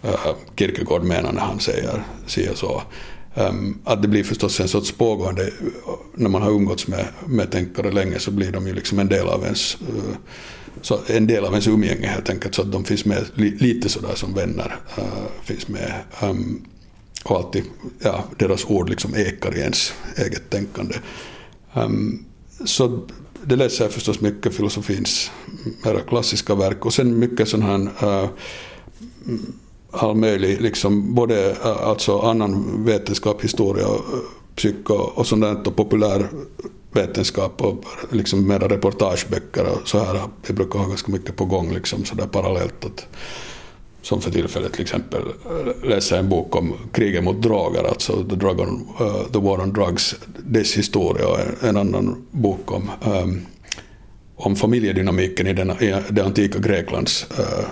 Eh, 0.05 0.35
Kierkegaard 0.55 1.03
menar 1.03 1.31
när 1.31 1.41
han 1.41 1.59
säger 1.59 2.03
si 2.27 2.49
och 2.49 2.57
så. 2.57 2.81
Ehm, 3.35 3.79
att 3.83 4.01
det 4.01 4.07
blir 4.07 4.23
förstås 4.23 4.59
en 4.59 4.67
sorts 4.67 4.91
pågående, 4.91 5.43
eh, 5.43 5.51
när 6.15 6.29
man 6.29 6.41
har 6.41 6.51
umgåtts 6.51 6.87
med, 6.87 7.05
med 7.27 7.51
tänkare 7.51 7.91
länge 7.91 8.19
så 8.19 8.31
blir 8.31 8.51
de 8.51 8.67
ju 8.67 8.73
liksom 8.73 8.99
en 8.99 9.07
del 9.07 9.27
av 9.27 9.43
ens 9.43 9.77
eh, 9.81 10.15
så 10.81 10.99
en 11.07 11.27
del 11.27 11.45
av 11.45 11.51
ens 11.51 11.67
umgänge 11.67 12.07
helt 12.07 12.29
enkelt, 12.29 12.55
så 12.55 12.61
att 12.61 12.71
de 12.71 12.85
finns 12.85 13.05
med 13.05 13.25
lite 13.35 13.89
sådär 13.89 14.15
som 14.15 14.33
vänner 14.33 14.75
finns 15.43 15.67
med. 15.67 15.93
Ehm, 16.21 16.61
och 17.23 17.37
alltid, 17.37 17.63
ja, 17.99 18.23
deras 18.37 18.65
ord 18.65 18.89
liksom 18.89 19.15
ekar 19.15 19.57
i 19.57 19.59
ens 19.59 19.93
eget 20.17 20.49
tänkande. 20.49 20.95
Ehm, 21.73 22.25
så 22.65 23.07
det 23.43 23.55
läser 23.55 23.83
jag 23.83 23.93
förstås 23.93 24.21
mycket 24.21 24.55
filosofins 24.55 25.31
mera 25.85 25.99
klassiska 25.99 26.55
verk 26.55 26.85
och 26.85 26.93
sen 26.93 27.19
mycket 27.19 27.47
sån 27.47 27.61
här 27.61 27.89
all 29.95 30.15
möjlig, 30.15 30.61
liksom 30.61 31.15
både 31.15 31.55
alltså 31.61 32.19
annan 32.19 32.83
vetenskap, 32.85 33.43
historia, 33.43 33.87
psyko 34.55 34.93
och 34.93 35.27
sånt 35.27 35.41
där 35.41 35.67
och 35.67 35.75
populär 35.75 36.29
vetenskap 36.91 37.61
och 37.61 37.85
liksom 38.11 38.47
mera 38.47 38.67
reportageböcker 38.67 39.65
och 39.65 39.87
så 39.87 39.99
här. 39.99 40.21
Vi 40.47 40.53
brukar 40.53 40.79
ha 40.79 40.87
ganska 40.87 41.11
mycket 41.11 41.35
på 41.35 41.45
gång 41.45 41.73
liksom 41.73 42.05
så 42.05 42.15
där 42.15 42.27
parallellt. 42.27 42.85
Att, 42.85 43.07
som 44.01 44.21
för 44.21 44.31
tillfället 44.31 44.73
till 44.73 44.81
exempel 44.81 45.21
läsa 45.83 46.17
en 46.17 46.29
bok 46.29 46.55
om 46.55 46.73
kriget 46.91 47.23
mot 47.23 47.41
droger, 47.41 47.83
alltså 47.83 48.23
The, 48.23 48.35
Drug 48.35 48.59
on, 48.59 48.87
uh, 49.01 49.31
The 49.31 49.39
War 49.39 49.61
on 49.61 49.73
Drugs, 49.73 50.15
dess 50.37 50.77
historia 50.77 51.27
och 51.27 51.39
en 51.63 51.77
annan 51.77 52.25
bok 52.31 52.71
om, 52.71 52.91
um, 53.05 53.45
om 54.35 54.55
familjedynamiken 54.55 55.47
i, 55.47 55.53
den, 55.53 55.71
i 55.71 55.95
det 56.09 56.25
antika 56.25 56.59
Greklands, 56.59 57.25
uh, 57.39 57.65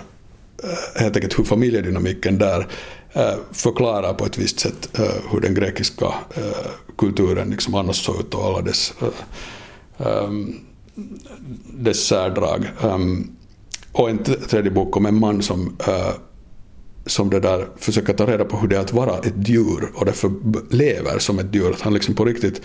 Eh, 0.64 1.00
helt 1.02 1.16
enkelt 1.16 1.38
hur 1.38 1.44
familjedynamiken 1.44 2.38
där 2.38 2.66
eh, 3.12 3.34
förklarar 3.52 4.14
på 4.14 4.26
ett 4.26 4.38
visst 4.38 4.60
sätt 4.60 4.98
eh, 4.98 5.14
hur 5.30 5.40
den 5.40 5.54
grekiska 5.54 6.14
kulturen 6.98 7.50
liksom 7.50 7.74
annars 7.74 8.04
såg 8.04 8.20
ut 8.20 8.34
och 8.34 8.44
alla 8.44 8.62
dess, 8.62 8.94
ehm, 9.98 10.54
dess 11.74 12.06
särdrag. 12.06 12.70
Ehm, 12.82 13.30
och 13.92 14.10
en 14.10 14.18
tredje 14.24 14.70
bok 14.70 14.96
om 14.96 15.06
en 15.06 15.18
man 15.18 15.42
som, 15.42 15.76
som 17.06 17.30
det 17.30 17.40
där 17.40 17.68
försöker 17.76 18.12
ta 18.12 18.26
reda 18.26 18.44
på 18.44 18.56
hur 18.56 18.68
det 18.68 18.76
är 18.76 18.80
att 18.80 18.92
vara 18.92 19.18
ett 19.18 19.48
djur 19.48 19.90
och 19.94 20.04
därför 20.04 20.32
lever 20.70 21.18
som 21.18 21.38
ett 21.38 21.54
djur. 21.54 21.70
Att 21.72 21.80
han 21.80 21.94
liksom 21.94 22.14
på 22.14 22.24
riktigt, 22.24 22.60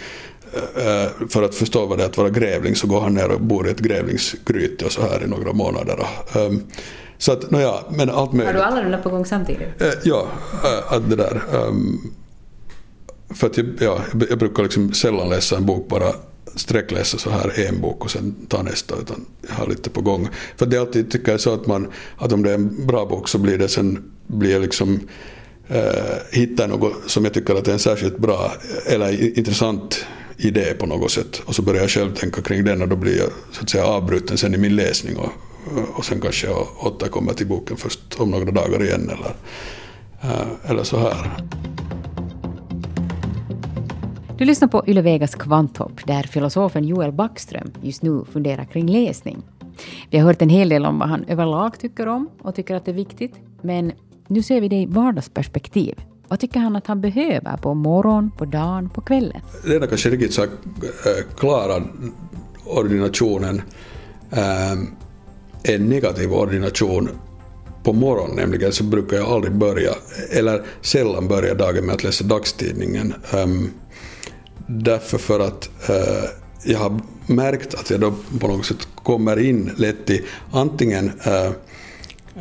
för 1.29 1.43
att 1.43 1.55
förstå 1.55 1.85
vad 1.85 1.97
det 1.97 2.03
är 2.03 2.07
att 2.07 2.17
vara 2.17 2.29
grävling 2.29 2.75
så 2.75 2.87
går 2.87 3.01
han 3.01 3.13
ner 3.13 3.31
och 3.31 3.41
bor 3.41 3.67
i 3.67 3.71
ett 3.71 3.79
grävlingsgryte 3.79 4.85
och 4.85 4.91
så 4.91 5.01
här 5.01 5.23
i 5.23 5.27
några 5.27 5.53
månader. 5.53 6.07
Ehm, 6.35 6.63
så 7.19 7.31
att, 7.31 7.51
nåja, 7.51 7.73
men 7.89 8.09
allt 8.09 8.33
möjligt. 8.33 8.47
Har 8.47 8.53
du 8.53 8.65
alla 8.65 8.81
de 8.81 8.91
där 8.91 9.01
på 9.01 9.09
gång 9.09 9.25
samtidigt? 9.25 9.81
Äh, 9.81 9.87
ja, 10.03 10.27
att 10.87 11.09
det 11.09 11.15
där. 11.15 11.41
Um, 11.53 12.13
för 13.29 13.47
att 13.47 13.57
jag, 13.57 13.67
ja, 13.79 13.99
jag 14.29 14.39
brukar 14.39 14.63
liksom 14.63 14.93
sällan 14.93 15.29
läsa 15.29 15.57
en 15.57 15.65
bok 15.65 15.87
bara 15.87 16.13
sträckläsa 16.55 17.17
så 17.17 17.29
här 17.29 17.59
en 17.67 17.81
bok 17.81 18.05
och 18.05 18.11
sen 18.11 18.35
ta 18.47 18.63
nästa 18.63 18.95
utan 18.95 19.25
jag 19.47 19.55
har 19.55 19.67
lite 19.67 19.89
på 19.89 20.01
gång. 20.01 20.29
För 20.57 20.65
det 20.65 20.75
är 20.75 20.81
alltid 20.81 21.11
tycker 21.11 21.31
jag 21.31 21.41
så 21.41 21.53
att 21.53 21.67
man 21.67 21.87
att 22.17 22.31
om 22.31 22.43
det 22.43 22.49
är 22.49 22.55
en 22.55 22.87
bra 22.87 23.05
bok 23.05 23.27
så 23.29 23.37
blir 23.37 23.57
det 23.57 23.67
sen 23.67 24.11
blir 24.27 24.51
jag 24.51 24.61
liksom 24.61 24.99
eh, 25.67 25.83
hittar 26.31 26.67
något 26.67 26.93
som 27.05 27.23
jag 27.23 27.33
tycker 27.33 27.55
att 27.55 27.67
är 27.67 27.71
en 27.71 27.79
särskilt 27.79 28.17
bra 28.17 28.51
eller 28.85 29.37
intressant 29.39 30.05
idé 30.37 30.73
på 30.79 30.85
något 30.85 31.11
sätt 31.11 31.41
och 31.45 31.55
så 31.55 31.61
börjar 31.61 31.81
jag 31.81 31.89
själv 31.89 32.15
tänka 32.15 32.41
kring 32.41 32.63
den 32.63 32.81
och 32.81 32.87
då 32.87 32.95
blir 32.95 33.17
jag 33.17 33.29
så 33.51 33.61
att 33.63 33.69
säga 33.69 33.85
avbruten 33.85 34.37
sen 34.37 34.53
i 34.53 34.57
min 34.57 34.75
läsning 34.75 35.17
och, 35.17 35.31
och 35.95 36.05
sen 36.05 36.21
kanske 36.21 36.47
jag 36.47 36.67
återkommer 36.79 37.33
till 37.33 37.47
boken 37.47 37.77
först 37.77 38.19
om 38.19 38.31
några 38.31 38.51
dagar 38.51 38.83
igen 38.83 39.09
eller, 39.09 39.35
eh, 40.21 40.69
eller 40.71 40.83
så 40.83 40.97
här. 40.97 41.37
Du 44.37 44.45
lyssnar 44.45 44.67
på 44.67 44.83
Yle 44.87 45.01
Vegas 45.01 45.35
kvanthopp 45.35 46.07
där 46.07 46.23
filosofen 46.23 46.83
Joel 46.83 47.11
Backström 47.11 47.71
just 47.81 48.03
nu 48.03 48.25
funderar 48.31 48.65
kring 48.65 48.87
läsning. 48.87 49.43
Vi 50.09 50.17
har 50.17 50.25
hört 50.25 50.41
en 50.41 50.49
hel 50.49 50.69
del 50.69 50.85
om 50.85 50.99
vad 50.99 51.09
han 51.09 51.23
överlag 51.23 51.79
tycker 51.79 52.07
om 52.07 52.29
och 52.41 52.55
tycker 52.55 52.75
att 52.75 52.85
det 52.85 52.91
är 52.91 52.95
viktigt. 52.95 53.33
Men 53.61 53.91
nu 54.27 54.43
ser 54.43 54.61
vi 54.61 54.67
det 54.67 54.75
i 54.75 54.85
vardagsperspektiv. 54.85 55.95
Vad 56.27 56.39
tycker 56.39 56.59
han 56.59 56.75
att 56.75 56.87
han 56.87 57.01
behöver 57.01 57.57
på 57.57 57.73
morgon, 57.73 58.31
på 58.37 58.45
dagen, 58.45 58.89
på 58.89 59.01
kvällen? 59.01 59.41
Det 59.65 59.75
är 59.75 59.87
kanske 59.87 60.09
riktigt 60.09 60.33
så 60.33 60.45
klara 61.37 61.83
ordinationen 62.65 63.61
äh, 64.31 64.73
en 65.63 65.89
negativ 65.89 66.33
ordination 66.33 67.09
på 67.83 67.93
morgonen 67.93 68.35
nämligen 68.35 68.71
så 68.71 68.83
brukar 68.83 69.17
jag 69.17 69.27
aldrig 69.29 69.53
börja, 69.53 69.91
eller 70.29 70.63
sällan 70.81 71.27
börja 71.27 71.53
dagen 71.53 71.85
med 71.85 71.95
att 71.95 72.03
läsa 72.03 72.23
dagstidningen. 72.23 73.13
Um, 73.33 73.71
Därför 74.71 75.17
för 75.17 75.39
att 75.39 75.69
uh, 75.89 76.29
jag 76.63 76.79
har 76.79 76.99
märkt 77.27 77.73
att 77.73 77.89
jag 77.89 77.99
då 77.99 78.13
på 78.39 78.47
något 78.47 78.65
sätt 78.65 78.87
kommer 78.95 79.39
in 79.39 79.71
lätt 79.77 80.09
i 80.09 80.25
antingen 80.51 81.11
uh, 81.27 81.51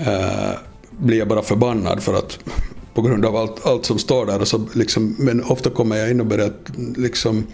uh, 0.08 0.52
blir 0.90 1.18
jag 1.18 1.28
bara 1.28 1.42
förbannad 1.42 2.02
för 2.02 2.14
att 2.14 2.38
på 2.94 3.02
grund 3.02 3.26
av 3.26 3.36
allt, 3.36 3.66
allt 3.66 3.84
som 3.84 3.98
står 3.98 4.26
där. 4.26 4.40
Och 4.40 4.48
så 4.48 4.66
liksom, 4.72 5.16
men 5.18 5.44
ofta 5.44 5.70
kommer 5.70 5.96
jag 5.96 6.10
in 6.10 6.20
och 6.20 6.26
börjar 6.26 6.52
liksom 6.96 7.46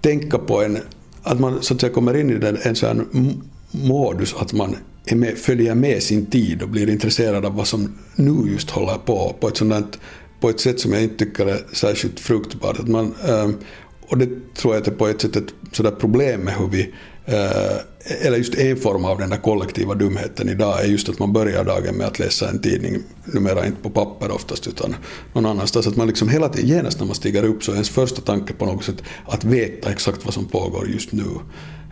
tänka 0.00 0.38
på 0.38 0.62
en, 0.62 0.78
att 1.22 1.40
man 1.40 1.62
så 1.62 1.74
att 1.74 1.80
säga 1.80 1.92
kommer 1.92 2.16
in 2.16 2.30
i 2.30 2.34
den, 2.34 2.58
en 2.62 2.76
sån 2.76 3.42
modus 3.70 4.34
att 4.34 4.52
man 4.52 4.76
är 5.04 5.16
med, 5.16 5.38
följer 5.38 5.74
med 5.74 6.02
sin 6.02 6.26
tid 6.26 6.62
och 6.62 6.68
blir 6.68 6.90
intresserad 6.90 7.44
av 7.44 7.54
vad 7.54 7.66
som 7.66 7.98
nu 8.16 8.52
just 8.52 8.70
håller 8.70 8.98
på, 8.98 9.36
på 9.40 9.48
ett 9.48 9.56
sådant 9.56 9.98
på 10.40 10.50
ett 10.50 10.60
sätt 10.60 10.80
som 10.80 10.92
jag 10.92 11.02
inte 11.02 11.24
tycker 11.24 11.46
är 11.46 11.66
särskilt 11.72 12.20
fruktbart. 12.20 12.78
Att 12.78 12.88
man, 12.88 13.14
ehm, 13.28 13.56
och 14.00 14.18
det 14.18 14.54
tror 14.54 14.74
jag 14.74 14.80
att 14.80 14.84
det 14.84 14.90
är 14.90 14.96
på 14.96 15.08
ett 15.08 15.20
sätt 15.20 15.36
ett 15.36 15.54
sådär 15.72 15.90
problem 15.90 16.40
med 16.40 16.54
hur 16.54 16.68
vi 16.68 16.94
Eh, 17.30 17.76
eller 18.20 18.36
just 18.36 18.54
en 18.54 18.76
form 18.76 19.04
av 19.04 19.18
den 19.18 19.30
där 19.30 19.36
kollektiva 19.36 19.94
dumheten 19.94 20.48
idag 20.48 20.84
är 20.84 20.88
just 20.88 21.08
att 21.08 21.18
man 21.18 21.32
börjar 21.32 21.64
dagen 21.64 21.94
med 21.94 22.06
att 22.06 22.18
läsa 22.18 22.48
en 22.48 22.58
tidning, 22.58 23.02
numera 23.24 23.66
inte 23.66 23.82
på 23.82 23.90
papper 23.90 24.30
oftast 24.30 24.66
utan 24.66 24.96
någon 25.32 25.46
annanstans. 25.46 25.86
Att 25.86 25.96
man 25.96 26.06
liksom 26.06 26.28
hela 26.28 26.48
tiden, 26.48 26.68
genast 26.68 26.98
när 26.98 27.06
man 27.06 27.14
stiger 27.14 27.44
upp 27.44 27.64
så 27.64 27.70
är 27.70 27.74
ens 27.74 27.90
första 27.90 28.20
tanke 28.20 28.52
på 28.52 28.66
något 28.66 28.84
sätt 28.84 29.02
att 29.26 29.44
veta 29.44 29.90
exakt 29.90 30.24
vad 30.24 30.34
som 30.34 30.44
pågår 30.44 30.88
just 30.88 31.12
nu. 31.12 31.28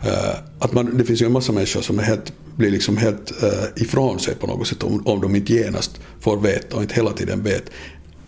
Eh, 0.05 0.35
att 0.59 0.73
man, 0.73 0.97
det 0.97 1.03
finns 1.03 1.21
ju 1.21 1.25
en 1.25 1.31
massa 1.31 1.51
människor 1.51 1.81
som 1.81 1.99
är 1.99 2.03
helt, 2.03 2.33
blir 2.55 2.71
liksom 2.71 2.97
helt 2.97 3.43
eh, 3.43 3.83
ifrån 3.83 4.19
sig 4.19 4.35
på 4.35 4.47
något 4.47 4.67
sätt 4.67 4.83
om, 4.83 5.07
om 5.07 5.21
de 5.21 5.35
inte 5.35 5.53
genast 5.53 5.99
får 6.19 6.37
veta 6.37 6.75
och 6.75 6.81
inte 6.81 6.95
hela 6.95 7.11
tiden 7.11 7.43
vet 7.43 7.63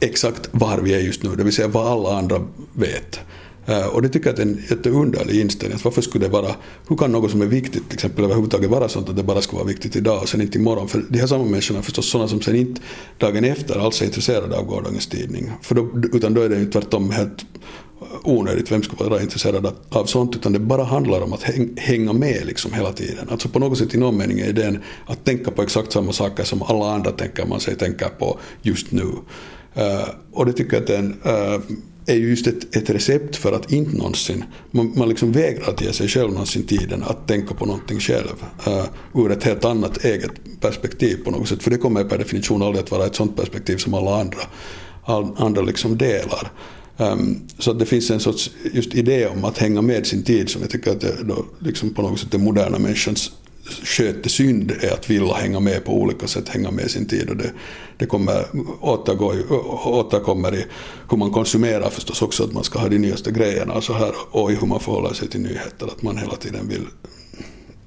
exakt 0.01 0.49
var 0.51 0.78
vi 0.78 0.93
är 0.93 0.99
just 0.99 1.24
nu, 1.24 1.36
det 1.36 1.43
vill 1.43 1.53
säga 1.53 1.68
vad 1.68 1.88
alla 1.88 2.18
andra 2.18 2.41
vet. 2.74 3.20
Eh, 3.66 3.86
och 3.86 4.01
det 4.01 4.09
tycker 4.09 4.30
jag 4.30 4.39
är 4.39 4.43
en 4.43 4.64
jätteunderlig 4.70 5.41
inställning. 5.41 5.80
Varför 5.84 6.01
skulle 6.01 6.26
det 6.26 6.32
vara, 6.32 6.55
hur 6.88 6.97
kan 6.97 7.12
något 7.12 7.32
som 7.32 7.41
är 7.41 7.45
viktigt 7.45 7.89
till 7.89 7.93
exempel 7.93 8.26
överhuvudtaget 8.26 8.70
vara 8.70 8.89
sånt 8.89 9.09
att 9.09 9.16
det 9.16 9.24
bara 9.24 9.41
ska 9.41 9.55
vara 9.55 9.68
viktigt 9.68 9.95
idag 9.95 10.22
och 10.22 10.30
sen 10.30 10.41
inte 10.41 10.57
imorgon? 10.57 10.88
För 10.88 11.05
de 11.09 11.20
här 11.20 11.28
samma 11.28 11.45
människorna 11.45 11.80
är 11.80 11.84
förstås 11.84 12.09
sådana 12.09 12.28
som 12.28 12.41
sen 12.41 12.55
inte 12.55 12.82
dagen 13.18 13.43
efter 13.43 13.80
alls 13.80 14.01
är 14.01 14.05
intresserade 14.05 14.57
av 14.57 14.66
gårdagens 14.66 15.07
tidning. 15.07 15.51
För 15.62 15.76
då, 15.76 15.89
utan 16.14 16.34
då 16.34 16.41
är 16.41 16.49
det 16.49 16.59
ju 16.59 16.72
tvärtom 16.72 17.12
helt 17.12 17.45
onödigt, 18.24 18.72
vem 18.72 18.84
skulle 18.84 19.09
vara 19.09 19.22
intresserad 19.22 19.76
av 19.89 20.05
sånt, 20.05 20.36
utan 20.36 20.53
det 20.53 20.59
bara 20.59 20.84
handlar 20.84 21.22
om 21.22 21.34
att 21.34 21.43
hänga 21.78 22.14
med 22.14 22.45
liksom 22.45 22.74
hela 22.74 22.93
tiden. 22.93 23.30
Alltså 23.30 23.49
på 23.49 23.59
något 23.59 23.78
sätt 23.78 23.95
i 23.95 23.97
någon 23.97 24.18
mening 24.18 24.39
är 24.39 24.49
idén 24.49 24.80
att 25.05 25.26
tänka 25.26 25.51
på 25.51 25.62
exakt 25.62 25.91
samma 25.91 26.12
saker 26.12 26.43
som 26.43 26.62
alla 26.62 26.93
andra 26.93 27.12
tänker 27.12 27.45
man 27.45 27.59
sig 27.59 27.76
tänka 27.76 28.09
på 28.09 28.39
just 28.62 28.91
nu. 28.91 29.03
Uh, 29.78 30.09
och 30.32 30.45
det 30.45 30.53
tycker 30.53 30.74
jag 30.74 30.82
att 30.82 30.88
det 30.88 30.95
är 30.95 30.99
en 30.99 31.14
uh, 31.26 31.62
är 32.12 32.16
ju 32.16 32.30
just 32.30 32.47
ett, 32.47 32.76
ett, 32.76 32.89
recept 32.89 33.36
för 33.36 33.51
att 33.51 33.72
inte 33.72 33.97
någonsin, 33.97 34.43
man, 34.72 34.93
man 34.95 35.09
liksom 35.09 35.32
vägrar 35.32 35.70
att 35.70 35.82
ge 35.82 35.93
sig 35.93 36.07
själv 36.07 36.32
någonsin 36.32 36.64
tiden 36.64 37.03
att 37.03 37.28
tänka 37.28 37.53
på 37.53 37.66
någonting 37.66 37.99
själv 37.99 38.43
uh, 38.68 38.86
ur 39.16 39.32
ett 39.32 39.43
helt 39.43 39.66
annat 39.66 40.05
eget 40.05 40.32
perspektiv 40.59 41.24
på 41.24 41.32
något 41.32 41.47
sätt. 41.47 41.64
För 41.64 41.72
det 41.72 41.78
kommer 41.78 42.03
per 42.03 42.18
definition 42.18 42.62
aldrig 42.62 42.84
att 42.84 42.91
vara 42.91 43.05
ett 43.05 43.16
sånt 43.16 43.36
perspektiv 43.36 43.78
som 43.78 43.93
alla 43.93 44.22
andra, 44.22 44.39
all, 45.03 45.36
andra 45.38 45.62
liksom 45.62 45.97
delar. 45.97 46.51
Um, 46.97 47.47
så 47.59 47.72
att 47.72 47.80
det 47.80 47.86
finns 47.86 48.12
en 48.12 48.20
sorts 48.20 48.51
just 48.74 48.95
idé 48.95 49.28
om 49.28 49.45
att 49.45 49.57
hänga 49.57 49.82
med 49.82 50.07
sin 50.07 50.24
tid 50.24 50.49
som 50.49 50.62
jag 50.62 50.70
tycker 50.70 50.91
att 50.91 51.01
det 51.01 51.24
då 51.24 51.45
liksom 51.59 51.93
på 51.93 52.01
något 52.01 52.20
sätt 52.20 52.32
den 52.32 52.43
moderna 52.43 52.80
människans 52.80 53.32
skötesynd 53.72 54.72
är 54.82 54.93
att 54.93 55.09
vilja 55.09 55.34
hänga 55.34 55.59
med 55.59 55.86
på 55.86 55.93
olika 55.93 56.28
sätt, 56.28 56.49
hänga 56.49 56.72
med 56.72 56.91
sin 56.91 57.07
tid 57.07 57.30
och 57.30 57.38
det, 57.38 57.51
det 57.97 58.05
kommer 58.05 58.45
återgå, 58.82 59.34
återkommer 59.86 60.55
i 60.55 60.65
hur 61.09 61.17
man 61.17 61.32
konsumerar 61.32 61.89
förstås 61.89 62.22
också, 62.22 62.43
att 62.43 62.53
man 62.53 62.63
ska 62.63 62.80
ha 62.80 62.89
de 62.89 62.97
nyaste 62.97 63.32
grejerna 63.32 63.74
och 63.74 63.84
så 63.84 63.93
här 63.93 64.11
och 64.32 64.51
i 64.51 64.55
hur 64.55 64.67
man 64.67 64.80
förhåller 64.80 65.13
sig 65.13 65.28
till 65.28 65.41
nyheter, 65.41 65.86
att 65.86 66.01
man 66.01 66.17
hela 66.17 66.36
tiden 66.36 66.67
vill 66.67 66.86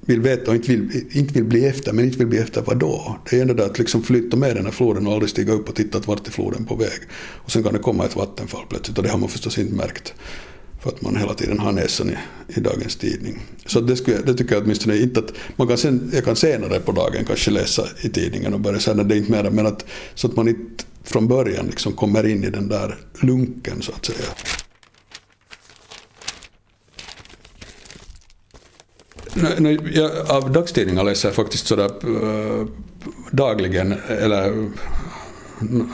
vill 0.05 0.21
veta 0.21 0.51
och 0.51 0.55
inte 0.55 0.71
vill, 0.71 1.05
inte 1.11 1.33
vill 1.33 1.43
bli 1.43 1.65
efter, 1.65 1.93
men 1.93 2.05
inte 2.05 2.17
vill 2.17 2.27
bli 2.27 2.37
efter 2.37 2.61
vad 2.61 2.77
då? 2.77 3.17
Det 3.29 3.37
är 3.37 3.41
ändå 3.41 3.53
det 3.53 3.65
att 3.65 3.79
liksom 3.79 4.03
flytta 4.03 4.37
med 4.37 4.55
den 4.55 4.65
här 4.65 4.71
floden 4.71 5.07
och 5.07 5.13
aldrig 5.13 5.29
stiga 5.29 5.53
upp 5.53 5.69
och 5.69 5.75
titta 5.75 5.97
att 5.97 6.07
vart 6.07 6.27
är 6.27 6.31
floden 6.31 6.65
på 6.65 6.75
väg. 6.75 6.99
Och 7.35 7.51
sen 7.51 7.63
kan 7.63 7.73
det 7.73 7.79
komma 7.79 8.05
ett 8.05 8.15
vattenfall 8.15 8.65
plötsligt 8.69 8.97
och 8.97 9.03
det 9.03 9.09
har 9.09 9.17
man 9.17 9.29
förstås 9.29 9.57
inte 9.57 9.73
märkt. 9.73 10.13
För 10.85 10.91
att 10.91 11.01
man 11.01 11.15
hela 11.15 11.33
tiden 11.33 11.59
har 11.59 11.71
näsan 11.71 12.09
i, 12.09 12.17
i 12.47 12.59
dagens 12.59 12.95
tidning. 12.95 13.41
Så 13.65 13.81
det, 13.81 13.95
skulle, 13.95 14.17
det 14.17 14.33
tycker 14.33 14.55
jag 14.55 14.63
åtminstone 14.63 14.97
inte 14.97 15.19
att 15.19 15.33
man 15.55 15.67
kan 15.67 15.77
sen, 15.77 16.11
jag 16.13 16.25
kan 16.25 16.35
senare 16.35 16.79
på 16.79 16.91
dagen 16.91 17.25
kanske 17.25 17.51
läsa 17.51 17.87
i 18.01 18.09
tidningen 18.09 18.53
och 18.53 18.59
börja 18.59 18.79
säga 18.79 19.01
att 19.01 19.09
det 19.09 19.15
är 19.15 19.17
inte 19.17 19.31
mera, 19.31 19.49
men 19.49 19.65
att 19.65 19.85
så 20.15 20.27
att 20.27 20.35
man 20.35 20.47
inte 20.47 20.83
från 21.03 21.27
början 21.27 21.65
liksom 21.65 21.93
kommer 21.93 22.27
in 22.27 22.43
i 22.43 22.49
den 22.49 22.67
där 22.67 22.97
lunken 23.21 23.81
så 23.81 23.91
att 23.91 24.05
säga. 24.05 24.27
Nu, 29.33 29.49
nu, 29.59 29.91
jag, 29.93 30.11
av 30.29 30.51
dagstidningar 30.51 31.03
läser 31.03 31.27
jag 31.27 31.35
faktiskt 31.35 31.67
sådär 31.67 31.91
äh, 32.23 32.67
dagligen, 33.31 33.95
eller 34.07 34.71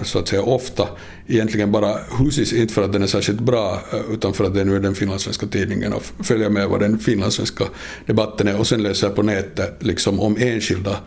så 0.04 0.20
att 0.20 0.28
säga 0.28 0.42
ofta, 0.42 0.88
egentligen 1.32 1.72
bara 1.72 1.98
Husis, 2.20 2.54
inte 2.54 2.74
för 2.74 2.84
att 2.84 2.94
den 2.94 3.04
är 3.04 3.08
särskilt 3.08 3.40
bra, 3.40 3.82
eh, 3.94 4.14
utan 4.14 4.34
för 4.34 4.44
att 4.44 4.54
det 4.54 4.66
nu 4.66 4.76
är 4.76 4.80
den 4.80 4.96
finlandssvenska 4.96 5.48
tidningen 5.48 5.94
och 5.94 6.04
följer 6.04 6.50
med 6.50 6.68
vad 6.68 6.80
den 6.80 7.00
finlandssvenska 7.00 7.66
debatten 8.06 8.48
är. 8.48 8.60
Och 8.60 8.68
sen 8.68 8.84
läser 8.84 9.08
jag 9.08 9.16
på 9.16 9.24
nätet 9.24 9.84
liksom 9.84 10.20
om 10.20 10.38
enskilda 10.40 10.98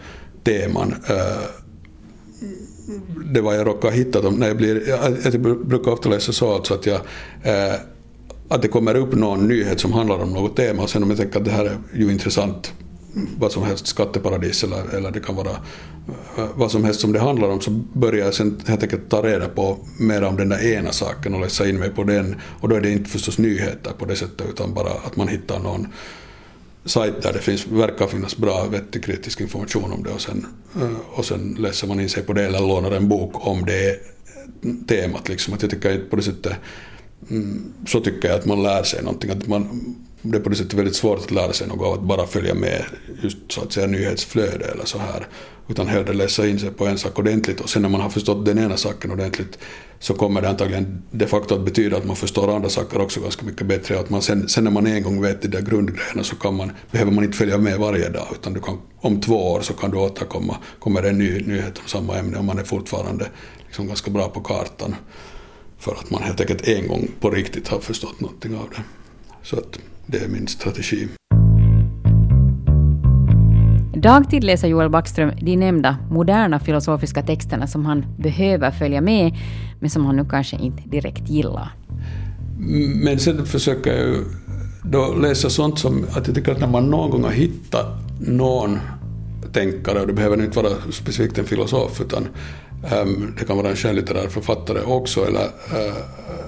teman. 0.44 0.94
Eh, 1.08 1.16
det 3.32 3.40
var 3.40 3.54
jag 3.54 3.66
råkade 3.66 3.96
hitta 3.96 4.20
dem 4.20 4.34
när 4.34 4.46
jag 4.46 4.56
blir, 4.56 4.88
jag, 4.88 5.40
brukar 5.66 5.90
ofta 5.90 6.08
läsa 6.08 6.32
så 6.32 6.54
alltså 6.54 6.74
att 6.74 6.86
jag 6.86 7.00
eh, 7.42 7.74
att 8.48 8.62
det 8.62 8.68
kommer 8.68 8.94
upp 8.94 9.14
någon 9.14 9.48
nyhet 9.48 9.80
som 9.80 9.92
handlar 9.92 10.18
om 10.18 10.32
något 10.32 10.56
tema 10.56 10.82
och 10.82 10.90
sen 10.90 11.02
om 11.02 11.10
jag 11.10 11.18
tänker 11.18 11.38
att 11.38 11.44
det 11.44 11.50
här 11.50 11.64
är 11.64 11.78
ju 11.92 12.12
intressant 12.12 12.72
vad 13.38 13.52
som 13.52 13.62
helst, 13.62 13.86
skatteparadis 13.86 14.64
eller, 14.64 14.94
eller 14.94 15.10
det 15.10 15.20
kan 15.20 15.36
vara 15.36 15.50
eh, 16.38 16.48
vad 16.54 16.70
som 16.70 16.84
helst 16.84 17.00
som 17.00 17.12
det 17.12 17.20
handlar 17.20 17.48
om 17.48 17.60
så 17.60 17.70
börjar 17.70 18.24
jag 18.24 18.34
sen 18.34 18.60
helt 18.66 18.82
enkelt 18.82 19.08
ta 19.08 19.22
reda 19.22 19.48
på 19.48 19.78
mer 19.98 20.24
om 20.24 20.36
den 20.36 20.48
där 20.48 20.72
ena 20.72 20.92
saken 20.92 21.34
och 21.34 21.40
läsa 21.40 21.68
in 21.68 21.78
mig 21.78 21.90
på 21.90 22.04
den 22.04 22.36
och 22.60 22.68
då 22.68 22.76
är 22.76 22.80
det 22.80 22.90
inte 22.90 23.10
förstås 23.10 23.38
nyheter 23.38 23.92
på 23.98 24.04
det 24.04 24.16
sättet 24.16 24.46
utan 24.50 24.74
bara 24.74 24.90
att 24.90 25.16
man 25.16 25.28
hittar 25.28 25.58
någon 25.58 25.86
sajt 26.84 27.22
där 27.22 27.32
det 27.32 27.38
finns, 27.38 27.66
verkar 27.66 28.06
finnas 28.06 28.36
bra 28.36 28.66
vettig 28.66 29.04
kritisk 29.04 29.40
information 29.40 29.92
om 29.92 30.02
det 30.02 30.10
och 30.10 30.20
sen, 30.20 30.46
eh, 30.76 30.96
och 31.06 31.24
sen 31.24 31.56
läser 31.58 31.86
man 31.86 32.00
in 32.00 32.08
sig 32.08 32.22
på 32.22 32.32
det 32.32 32.44
eller 32.44 32.60
lånar 32.60 32.90
en 32.90 33.08
bok 33.08 33.46
om 33.46 33.64
det 33.64 34.14
temat. 34.86 35.28
Liksom. 35.28 35.54
Att 35.54 35.62
jag 35.62 35.70
tycker 35.70 35.98
på 36.10 36.16
det 36.16 36.22
sättet 36.22 36.52
mm, 37.30 37.72
så 37.86 38.00
tycker 38.00 38.28
jag 38.28 38.38
att 38.38 38.46
man 38.46 38.62
lär 38.62 38.82
sig 38.82 39.02
någonting. 39.02 39.30
Att 39.30 39.46
man, 39.46 39.94
det 40.30 40.38
är 40.38 40.40
på 40.40 40.48
det 40.48 40.56
sättet 40.56 40.74
väldigt 40.74 40.96
svårt 40.96 41.18
att 41.18 41.30
lära 41.30 41.52
sig 41.52 41.66
något 41.68 41.86
av 41.86 41.92
att 41.92 42.02
bara 42.02 42.26
följa 42.26 42.54
med 42.54 42.84
just 43.22 43.36
så 43.48 43.60
att 43.60 43.72
säga 43.72 43.86
nyhetsflöde 43.86 44.64
eller 44.64 44.84
så 44.84 44.98
här. 44.98 45.26
Utan 45.68 45.86
hellre 45.86 46.12
läsa 46.12 46.46
in 46.46 46.58
sig 46.58 46.70
på 46.70 46.86
en 46.86 46.98
sak 46.98 47.18
ordentligt 47.18 47.60
och 47.60 47.70
sen 47.70 47.82
när 47.82 47.88
man 47.88 48.00
har 48.00 48.10
förstått 48.10 48.44
den 48.44 48.58
ena 48.58 48.76
saken 48.76 49.10
ordentligt 49.10 49.58
så 49.98 50.14
kommer 50.14 50.42
det 50.42 50.48
antagligen 50.48 51.02
de 51.10 51.26
facto 51.26 51.54
att 51.54 51.64
betyda 51.64 51.96
att 51.96 52.04
man 52.04 52.16
förstår 52.16 52.56
andra 52.56 52.68
saker 52.68 53.00
också 53.00 53.20
ganska 53.20 53.46
mycket 53.46 53.66
bättre. 53.66 53.98
Att 53.98 54.10
man 54.10 54.22
sen, 54.22 54.48
sen 54.48 54.64
när 54.64 54.70
man 54.70 54.86
en 54.86 55.02
gång 55.02 55.22
vet 55.22 55.42
de 55.42 55.48
där 55.48 55.62
grundgrejerna 55.62 56.24
så 56.24 56.36
kan 56.36 56.54
man, 56.54 56.72
behöver 56.90 57.12
man 57.12 57.24
inte 57.24 57.36
följa 57.36 57.58
med 57.58 57.78
varje 57.78 58.08
dag 58.08 58.26
utan 58.32 58.52
du 58.52 58.60
kan, 58.60 58.78
om 59.00 59.20
två 59.20 59.52
år 59.52 59.60
så 59.60 59.74
kan 59.74 59.90
du 59.90 59.96
återkomma, 59.96 60.56
kommer 60.78 61.02
det 61.02 61.08
en 61.08 61.18
ny 61.18 61.40
nyhet 61.40 61.78
om 61.78 61.88
samma 61.88 62.16
ämne 62.16 62.38
och 62.38 62.44
man 62.44 62.58
är 62.58 62.64
fortfarande 62.64 63.26
liksom 63.66 63.86
ganska 63.86 64.10
bra 64.10 64.28
på 64.28 64.40
kartan. 64.40 64.94
För 65.78 65.92
att 65.92 66.10
man 66.10 66.22
helt 66.22 66.40
enkelt 66.40 66.68
en 66.68 66.88
gång 66.88 67.08
på 67.20 67.30
riktigt 67.30 67.68
har 67.68 67.80
förstått 67.80 68.20
någonting 68.20 68.54
av 68.54 68.70
det. 68.70 68.82
Så 69.42 69.56
att 69.56 69.78
det 70.06 70.18
är 70.18 70.28
min 70.28 70.48
strategi. 70.48 71.08
Dagtid 73.96 74.44
läser 74.44 74.68
Joel 74.68 74.90
Backström 74.90 75.32
de 75.40 75.56
nämnda 75.56 75.96
moderna 76.10 76.60
filosofiska 76.60 77.22
texterna 77.22 77.66
som 77.66 77.86
han 77.86 78.06
behöver 78.18 78.70
följa 78.70 79.00
med, 79.00 79.36
men 79.80 79.90
som 79.90 80.06
han 80.06 80.16
nu 80.16 80.24
kanske 80.24 80.56
inte 80.56 80.82
direkt 80.88 81.28
gillar. 81.28 81.70
Men 83.04 83.18
sen 83.18 83.46
försöker 83.46 83.92
jag 83.92 84.06
ju 84.06 84.24
då 84.84 85.14
läsa 85.14 85.50
sånt 85.50 85.78
som 85.78 86.06
att 86.10 86.26
jag 86.26 86.36
tycker 86.36 86.52
att 86.52 86.60
när 86.60 86.66
man 86.66 86.90
någon 86.90 87.10
gång 87.10 87.24
har 87.24 87.30
hittat 87.30 87.86
någon 88.20 88.78
tänkare, 89.52 90.00
och 90.00 90.06
det 90.06 90.12
behöver 90.12 90.44
inte 90.44 90.62
vara 90.62 90.72
specifikt 90.90 91.38
en 91.38 91.44
filosof, 91.44 92.00
utan 92.00 92.28
Ehm, 92.90 93.34
det 93.38 93.44
kan 93.44 93.56
vara 93.56 93.70
en 93.70 93.76
skönlitterär 93.76 94.28
författare 94.28 94.80
också, 94.80 95.26
eller 95.26 95.44
eh, 95.44 95.94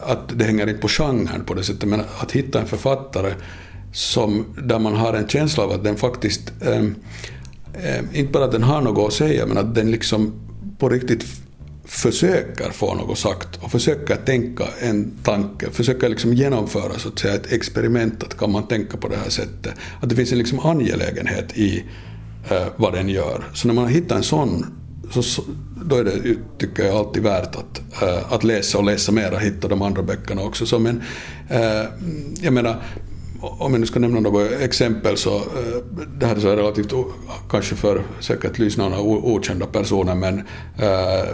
att 0.03 0.39
det 0.39 0.45
hänger 0.45 0.67
inte 0.67 0.81
på 0.81 0.89
genren 0.89 1.45
på 1.47 1.55
det 1.55 1.63
sättet, 1.63 1.89
men 1.89 2.01
att 2.19 2.33
hitta 2.33 2.61
en 2.61 2.67
författare 2.67 3.35
som, 3.93 4.45
där 4.63 4.79
man 4.79 4.95
har 4.95 5.15
en 5.15 5.29
känsla 5.29 5.65
av 5.65 5.71
att 5.71 5.85
den 5.85 5.97
faktiskt, 5.97 6.53
ehm, 6.63 6.95
ehm, 7.83 8.09
inte 8.13 8.33
bara 8.33 8.45
att 8.45 8.53
den 8.53 8.63
har 8.63 8.81
något 8.81 9.09
att 9.09 9.13
säga, 9.13 9.47
men 9.47 9.59
att 9.59 9.75
den 9.75 9.91
liksom 9.91 10.33
på 10.79 10.89
riktigt 10.89 11.25
försöker 11.85 12.71
få 12.71 12.95
något 12.95 13.19
sagt 13.19 13.49
och 13.61 13.71
försöker 13.71 14.17
tänka 14.17 14.65
en 14.81 15.13
tanke, 15.23 15.71
försöker 15.71 16.09
liksom 16.09 16.33
genomföra 16.33 16.99
så 16.99 17.09
att 17.09 17.19
säga 17.19 17.35
ett 17.35 17.53
experiment, 17.53 18.23
att 18.23 18.39
kan 18.39 18.53
man 18.53 18.69
tänka 18.69 18.97
på 18.97 19.09
det 19.09 19.17
här 19.17 19.31
sättet? 19.31 19.75
Att 20.01 20.09
det 20.09 20.17
finns 20.17 20.33
en 20.33 20.39
liksom 20.39 20.61
angelägenhet 20.61 21.59
i 21.59 21.85
eh, 22.51 22.67
vad 22.77 22.93
den 22.93 23.09
gör. 23.09 23.45
Så 23.55 23.69
när 23.69 23.75
man 23.75 23.89
hittar 23.89 24.17
en 24.17 24.23
sån, 24.23 24.67
så, 25.11 25.43
då 25.85 25.97
är 25.97 26.05
det, 26.05 26.37
tycker 26.59 26.85
jag, 26.85 26.97
alltid 26.97 27.23
värt 27.23 27.57
att, 27.57 28.03
äh, 28.03 28.33
att 28.33 28.45
läsa 28.45 28.79
och 28.79 28.85
läsa 28.85 29.13
mer 29.13 29.33
och 29.33 29.41
hitta 29.41 29.69
de 29.69 29.83
andra 29.83 30.03
böckerna 30.03 30.43
också. 30.43 30.67
Så, 30.67 30.79
men, 30.79 31.03
äh, 31.49 31.85
jag 32.41 32.53
menar, 32.53 32.83
om 33.41 33.73
jag 33.73 33.81
nu 33.81 33.87
ska 33.87 34.01
nämna 34.01 34.21
något 34.21 34.51
exempel 34.61 35.17
så, 35.17 35.37
eh, 35.37 35.43
det 36.19 36.27
här 36.27 36.37
är 36.37 36.41
så 36.41 36.57
relativt, 36.57 36.93
kanske 37.51 37.75
för 37.75 38.03
säkert 38.21 38.59
lyssnarna 38.59 39.01
okända 39.01 39.67
personer, 39.67 40.15
men 40.15 40.39
äh, 40.79 41.27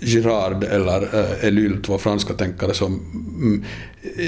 Girard 0.00 0.64
eller 0.64 1.02
äh, 1.02 1.48
Elyl, 1.48 1.82
två 1.82 1.98
franska 1.98 2.34
tänkare 2.34 2.74
som, 2.74 3.00
mm, 3.40 3.64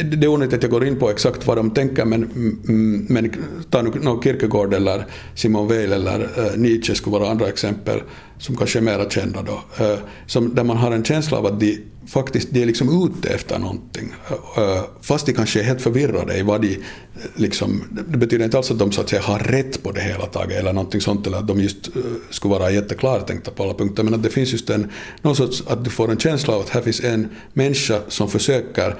det 0.04 0.26
är 0.26 0.28
onödigt 0.28 0.54
att 0.54 0.62
jag 0.62 0.70
går 0.70 0.86
in 0.86 0.98
på 0.98 1.10
exakt 1.10 1.46
vad 1.46 1.56
de 1.56 1.70
tänker, 1.70 2.04
men, 2.04 2.24
mm, 2.24 3.06
men 3.08 3.32
ta 3.70 3.82
nu 3.82 3.90
no, 4.02 4.22
Kierkegaard 4.22 4.74
eller 4.74 5.06
Simon 5.34 5.68
Weil 5.68 5.92
eller 5.92 6.20
äh, 6.20 6.56
Nietzsche 6.56 6.94
skulle 6.94 7.18
vara 7.18 7.30
andra 7.30 7.48
exempel 7.48 8.00
som 8.38 8.56
kanske 8.56 8.78
är 8.78 8.82
mera 8.82 9.10
kända 9.10 9.42
då, 9.42 9.84
eh, 9.84 9.98
som, 10.26 10.54
där 10.54 10.64
man 10.64 10.76
har 10.76 10.92
en 10.92 11.04
känsla 11.04 11.38
av 11.38 11.46
att 11.46 11.60
de 11.60 11.78
faktiskt 12.06 12.50
de 12.50 12.62
är 12.62 12.66
liksom 12.66 13.06
ute 13.06 13.34
efter 13.34 13.58
någonting. 13.58 14.14
Eh, 14.28 14.62
eh, 14.62 14.82
fast 15.02 15.26
de 15.26 15.32
kanske 15.32 15.60
är 15.60 15.64
helt 15.64 15.82
förvirrade 15.82 16.36
i 16.38 16.42
vad 16.42 16.62
de... 16.62 16.78
Liksom, 17.34 17.82
det 18.08 18.18
betyder 18.18 18.44
inte 18.44 18.56
alls 18.56 18.70
att 18.70 18.78
de 18.78 18.92
så 18.92 19.00
att 19.00 19.08
säga 19.08 19.22
har 19.22 19.38
rätt 19.38 19.82
på 19.82 19.92
det 19.92 20.00
hela 20.00 20.26
taget 20.26 20.58
eller 20.58 20.72
någonting 20.72 21.00
sånt 21.00 21.26
eller 21.26 21.38
att 21.38 21.48
de 21.48 21.60
just 21.60 21.88
skulle 22.30 22.54
vara 22.54 22.70
jätteklartänkta 22.70 23.50
på 23.50 23.62
alla 23.62 23.74
punkter. 23.74 24.02
Men 24.02 24.14
att 24.14 24.22
det 24.22 24.30
finns 24.30 24.52
just 24.52 24.70
en... 24.70 24.90
Någon 25.22 25.36
sorts, 25.36 25.62
att 25.66 25.84
du 25.84 25.90
får 25.90 26.10
en 26.10 26.18
känsla 26.18 26.54
av 26.54 26.60
att 26.60 26.68
här 26.68 26.80
finns 26.82 27.00
en 27.00 27.28
människa 27.52 28.00
som 28.08 28.30
försöker 28.30 28.96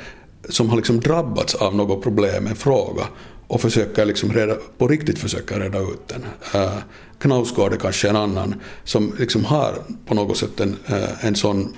som 0.48 0.68
har 0.68 0.76
liksom 0.76 1.00
drabbats 1.00 1.54
av 1.54 1.76
något 1.76 2.02
problem, 2.02 2.46
en 2.46 2.56
fråga 2.56 3.02
och 3.46 3.60
försöker 3.60 4.04
liksom 4.04 4.32
reda, 4.32 4.54
på 4.78 4.88
riktigt 4.88 5.18
försöka 5.18 5.58
reda 5.58 5.78
ut 5.78 6.08
den. 6.08 6.22
Uh, 6.62 6.78
Knausgård 7.18 7.72
är 7.72 7.76
kanske 7.76 8.08
en 8.08 8.16
annan 8.16 8.54
som 8.84 9.14
liksom 9.18 9.44
har 9.44 9.74
på 10.06 10.14
något 10.14 10.36
sätt 10.36 10.60
en, 10.60 10.76
uh, 10.90 11.26
en 11.26 11.34
sån 11.34 11.74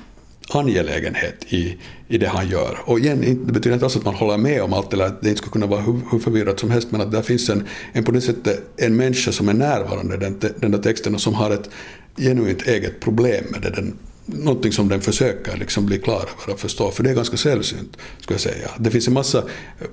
angelägenhet 0.48 1.44
i, 1.48 1.76
i 2.08 2.18
det 2.18 2.28
han 2.28 2.48
gör. 2.48 2.78
Och 2.84 2.98
igen, 2.98 3.20
det 3.46 3.52
betyder 3.52 3.74
inte 3.74 3.86
alls 3.86 3.96
att 3.96 4.04
man 4.04 4.14
håller 4.14 4.38
med 4.38 4.62
om 4.62 4.72
allt 4.72 4.92
eller 4.92 5.04
att 5.04 5.22
det 5.22 5.28
inte 5.28 5.38
skulle 5.38 5.52
kunna 5.52 5.66
vara 5.66 5.80
hur, 5.80 6.00
hur 6.10 6.18
förvirrat 6.18 6.60
som 6.60 6.70
helst 6.70 6.90
men 6.90 7.00
att 7.00 7.12
där 7.12 7.22
finns 7.22 7.50
en, 7.50 7.64
en 7.92 8.04
på 8.04 8.12
det 8.12 8.20
sättet 8.20 8.60
en 8.76 8.96
människa 8.96 9.32
som 9.32 9.48
är 9.48 9.54
närvarande 9.54 10.14
i 10.14 10.18
den, 10.18 10.38
den 10.60 10.70
där 10.70 10.78
texten 10.78 11.14
och 11.14 11.20
som 11.20 11.34
har 11.34 11.50
ett 11.50 11.70
genuint 12.16 12.66
eget 12.66 13.00
problem 13.00 13.44
med 13.50 13.62
det. 13.62 13.70
Den, 13.70 13.98
någonting 14.26 14.72
som 14.72 14.88
den 14.88 15.00
försöker 15.00 15.56
liksom 15.56 15.86
bli 15.86 15.98
klar 15.98 16.28
över 16.42 16.52
och 16.52 16.60
förstå, 16.60 16.90
för 16.90 17.02
det 17.02 17.10
är 17.10 17.14
ganska 17.14 17.36
sällsynt, 17.36 17.96
skulle 18.20 18.34
jag 18.34 18.40
säga. 18.40 18.70
Det 18.78 18.90
finns 18.90 19.08
en 19.08 19.14
massa 19.14 19.44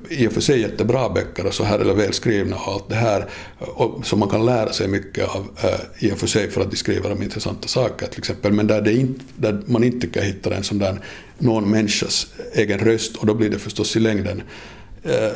i 0.09 0.27
och 0.27 0.31
för 0.31 0.41
sig 0.41 0.61
jättebra 0.61 1.09
böcker 1.09 1.45
och 1.45 1.53
så 1.53 1.63
här, 1.63 1.79
eller 1.79 1.93
välskrivna 1.93 2.55
och 2.55 2.73
allt 2.73 2.89
det 2.89 2.95
här, 2.95 3.29
och, 3.59 4.05
som 4.05 4.19
man 4.19 4.29
kan 4.29 4.45
lära 4.45 4.73
sig 4.73 4.87
mycket 4.87 5.29
av 5.29 5.47
eh, 5.63 6.07
i 6.07 6.11
och 6.11 6.17
för 6.17 6.27
sig 6.27 6.49
för 6.49 6.61
att 6.61 6.71
de 6.71 6.77
skriver 6.77 7.11
om 7.11 7.23
intressanta 7.23 7.67
saker 7.67 8.07
till 8.07 8.19
exempel, 8.19 8.51
men 8.53 8.67
där, 8.67 8.81
det 8.81 8.93
inte, 8.93 9.25
där 9.35 9.61
man 9.65 9.83
inte 9.83 10.07
kan 10.07 10.23
hitta 10.23 10.55
en 10.55 10.63
sån 10.63 10.79
där 10.79 11.01
någon 11.37 11.69
människas 11.69 12.27
egen 12.53 12.79
röst, 12.79 13.15
och 13.15 13.25
då 13.25 13.33
blir 13.33 13.49
det 13.49 13.59
förstås 13.59 13.95
i 13.95 13.99
längden 13.99 14.43
eh, 15.03 15.31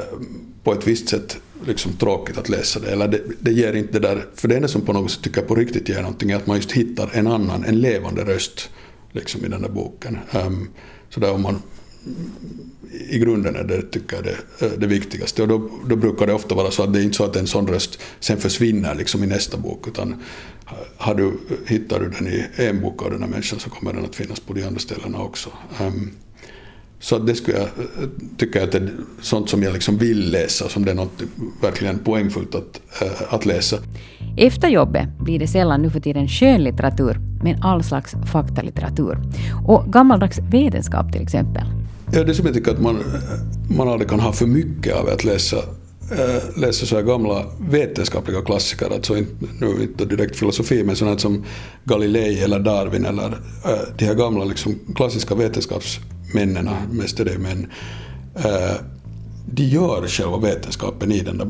på 0.64 0.74
ett 0.74 0.88
visst 0.88 1.10
sätt 1.10 1.38
liksom 1.68 1.94
tråkigt 1.94 2.38
att 2.38 2.50
läsa 2.50 2.80
det. 2.80 2.92
Eller 2.92 3.08
det, 3.08 3.22
det 3.40 3.52
ger 3.52 3.74
inte 3.74 4.00
det 4.00 4.08
där, 4.08 4.26
för 4.36 4.48
det 4.48 4.56
enda 4.56 4.68
som 4.68 4.82
på 4.82 4.94
något 4.94 5.12
sätt 5.12 5.22
tycker 5.22 5.42
jag 5.42 5.48
på 5.48 5.56
riktigt 5.56 5.90
ger 5.90 6.02
någonting 6.02 6.32
är 6.32 6.36
att 6.36 6.48
man 6.48 6.58
just 6.58 6.72
hittar 6.72 7.10
en 7.14 7.28
annan, 7.28 7.64
en 7.64 7.80
levande 7.80 8.24
röst 8.24 8.70
liksom 9.18 9.46
i 9.46 9.48
den 9.48 9.62
där 9.62 9.70
boken. 9.70 10.18
Um, 10.32 10.70
så 11.10 11.20
där 11.20 11.32
om 11.32 11.42
man 11.42 11.62
i 13.10 13.20
grunden 13.20 13.56
är 13.56 13.64
det, 13.64 13.82
tycker 13.82 14.16
jag, 14.16 14.26
det, 14.26 14.66
eh, 14.66 14.72
det 14.80 14.88
viktigaste. 14.88 15.42
Och 15.42 15.48
då, 15.48 15.70
då 15.90 15.96
brukar 15.96 16.28
det 16.28 16.34
ofta 16.34 16.56
vara 16.56 16.72
så 16.72 16.84
att 16.84 16.94
det 16.94 17.00
är 17.00 17.04
inte 17.04 17.18
så 17.18 17.24
att 17.24 17.36
en 17.36 17.48
sån 17.48 17.68
röst 17.68 18.00
sen 18.20 18.38
försvinner 18.38 18.96
liksom 18.96 19.24
i 19.24 19.28
nästa 19.28 19.58
bok, 19.58 19.88
utan 19.88 20.16
har 20.98 21.16
du, 21.16 21.40
hittar 21.68 22.00
du 22.00 22.10
den 22.10 22.28
i 22.28 22.46
en 22.56 22.82
bok 22.82 23.04
av 23.04 23.12
den 23.12 23.22
här 23.22 23.30
människan 23.30 23.60
så 23.60 23.70
kommer 23.70 23.94
den 23.94 24.06
att 24.06 24.16
finnas 24.16 24.40
på 24.40 24.54
de 24.54 24.64
andra 24.64 24.80
ställena 24.80 25.22
också. 25.22 25.50
Um, 25.82 26.12
så 27.00 27.20
det 27.20 27.36
skulle 27.36 27.58
jag 27.58 27.68
tycka 28.38 28.64
att 28.64 28.72
det 28.72 28.78
är 28.78 28.90
sånt 29.22 29.50
som 29.50 29.64
jag 29.64 29.74
liksom 29.74 29.98
vill 29.98 30.32
läsa, 30.32 30.70
som 30.70 30.86
det 30.86 30.92
är 30.92 30.96
något 30.96 31.22
verkligen 31.62 32.00
poängfullt 32.00 32.56
att, 32.56 32.82
äh, 33.02 33.34
att 33.34 33.46
läsa. 33.46 33.78
Efter 34.38 34.68
jobbet 34.68 35.08
blir 35.20 35.40
det 35.40 35.48
sällan 35.48 35.82
nu 35.82 35.90
för 35.90 36.00
tiden 36.00 36.28
skönlitteratur, 36.28 37.18
men 37.44 37.64
all 37.64 37.84
slags 37.84 38.16
faktalitteratur. 38.32 39.18
Och 39.68 39.94
gammaldags 39.94 40.40
vetenskap 40.52 41.12
till 41.12 41.22
exempel. 41.22 41.64
Ja, 42.14 42.24
det 42.24 42.34
som 42.34 42.46
jag 42.46 42.56
tycker 42.56 42.72
att 42.72 42.82
man, 42.82 43.04
man 43.78 43.90
aldrig 43.90 44.10
kan 44.10 44.20
ha 44.20 44.34
för 44.34 44.46
mycket 44.46 44.96
av 44.96 45.10
att 45.10 45.24
läsa 45.24 45.58
äh, 46.12 46.60
läsa 46.60 46.86
så 46.86 46.96
här 46.96 47.04
gamla 47.04 47.46
vetenskapliga 47.70 48.42
klassiker, 48.42 48.90
alltså 48.94 49.18
inte, 49.18 49.46
nu 49.60 49.84
inte 49.84 50.06
direkt 50.06 50.36
filosofi, 50.36 50.84
men 50.84 50.96
sådant 50.96 51.22
som 51.22 51.44
Galilei 51.84 52.44
eller 52.44 52.60
Darwin 52.60 53.06
eller 53.06 53.28
äh, 53.66 53.80
de 53.98 54.06
här 54.06 54.14
gamla 54.14 54.46
liksom, 54.46 54.80
klassiska 54.96 55.36
männen, 56.34 56.70
mest 56.92 57.20
är 57.20 57.26
det 57.26 57.38
män, 57.38 57.68
de 59.46 59.64
gör 59.64 60.08
själva 60.08 60.38
vetenskapen 60.38 61.12
i 61.12 61.20
den 61.20 61.38
där 61.38 61.48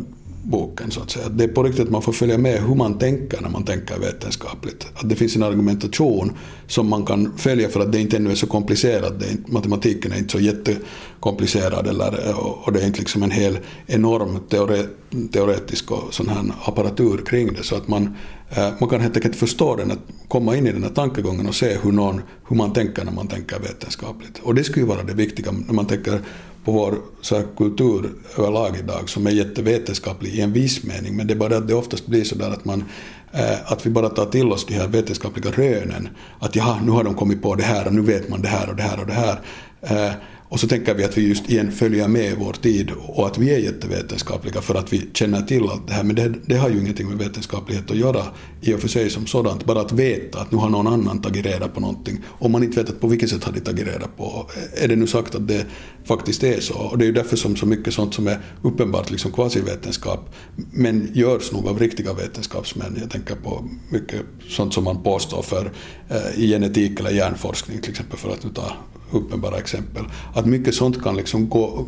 boken 0.50 0.91
så 0.91 1.02
att 1.02 1.12
säga. 1.12 1.30
Det 1.30 1.43
är 1.43 1.48
på 1.48 1.64
riktigt 1.64 1.86
att 1.86 1.91
man 1.91 2.02
får 2.02 2.14
följa 2.14 2.38
med 2.38 2.64
hur 2.64 2.76
man 2.76 2.98
tänker 3.00 3.41
när 3.41 3.50
man 3.50 3.64
tänker 3.64 4.00
vetenskapligt. 4.00 4.88
Att 4.93 5.10
det 5.10 5.16
finns 5.16 5.36
en 5.36 5.43
argumentation 5.43 6.32
som 6.68 6.89
man 6.89 7.06
kan 7.06 7.38
följa 7.38 7.70
för 7.70 7.80
att 7.80 7.91
det 7.91 8.00
inte 8.00 8.18
ännu 8.18 8.32
är 8.32 8.36
så 8.36 8.48
komplicerat. 8.48 9.20
Det 9.20 9.26
är 9.26 9.32
inte, 9.32 9.52
matematiken 9.52 10.12
är 10.12 10.18
inte 10.18 10.32
så 10.32 10.39
jättekomplicerad 10.39 11.88
eller, 11.88 12.36
och 12.68 12.74
det 12.74 12.82
är 12.82 12.88
inte 12.88 13.00
liksom 13.00 13.24
en 13.24 13.32
hel 13.32 13.60
enorm 13.88 14.39
teore, 14.50 14.84
teoretisk 15.32 15.91
och 15.91 16.14
sån 16.14 16.30
här 16.30 16.52
apparatur 16.64 17.18
kring 17.26 17.54
det. 17.54 17.64
Så 17.64 17.76
att 17.76 17.88
man, 17.88 18.16
eh, 18.50 18.70
man 18.80 18.89
kan 18.89 19.02
helt 19.02 19.16
enkelt 19.16 19.36
förstå 19.36 19.76
den, 19.76 19.91
att 19.91 20.00
komma 20.28 20.56
in 20.56 20.68
i 20.68 20.72
den 20.72 20.84
här 20.84 20.89
tankegången 20.89 21.48
och 21.48 21.56
se 21.56 21.78
hur, 21.84 21.91
någon, 21.91 22.22
hur 22.50 22.56
man 22.56 22.74
tänker 22.74 23.06
när 23.06 23.12
man 23.12 23.28
tänker 23.28 23.60
vetenskapligt. 23.60 24.39
Och 24.43 24.56
det 24.56 24.64
skulle 24.64 24.86
ju 24.86 24.89
vara 24.89 25.04
det 25.04 25.14
viktiga 25.14 25.52
när 25.52 25.74
man 25.74 25.86
tänker 25.86 26.22
på 26.68 26.74
vår 26.74 26.97
så 27.22 27.36
här, 27.36 27.45
kultur 27.57 28.09
överlag 28.38 28.78
idag 28.80 29.09
som 29.09 29.28
är 29.28 29.32
jättevetenskaplig 29.32 30.36
i 30.36 30.41
en 30.41 30.53
viss 30.53 30.84
mening 30.84 31.15
men 31.15 31.28
det 31.28 31.34
är 31.34 31.36
bara 31.36 31.57
att 31.57 31.68
det 31.68 31.74
oftast 31.74 32.07
blir 32.07 32.24
så 32.24 32.36
där 32.36 32.49
att 32.49 32.65
man 32.65 32.84
eh, 33.32 33.72
att 33.72 33.86
vi 33.86 33.89
bara 33.89 34.09
tar 34.09 34.26
till 34.26 34.51
oss 34.51 34.65
de 34.65 34.74
här 34.74 34.88
vetenskapliga 34.88 35.51
rönen 35.51 36.09
att 36.39 36.55
jaha, 36.55 36.80
nu 36.86 36.91
har 36.91 37.03
de 37.03 37.15
kommit 37.15 37.41
på 37.41 37.55
det 37.55 37.63
här 37.63 37.88
och 37.88 37.93
nu 37.93 38.01
vet 38.01 38.30
man 38.30 38.41
det 38.41 38.47
här 38.47 38.70
och 38.70 38.76
det 38.76 38.84
här 38.84 38.99
och 38.99 39.07
det 39.07 39.13
här. 39.13 39.39
Eh, 39.82 40.13
och 40.50 40.60
så 40.60 40.68
tänker 40.68 40.93
vi 40.93 41.04
att 41.04 41.18
vi 41.18 41.28
just 41.28 41.50
igen 41.50 41.72
följer 41.72 42.08
med 42.08 42.36
vår 42.39 42.54
tid 42.54 42.91
och 43.08 43.28
att 43.28 43.38
vi 43.38 43.54
är 43.54 43.58
jättevetenskapliga 43.58 44.62
för 44.62 44.76
att 44.76 44.93
vi 44.93 45.10
känner 45.14 45.41
till 45.41 45.64
allt 45.70 45.88
det 45.88 45.93
här. 45.93 46.04
Men 46.04 46.16
det, 46.16 46.34
det, 46.45 46.56
har 46.56 46.70
ju 46.70 46.80
ingenting 46.80 47.08
med 47.08 47.18
vetenskaplighet 47.18 47.91
att 47.91 47.98
göra 47.98 48.24
i 48.62 48.74
och 48.74 48.80
för 48.80 48.88
sig 48.88 49.10
som 49.10 49.26
sådant. 49.26 49.66
Bara 49.66 49.82
att 49.82 49.91
veta 49.91 50.39
att 50.39 50.52
nu 50.52 50.58
har 50.58 50.70
någon 50.70 50.88
annan 50.88 51.22
tagit 51.22 51.45
reda 51.45 51.68
på 51.68 51.80
någonting. 51.80 52.24
Om 52.28 52.52
man 52.52 52.64
inte 52.64 52.80
vet 52.80 52.89
att 52.89 53.02
på 53.02 53.08
vilket 53.08 53.30
sätt 53.30 53.43
har 53.43 53.52
de 53.52 53.60
tagit 53.60 53.88
reda 53.88 54.08
på. 54.18 54.50
Är 54.74 54.88
det 54.88 54.95
nu 54.95 55.08
sagt 55.08 55.36
att 55.36 55.48
det 55.48 55.66
faktiskt 56.06 56.43
är 56.43 56.60
så? 56.60 56.74
Och 56.74 56.98
det 56.98 57.04
är 57.04 57.08
ju 57.08 57.14
därför 57.14 57.38
som 57.38 57.56
så 57.56 57.66
mycket 57.66 57.93
sånt 57.93 58.14
som 58.14 58.28
är 58.28 58.39
uppenbart 58.62 59.12
liksom 59.12 59.32
kvasivetenskap 59.32 60.36
men 60.72 61.12
görs 61.14 61.52
nog 61.52 61.68
av 61.68 61.80
riktiga 61.80 62.14
vetenskapsmän. 62.14 62.98
Jag 63.02 63.10
tänker 63.10 63.36
på 63.36 63.70
mycket 63.89 64.22
sånt 64.50 64.74
som 64.74 64.84
man 64.84 65.04
påstår 65.04 65.41
för 65.41 65.72
eh, 66.10 66.43
i 66.43 66.48
genetik 66.48 67.00
eller 67.00 67.12
hjärnforskning 67.12 67.82
till 67.82 67.91
exempel 67.91 68.18
för 68.18 68.30
att 68.30 68.43
nu 68.43 68.50
ta 68.50 68.74
uppenbara 69.12 69.58
exempel. 69.58 70.03
Att 70.34 70.45
mycket 70.45 70.76
sånt 70.76 71.03
kan 71.03 71.16
liksom 71.16 71.49
gå, 71.49 71.86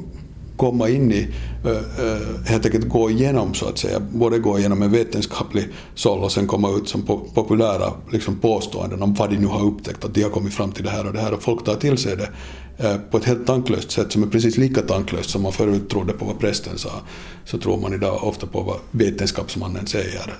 komma 0.57 0.89
in 0.89 1.11
i, 1.11 1.27
helt 2.45 2.65
enkelt 2.65 2.89
gå 2.89 3.11
igenom 3.11 3.53
så 3.53 3.65
att 3.65 3.77
säga, 3.77 3.99
både 3.99 4.39
gå 4.39 4.59
igenom 4.59 4.81
en 4.81 4.91
vetenskaplig 4.91 5.67
såll 5.95 6.19
och 6.19 6.31
sen 6.31 6.47
komma 6.47 6.69
ut 6.69 6.89
som 6.89 7.01
populära 7.33 7.93
liksom, 8.11 8.35
påståenden 8.35 9.01
om 9.03 9.13
vad 9.13 9.29
de 9.29 9.35
nu 9.35 9.47
har 9.47 9.65
upptäckt, 9.65 10.05
att 10.05 10.13
de 10.13 10.23
har 10.23 10.29
kommit 10.29 10.53
fram 10.53 10.71
till 10.71 10.83
det 10.83 10.89
här 10.89 11.07
och 11.07 11.13
det 11.13 11.21
här 11.21 11.33
och 11.33 11.43
folk 11.43 11.65
tar 11.65 11.75
till 11.75 11.97
sig 11.97 12.17
det 12.17 12.29
på 13.11 13.17
ett 13.17 13.25
helt 13.25 13.47
tanklöst 13.47 13.91
sätt 13.91 14.11
som 14.11 14.23
är 14.23 14.27
precis 14.27 14.57
lika 14.57 14.81
tanklöst 14.81 15.29
som 15.29 15.41
man 15.41 15.51
förut 15.51 15.89
trodde 15.89 16.13
på 16.13 16.25
vad 16.25 16.39
prästen 16.39 16.77
sa, 16.77 16.91
så 17.45 17.57
tror 17.57 17.77
man 17.77 17.93
idag 17.93 18.23
ofta 18.23 18.47
på 18.47 18.61
vad 18.61 18.77
vetenskapsmannen 18.91 19.87
säger. 19.87 20.33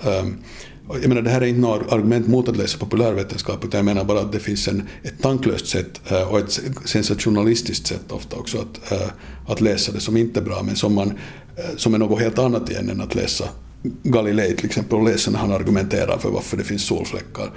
Jag 0.94 1.08
menar, 1.08 1.22
det 1.22 1.30
här 1.30 1.42
är 1.42 1.46
inte 1.46 1.62
något 1.62 1.92
argument 1.92 2.28
mot 2.28 2.50
att 2.50 2.58
läsa 2.58 2.78
populärvetenskap, 2.78 3.66
utan 3.66 3.78
jag 3.78 3.86
menar 3.86 4.04
bara 4.04 4.20
att 4.20 4.32
det 4.32 4.40
finns 4.40 4.68
en, 4.68 4.84
ett 5.04 5.22
tanklöst 5.22 5.68
sätt 5.68 6.02
eh, 6.12 6.32
och 6.32 6.40
ett 6.40 6.60
sensationalistiskt 6.86 7.88
sätt 7.88 8.12
ofta 8.12 8.36
också 8.36 8.58
att, 8.58 8.92
eh, 8.92 9.08
att 9.48 9.62
läsa 9.62 9.92
det 9.92 10.00
som 10.00 10.18
inte 10.18 10.40
är 10.40 10.44
bra, 10.44 10.64
men 10.64 10.76
som, 10.76 10.96
man, 10.96 11.08
eh, 11.58 11.76
som 11.78 11.94
är 11.94 11.98
något 11.98 12.22
helt 12.22 12.40
annat 12.40 12.70
igen 12.70 12.90
än 12.90 13.02
att 13.02 13.16
läsa 13.16 13.46
Galilei 14.04 14.56
till 14.56 14.66
exempel 14.66 14.98
och 15.00 15.06
läsa 15.06 15.32
när 15.32 15.40
han 15.40 15.52
argumenterar 15.52 16.18
för 16.18 16.30
varför 16.30 16.58
det 16.58 16.64
finns 16.64 16.86
solfläckar. 16.86 17.52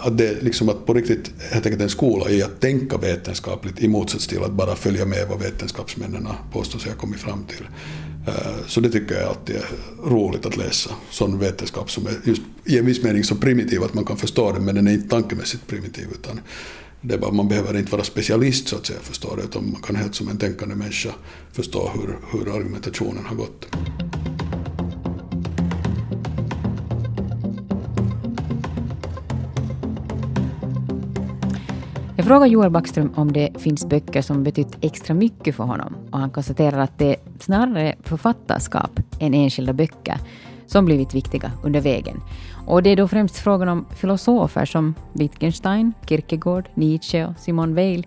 Att 0.00 0.18
det 0.18 0.28
är 0.28 0.40
liksom 0.40 0.68
att 0.68 0.86
på 0.86 0.94
riktigt 0.94 1.30
helt 1.50 1.66
enkelt 1.66 1.82
en 1.82 1.88
skola 1.88 2.30
i 2.30 2.42
att 2.42 2.60
tänka 2.60 2.96
vetenskapligt 2.96 3.80
i 3.80 3.88
motsats 3.88 4.26
till 4.26 4.42
att 4.42 4.52
bara 4.52 4.76
följa 4.76 5.04
med 5.04 5.26
vad 5.28 5.40
vetenskapsmännen 5.40 6.28
påstår 6.52 6.78
sig 6.78 6.90
ha 6.90 6.98
kommit 6.98 7.20
fram 7.20 7.44
till. 7.44 7.66
Eh, 8.26 8.66
så 8.66 8.80
det 8.80 8.90
tycker 8.90 9.14
jag 9.14 9.28
alltid 9.28 9.56
är 9.56 9.64
roligt 10.04 10.46
att 10.46 10.56
läsa, 10.56 10.90
sån 11.10 11.38
vetenskap 11.38 11.90
som 11.90 12.06
är 12.06 12.12
just 12.24 12.42
i 12.64 12.78
en 12.78 12.86
viss 12.86 13.02
mening 13.02 13.24
så 13.24 13.34
primitiv 13.34 13.82
att 13.82 13.94
man 13.94 14.04
kan 14.04 14.16
förstå 14.16 14.52
den 14.52 14.64
men 14.64 14.74
den 14.74 14.86
är 14.86 14.92
inte 14.92 15.08
tankemässigt 15.08 15.66
primitiv 15.66 16.06
utan 16.14 16.40
det 17.00 17.14
är 17.14 17.18
bara, 17.18 17.32
man 17.32 17.48
behöver 17.48 17.76
inte 17.76 17.92
vara 17.92 18.04
specialist 18.04 18.68
så 18.68 18.76
att 18.76 18.86
säga 18.86 18.98
förstå 19.02 19.36
det 19.36 19.42
utan 19.42 19.72
man 19.72 19.82
kan 19.82 19.96
helt 19.96 20.14
som 20.14 20.28
en 20.28 20.38
tänkande 20.38 20.74
människa 20.74 21.10
förstå 21.52 21.90
hur, 21.94 22.18
hur 22.32 22.56
argumentationen 22.56 23.24
har 23.24 23.36
gått. 23.36 23.66
Jag 32.24 32.28
frågar 32.28 32.46
Joel 32.46 32.70
Backström 32.70 33.12
om 33.14 33.32
det 33.32 33.50
finns 33.58 33.86
böcker 33.86 34.22
som 34.22 34.44
betytt 34.44 34.76
extra 34.80 35.14
mycket 35.14 35.56
för 35.56 35.64
honom 35.64 35.96
och 36.10 36.18
han 36.18 36.30
konstaterar 36.30 36.78
att 36.78 36.98
det 36.98 37.16
snarare 37.40 37.88
är 37.88 37.96
författarskap 38.02 39.00
än 39.18 39.34
enskilda 39.34 39.72
böcker 39.72 40.18
som 40.66 40.84
blivit 40.84 41.14
viktiga 41.14 41.52
under 41.62 41.80
vägen. 41.80 42.20
Och 42.66 42.82
det 42.82 42.90
är 42.90 42.96
då 42.96 43.08
främst 43.08 43.36
frågan 43.36 43.68
om 43.68 43.86
filosofer 43.96 44.64
som 44.64 44.94
Wittgenstein, 45.12 45.92
Kierkegaard, 46.08 46.68
Nietzsche 46.74 47.26
och 47.26 47.34
Simone 47.38 47.74
Weil 47.74 48.06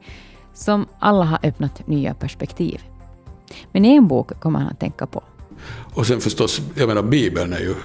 som 0.54 0.86
alla 1.00 1.26
har 1.26 1.40
öppnat 1.44 1.88
nya 1.88 2.14
perspektiv. 2.14 2.82
Men 3.72 3.86
en 3.86 4.08
bok 4.08 4.40
kommer 4.40 4.60
han 4.60 4.68
att 4.68 4.80
tänka 4.80 5.08
på. 5.08 5.24
Och 5.94 6.08
sen 6.08 6.22
förstås, 6.22 6.62
jag 6.76 6.88
menar 6.88 7.04
Bibeln 7.04 7.54
är 7.54 7.60
ju 7.60 7.76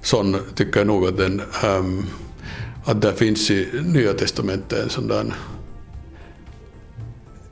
sån, 0.00 0.36
tycker 0.54 0.80
jag 0.80 0.86
nog 0.86 1.06
att 1.06 1.16
den 1.16 1.42
um 1.78 2.06
att 2.86 3.02
det 3.02 3.12
finns 3.12 3.50
i 3.50 3.68
Nya 3.84 4.12
Testamentet 4.12 4.82
en 4.82 4.90
sån 4.90 5.08
där 5.08 5.34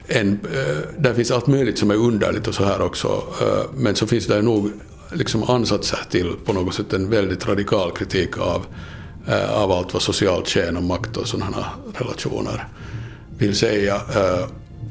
en, 0.06 0.32
eh, 0.32 0.78
där 0.98 1.14
finns 1.14 1.30
allt 1.30 1.46
möjligt 1.46 1.78
som 1.78 1.90
är 1.90 1.94
underligt 1.94 2.48
och 2.48 2.54
så 2.54 2.64
här 2.64 2.82
också, 2.82 3.22
eh, 3.40 3.70
men 3.76 3.94
så 3.94 4.06
finns 4.06 4.26
det 4.26 4.42
nog 4.42 4.70
liksom 5.12 5.42
ansatser 5.42 5.98
till 6.10 6.32
på 6.44 6.52
något 6.52 6.74
sätt 6.74 6.92
en 6.92 7.10
väldigt 7.10 7.46
radikal 7.46 7.90
kritik 7.90 8.38
av, 8.38 8.66
eh, 9.28 9.62
av 9.62 9.72
allt 9.72 9.92
vad 9.92 10.02
socialt 10.02 10.48
tjän 10.48 10.76
och 10.76 10.82
makt 10.82 11.16
och 11.16 11.28
sådana 11.28 11.66
relationer 11.92 12.68
vill 13.38 13.56
säga. 13.56 14.00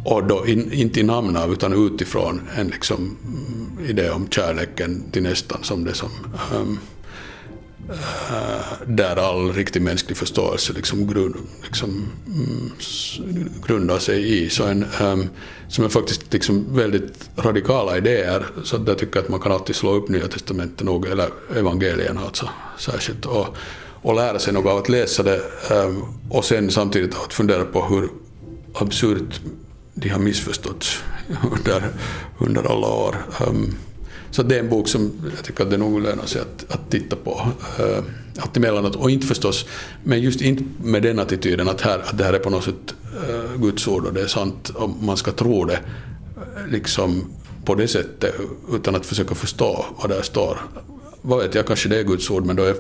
Och 0.06 0.24
då 0.24 0.48
in, 0.48 0.72
inte 0.72 1.00
i 1.00 1.04
namn 1.04 1.38
av 1.38 1.54
utan 1.54 1.88
utifrån 1.88 2.42
en 2.56 2.68
liksom 2.68 3.18
mm, 3.26 3.90
idé 3.90 4.10
om 4.10 4.28
kärleken 4.30 5.04
till 5.12 5.24
nästan 5.24 5.64
som 5.64 5.84
det 5.84 5.94
som 5.94 6.10
um, 6.56 6.80
Eh, 7.90 8.88
där 8.88 9.16
all 9.16 9.54
riktig 9.54 9.82
mänsklig 9.82 10.18
förståelse 10.18 10.74
liksom, 10.74 11.08
grund, 11.08 11.36
liksom, 11.64 12.10
mm, 12.28 12.72
grundar 13.68 14.00
sig 14.00 14.44
i. 14.44 14.50
Så 14.50 14.64
en, 14.64 14.86
um, 15.02 15.30
som 15.68 15.86
är 15.86 15.90
faktiskt 15.90 16.34
liksom 16.34 16.76
väldigt 16.76 17.30
radikala 17.36 17.98
idéer, 17.98 18.46
så 18.64 18.78
där 18.78 18.96
tycker 18.96 19.18
jag 19.18 19.24
att 19.24 19.30
man 19.30 19.40
kan 19.40 19.52
alltid 19.52 19.76
slå 19.76 19.94
upp 19.94 20.10
Nya 20.10 20.28
Testamentet 20.28 20.86
nog, 20.86 21.06
eller 21.08 21.30
evangelierna 21.56 22.22
alltså 22.22 22.50
särskilt, 22.80 23.26
och, 23.26 23.48
och 24.02 24.16
lära 24.16 24.40
sig 24.40 24.54
något 24.54 24.72
av 24.72 24.78
att 24.78 24.90
läsa 24.90 25.24
det 25.24 25.42
um, 25.72 26.06
och 26.30 26.46
sen 26.46 26.72
samtidigt 26.72 27.16
att 27.16 27.34
fundera 27.34 27.66
på 27.66 27.86
hur 27.86 28.10
absurt 28.74 29.42
de 29.94 30.10
har 30.10 30.20
missförståtts 30.20 31.04
under, 31.52 31.84
under 32.38 32.72
alla 32.72 32.88
år. 32.88 33.16
Um, 33.48 33.76
så 34.34 34.44
det 34.44 34.56
är 34.56 34.60
en 34.60 34.70
bok 34.70 34.88
som 34.88 35.32
jag 35.36 35.46
tycker 35.46 35.64
att 35.64 35.70
det 35.70 35.78
nog 35.78 36.02
lönar 36.02 36.26
sig 36.26 36.42
att, 36.42 36.66
att 36.72 36.92
titta 36.92 37.16
på. 37.16 37.48
Eh, 37.80 37.86
uh, 37.86 38.04
allt 38.38 38.58
emellanåt. 38.58 38.96
Och 38.96 39.12
inte 39.12 39.28
förstås, 39.28 39.66
men 40.04 40.22
just 40.22 40.42
inte 40.42 40.64
med 40.84 41.04
den 41.04 41.20
attityden 41.20 41.70
att, 41.70 41.82
här, 41.82 42.00
att 42.00 42.18
det 42.18 42.24
här 42.24 42.34
är 42.34 42.40
på 42.40 42.50
något 42.50 42.64
sätt 42.64 42.96
uh, 43.30 43.62
Guds 43.62 43.88
ord 43.88 44.06
och 44.06 44.14
det 44.14 44.22
är 44.22 44.28
sant 44.28 44.70
och 44.70 44.90
man 44.90 45.18
ska 45.18 45.32
tro 45.32 45.66
det 45.66 45.74
eh, 45.74 46.68
liksom 46.72 47.26
på 47.66 47.76
det 47.76 47.88
sättet 47.88 48.36
utan 48.74 48.96
att 48.96 49.06
försöka 49.06 49.36
förstå 49.36 49.86
vad 50.02 50.10
där 50.10 50.22
står. 50.22 50.58
Vad 51.22 51.40
vet 51.40 51.56
jag, 51.56 51.68
kanske 51.68 51.90
det 51.90 52.00
är 52.00 52.04
Guds 52.04 52.30
ord 52.30 52.46
men 52.46 52.56
då 52.56 52.64
är 52.64 52.76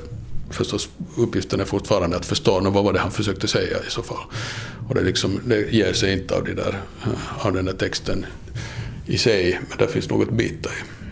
förstås 0.50 0.90
uppgiften 1.18 1.60
är 1.60 1.66
fortfarande 1.66 2.18
att 2.18 2.26
förstå 2.26 2.60
no, 2.60 2.70
vad 2.70 2.84
var 2.84 2.94
det 2.94 3.00
han 3.00 3.12
försökte 3.12 3.48
säga 3.48 3.78
i 3.88 3.92
så 3.92 4.04
fall. 4.04 4.24
Och 4.90 4.96
det, 4.96 5.02
liksom, 5.02 5.40
det 5.46 5.74
ger 5.74 5.94
sig 5.94 6.14
inte 6.14 6.36
av, 6.36 6.44
de 6.44 6.54
där, 6.54 6.82
av 7.40 7.54
den 7.54 7.66
där 7.66 7.74
texten 7.74 8.26
i 9.06 9.18
sig, 9.18 9.60
men 9.70 9.78
där 9.78 9.88
finns 9.88 10.10
något 10.10 10.32
bita 10.32 10.70
i. 10.70 11.03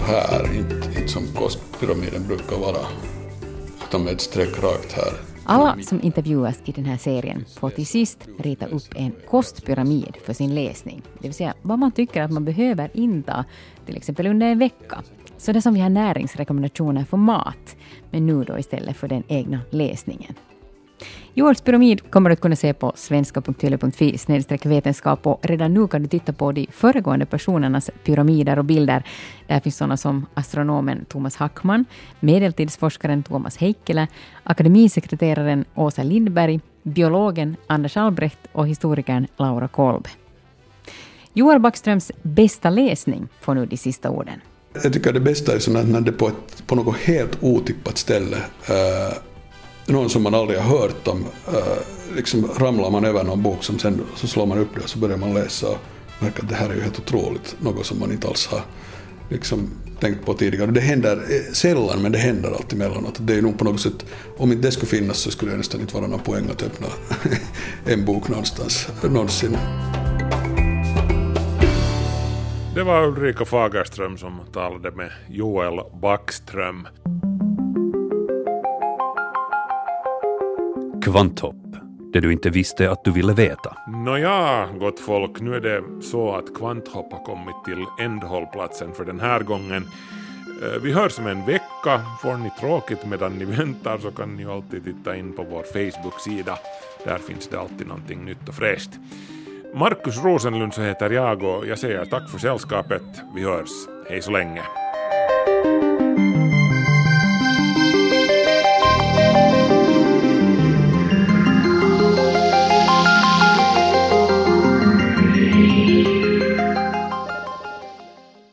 Så 0.00 0.06
här, 0.06 0.56
inte, 0.56 0.74
inte 0.74 1.08
som 1.08 1.26
kostpyramiden 1.26 2.26
brukar 2.26 2.56
vara, 2.56 2.86
utan 3.88 4.04
med 4.04 4.12
ett 4.12 4.20
streck 4.20 4.62
rakt 4.62 4.92
här. 4.92 5.12
Alla 5.44 5.82
som 5.82 6.02
intervjuas 6.02 6.62
i 6.64 6.72
den 6.72 6.84
här 6.84 6.96
serien 6.96 7.44
får 7.58 7.70
till 7.70 7.86
sist 7.86 8.28
rita 8.38 8.66
upp 8.66 8.88
en 8.94 9.12
kostpyramid 9.28 10.16
för 10.24 10.32
sin 10.32 10.54
läsning. 10.54 11.02
Det 11.18 11.28
vill 11.28 11.34
säga 11.34 11.54
vad 11.62 11.78
man 11.78 11.92
tycker 11.92 12.22
att 12.22 12.30
man 12.30 12.44
behöver 12.44 12.90
inta, 12.94 13.44
till 13.86 13.96
exempel 13.96 14.26
under 14.26 14.46
en 14.46 14.58
vecka. 14.58 15.02
Så 15.38 15.52
det 15.52 15.62
som 15.62 15.74
vi 15.74 15.80
har 15.80 15.88
näringsrekommendationer 15.88 17.04
för 17.04 17.16
mat, 17.16 17.76
men 18.10 18.26
nu 18.26 18.44
då 18.44 18.58
istället 18.58 18.96
för 18.96 19.08
den 19.08 19.22
egna 19.28 19.60
läsningen. 19.70 20.34
Joels 21.34 21.60
pyramid 21.60 22.10
kommer 22.10 22.30
du 22.30 22.32
att 22.32 22.40
kunna 22.40 22.56
se 22.56 22.74
på 22.74 22.92
svenska.yle.fi 22.96 24.18
vetenskap 24.64 25.26
och 25.26 25.40
redan 25.42 25.74
nu 25.74 25.88
kan 25.88 26.02
du 26.02 26.08
titta 26.08 26.32
på 26.32 26.52
de 26.52 26.66
föregående 26.70 27.26
personernas 27.26 27.90
pyramider 28.04 28.58
och 28.58 28.64
bilder. 28.64 29.02
Där 29.46 29.60
finns 29.60 29.76
sådana 29.76 29.96
som 29.96 30.26
astronomen 30.34 31.04
Thomas 31.04 31.36
Hackman, 31.36 31.84
medeltidsforskaren 32.20 33.22
Thomas 33.22 33.56
Heikkilä, 33.56 34.06
akademisekreteraren 34.42 35.64
Åsa 35.74 36.02
Lindberg, 36.02 36.60
biologen 36.82 37.56
Anders 37.66 37.96
Albrecht 37.96 38.38
och 38.52 38.68
historikern 38.68 39.26
Laura 39.36 39.68
Kolb. 39.68 40.08
Joel 41.32 41.60
Backströms 41.60 42.12
bästa 42.22 42.70
läsning 42.70 43.28
får 43.40 43.54
nu 43.54 43.66
de 43.66 43.76
sista 43.76 44.10
orden. 44.10 44.40
Jag 44.82 44.92
tycker 44.92 45.12
det 45.12 45.20
bästa 45.20 45.52
är 45.54 45.84
när 45.84 46.00
det 46.00 46.12
på, 46.12 46.28
ett, 46.28 46.66
på 46.66 46.74
något 46.74 46.96
helt 46.96 47.38
otippat 47.42 47.98
ställe 47.98 48.36
uh 48.36 49.29
någon 49.92 50.10
som 50.10 50.22
man 50.22 50.34
aldrig 50.34 50.58
har 50.58 50.78
hört 50.78 51.08
om, 51.08 51.24
eh, 51.46 52.16
liksom 52.16 52.50
ramlar 52.58 52.90
man 52.90 53.04
över 53.04 53.24
någon 53.24 53.42
bok 53.42 53.64
som 53.64 53.78
sen 53.78 54.00
så 54.16 54.26
slår 54.26 54.46
man 54.46 54.58
upp 54.58 54.68
det 54.74 54.80
och 54.80 54.88
så 54.88 54.98
börjar 54.98 55.16
man 55.16 55.34
läsa 55.34 55.68
och 55.68 55.78
märker 56.18 56.42
att 56.42 56.48
det 56.48 56.54
här 56.54 56.70
är 56.70 56.74
ju 56.74 56.80
helt 56.80 56.98
otroligt, 56.98 57.56
något 57.58 57.86
som 57.86 57.98
man 57.98 58.12
inte 58.12 58.28
alls 58.28 58.46
har 58.46 58.62
liksom 59.28 59.70
tänkt 60.00 60.26
på 60.26 60.34
tidigare. 60.34 60.70
Det 60.70 60.80
händer 60.80 61.16
eh, 61.16 61.52
sällan, 61.52 62.02
men 62.02 62.12
det 62.12 62.18
händer 62.18 62.50
alltid 62.50 62.82
emellanåt. 62.82 63.18
Det 63.20 63.34
är 63.34 63.42
nog 63.42 63.58
på 63.58 63.64
något 63.64 63.80
sätt, 63.80 64.06
om 64.36 64.52
inte 64.52 64.68
det 64.68 64.72
skulle 64.72 64.88
finnas 64.88 65.18
så 65.18 65.30
skulle 65.30 65.50
det 65.50 65.56
nästan 65.56 65.80
inte 65.80 65.94
vara 65.94 66.06
någon 66.06 66.20
poäng 66.20 66.50
att 66.50 66.62
öppna 66.62 66.86
en 67.84 68.04
bok 68.04 68.28
någonstans, 68.28 68.88
någonsin. 69.02 69.56
Det 72.74 72.82
var 72.82 73.06
Ulrika 73.06 73.44
Fagerström 73.44 74.18
som 74.18 74.40
talade 74.52 74.90
med 74.90 75.10
Joel 75.28 75.80
Backström. 76.02 76.86
Kvanthopp, 81.02 81.56
det 82.12 82.20
du 82.20 82.32
inte 82.32 82.50
visste 82.50 82.90
att 82.90 83.04
du 83.04 83.10
ville 83.10 83.32
veta. 83.32 83.76
Nåja, 83.86 84.68
gott 84.78 85.00
folk, 85.00 85.40
nu 85.40 85.54
är 85.54 85.60
det 85.60 86.02
så 86.02 86.34
att 86.34 86.54
Kvanthopp 86.54 87.12
har 87.12 87.24
kommit 87.24 87.64
till 87.64 88.04
ändhållplatsen 88.04 88.92
för 88.92 89.04
den 89.04 89.20
här 89.20 89.40
gången. 89.40 89.88
Eh, 90.62 90.82
vi 90.82 90.92
hörs 90.92 91.18
om 91.18 91.26
en 91.26 91.46
vecka. 91.46 92.00
Får 92.22 92.36
ni 92.36 92.50
tråkigt 92.60 93.06
medan 93.06 93.32
ni 93.32 93.44
väntar 93.44 93.98
så 93.98 94.10
kan 94.10 94.36
ni 94.36 94.44
alltid 94.44 94.84
titta 94.84 95.16
in 95.16 95.32
på 95.32 95.42
vår 95.50 95.62
Facebook-sida. 95.62 96.58
Där 97.04 97.18
finns 97.18 97.48
det 97.48 97.60
alltid 97.60 97.86
någonting 97.86 98.24
nytt 98.24 98.48
och 98.48 98.54
fräscht. 98.54 98.90
Markus 99.74 100.24
Rosenlund 100.24 100.74
så 100.74 100.82
heter 100.82 101.10
jag 101.10 101.42
och 101.42 101.66
jag 101.66 101.78
säger 101.78 102.04
tack 102.04 102.30
för 102.30 102.38
sällskapet. 102.38 103.02
Vi 103.34 103.42
hörs. 103.42 103.70
Hej 104.08 104.22
så 104.22 104.30
länge. 104.30 104.62